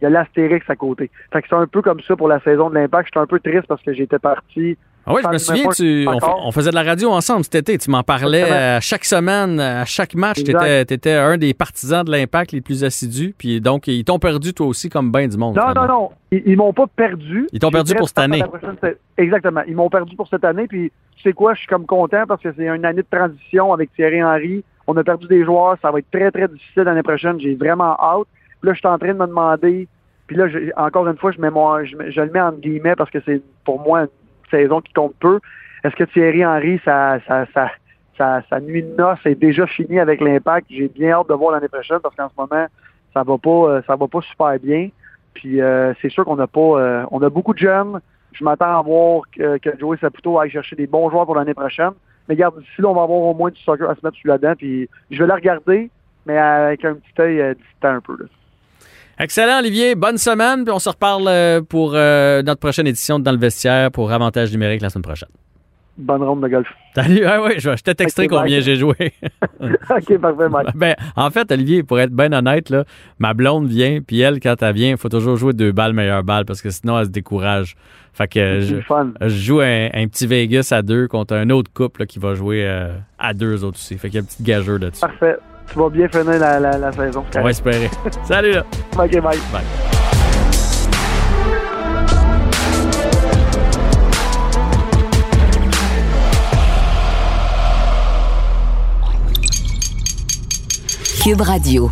il 0.00 0.02
y 0.02 0.06
a 0.06 0.10
l'astérix 0.10 0.68
à 0.70 0.76
côté. 0.76 1.10
Fait 1.32 1.42
que 1.42 1.48
c'est 1.48 1.56
un 1.56 1.66
peu 1.66 1.82
comme 1.82 2.00
ça 2.00 2.14
pour 2.16 2.28
la 2.28 2.40
saison 2.40 2.70
de 2.70 2.74
l'impact. 2.74 3.08
J'étais 3.08 3.18
un 3.20 3.26
peu 3.26 3.40
triste 3.40 3.66
parce 3.66 3.82
que 3.82 3.92
j'étais 3.92 4.18
parti 4.18 4.76
Ah 5.08 5.14
oui, 5.14 5.22
je 5.24 5.28
me 5.28 5.38
souviens, 5.38 5.68
tu, 5.70 6.06
on, 6.06 6.52
faisait 6.52 6.70
de 6.70 6.74
la 6.74 6.82
radio 6.82 7.10
ensemble 7.10 7.42
cet 7.44 7.54
été. 7.54 7.78
Tu 7.78 7.90
m'en 7.90 8.02
parlais 8.02 8.42
à 8.42 8.80
chaque 8.80 9.04
semaine, 9.04 9.58
à 9.58 9.86
chaque 9.86 10.14
match. 10.14 10.44
Tu 10.44 10.52
étais, 10.52 11.12
un 11.12 11.38
des 11.38 11.54
partisans 11.54 12.04
de 12.04 12.10
l'impact 12.10 12.52
les 12.52 12.60
plus 12.60 12.84
assidus. 12.84 13.34
Puis 13.36 13.60
donc, 13.60 13.86
ils 13.86 14.04
t'ont 14.04 14.18
perdu 14.18 14.52
toi 14.52 14.66
aussi 14.66 14.90
comme 14.90 15.10
bien 15.10 15.26
du 15.26 15.38
monde. 15.38 15.56
Non, 15.56 15.68
finalement. 15.68 15.86
non, 15.86 16.00
non. 16.00 16.10
Ils, 16.30 16.42
ils 16.44 16.56
m'ont 16.56 16.74
pas 16.74 16.86
perdu. 16.86 17.48
Ils 17.52 17.58
t'ont 17.58 17.70
perdu 17.70 17.94
pour 17.94 18.08
cette 18.08 18.18
année. 18.18 18.42
prochaine, 18.42 18.76
Exactement. 19.16 19.62
Ils 19.66 19.76
m'ont 19.76 19.88
perdu 19.88 20.14
pour 20.14 20.28
cette 20.28 20.44
année. 20.44 20.66
Puis, 20.66 20.92
tu 21.16 21.22
sais 21.22 21.32
quoi, 21.32 21.54
je 21.54 21.60
suis 21.60 21.68
comme 21.68 21.86
content 21.86 22.24
parce 22.28 22.42
que 22.42 22.52
c'est 22.54 22.66
une 22.66 22.84
année 22.84 23.02
de 23.02 23.06
transition 23.10 23.72
avec 23.72 23.92
Thierry 23.94 24.22
Henry. 24.22 24.62
On 24.86 24.96
a 24.96 25.04
perdu 25.04 25.26
des 25.26 25.42
joueurs. 25.44 25.76
Ça 25.80 25.90
va 25.90 26.00
être 26.00 26.10
très, 26.10 26.30
très 26.30 26.48
difficile 26.48 26.82
l'année 26.82 27.02
prochaine. 27.02 27.40
J'ai 27.40 27.54
vraiment 27.54 27.96
hâte. 27.98 28.26
Puis 28.60 28.68
là, 28.68 28.74
je 28.74 28.78
suis 28.78 28.88
en 28.88 28.98
train 28.98 29.14
de 29.14 29.18
me 29.18 29.26
demander. 29.26 29.88
Puis 30.26 30.36
là, 30.36 30.46
encore 30.76 31.08
une 31.08 31.16
fois, 31.16 31.32
je, 31.32 31.40
mets 31.40 31.50
mon, 31.50 31.82
je, 31.84 32.20
le 32.20 32.30
mets 32.30 32.40
entre 32.40 32.60
guillemets 32.60 32.94
parce 32.94 33.10
que 33.10 33.18
c'est 33.24 33.40
pour 33.64 33.80
moi 33.80 34.02
une 34.02 34.08
saison 34.50 34.80
qui 34.80 34.92
compte 34.92 35.14
peu. 35.20 35.40
Est-ce 35.84 35.94
que 35.94 36.04
Thierry 36.04 36.44
Henry, 36.44 36.80
sa, 36.84 37.18
sa, 37.26 37.46
sa, 38.16 38.42
sa 38.48 38.60
nuit 38.60 38.82
de 38.82 38.94
noces 38.96 39.24
est 39.24 39.34
déjà 39.34 39.66
finie 39.66 40.00
avec 40.00 40.20
l'impact? 40.20 40.66
J'ai 40.70 40.88
bien 40.88 41.12
hâte 41.12 41.28
de 41.28 41.34
voir 41.34 41.52
l'année 41.52 41.68
prochaine 41.68 42.00
parce 42.02 42.14
qu'en 42.16 42.28
ce 42.28 42.34
moment, 42.36 42.66
ça 43.14 43.22
va 43.22 43.38
pas, 43.38 43.50
euh, 43.50 43.82
ça 43.86 43.96
va 43.96 44.08
pas 44.08 44.20
super 44.22 44.58
bien. 44.58 44.88
Puis 45.34 45.60
euh, 45.60 45.94
c'est 46.02 46.10
sûr 46.10 46.24
qu'on 46.24 46.36
n'a 46.36 46.46
pas, 46.46 46.60
euh, 46.60 47.04
on 47.10 47.22
a 47.22 47.30
beaucoup 47.30 47.54
de 47.54 47.58
jeunes. 47.58 48.00
Je 48.32 48.44
m'attends 48.44 48.78
à 48.78 48.82
voir 48.82 49.22
que, 49.34 49.58
que 49.58 49.78
Joey 49.78 49.96
Saputo 50.00 50.38
aille 50.38 50.50
chercher 50.50 50.76
des 50.76 50.86
bons 50.86 51.10
joueurs 51.10 51.26
pour 51.26 51.36
l'année 51.36 51.54
prochaine. 51.54 51.92
Mais 52.28 52.34
regarde, 52.34 52.58
d'ici 52.58 52.82
là, 52.82 52.88
on 52.88 52.94
va 52.94 53.02
avoir 53.02 53.20
au 53.20 53.34
moins 53.34 53.50
du 53.50 53.60
soccer 53.60 53.88
à 53.88 53.94
se 53.94 54.00
mettre 54.04 54.18
sous 54.18 54.28
la 54.28 54.38
dent. 54.38 54.54
Puis 54.56 54.88
je 55.10 55.18
vais 55.18 55.26
la 55.26 55.36
regarder, 55.36 55.90
mais 56.26 56.36
avec 56.36 56.84
un 56.84 56.94
petit 56.94 57.20
œil 57.20 57.40
euh, 57.40 57.54
distant 57.54 57.94
un 57.94 58.00
peu. 58.00 58.16
Là. 58.18 58.26
Excellent, 59.18 59.58
Olivier. 59.58 59.94
Bonne 59.94 60.18
semaine. 60.18 60.64
Puis 60.64 60.72
on 60.72 60.78
se 60.78 60.88
reparle 60.88 61.24
euh, 61.26 61.60
pour 61.60 61.92
euh, 61.94 62.42
notre 62.42 62.60
prochaine 62.60 62.86
édition 62.86 63.18
de 63.18 63.24
Dans 63.24 63.32
le 63.32 63.38
vestiaire 63.38 63.90
pour 63.90 64.12
Avantage 64.12 64.52
numérique 64.52 64.80
la 64.80 64.90
semaine 64.90 65.02
prochaine. 65.02 65.28
Bonne 65.96 66.22
ronde 66.22 66.40
de 66.42 66.46
golf. 66.48 66.68
Salut. 66.94 67.24
Ah 67.26 67.42
oui, 67.42 67.54
je, 67.58 67.76
je 67.76 67.82
t'ai 67.82 67.92
texté 67.96 68.28
combien 68.28 68.60
j'ai 68.60 68.76
joué. 68.76 68.94
OK, 69.60 70.18
parfait, 70.18 70.48
Mike. 70.48 70.68
ben, 70.76 70.94
en 71.16 71.28
fait, 71.30 71.50
Olivier, 71.50 71.82
pour 71.82 71.98
être 71.98 72.12
bien 72.12 72.32
honnête, 72.32 72.70
là, 72.70 72.84
ma 73.18 73.34
blonde 73.34 73.66
vient, 73.66 73.98
puis 74.00 74.20
elle, 74.20 74.38
quand 74.38 74.62
elle 74.62 74.74
vient, 74.74 74.90
il 74.90 74.96
faut 74.96 75.08
toujours 75.08 75.36
jouer 75.36 75.54
deux 75.54 75.72
balles, 75.72 75.94
meilleure 75.94 76.22
balle, 76.22 76.44
parce 76.44 76.62
que 76.62 76.70
sinon, 76.70 77.00
elle 77.00 77.06
se 77.06 77.10
décourage. 77.10 77.74
Fait 78.12 78.28
que 78.28 78.60
je, 78.60 78.76
je 79.22 79.28
joue 79.28 79.60
un, 79.60 79.88
un 79.92 80.06
petit 80.06 80.28
Vegas 80.28 80.68
à 80.70 80.82
deux 80.82 81.08
contre 81.08 81.34
un 81.34 81.50
autre 81.50 81.72
couple 81.72 82.02
là, 82.02 82.06
qui 82.06 82.20
va 82.20 82.34
jouer 82.34 82.64
euh, 82.64 82.96
à 83.18 83.34
deux 83.34 83.64
autres 83.64 83.78
aussi. 83.78 83.98
Fait 83.98 84.08
qu'il 84.08 84.20
y 84.20 84.20
a 84.20 84.22
un 84.22 84.26
petit 84.26 84.42
gageur 84.44 84.78
là-dessus. 84.78 85.00
Parfait. 85.00 85.36
Tu 85.72 85.78
vas 85.78 85.88
bien 85.90 86.08
finir 86.08 86.38
la, 86.38 86.58
la, 86.58 86.78
la 86.78 86.92
saison. 86.92 87.24
On 87.36 87.42
va 87.42 87.50
espérer. 87.50 87.90
Salut 88.24 88.52
là. 88.52 88.64
OK, 88.96 89.10
bye. 89.10 89.20
Bye. 89.52 89.62
Cube 101.22 101.40
Radio. 101.42 101.90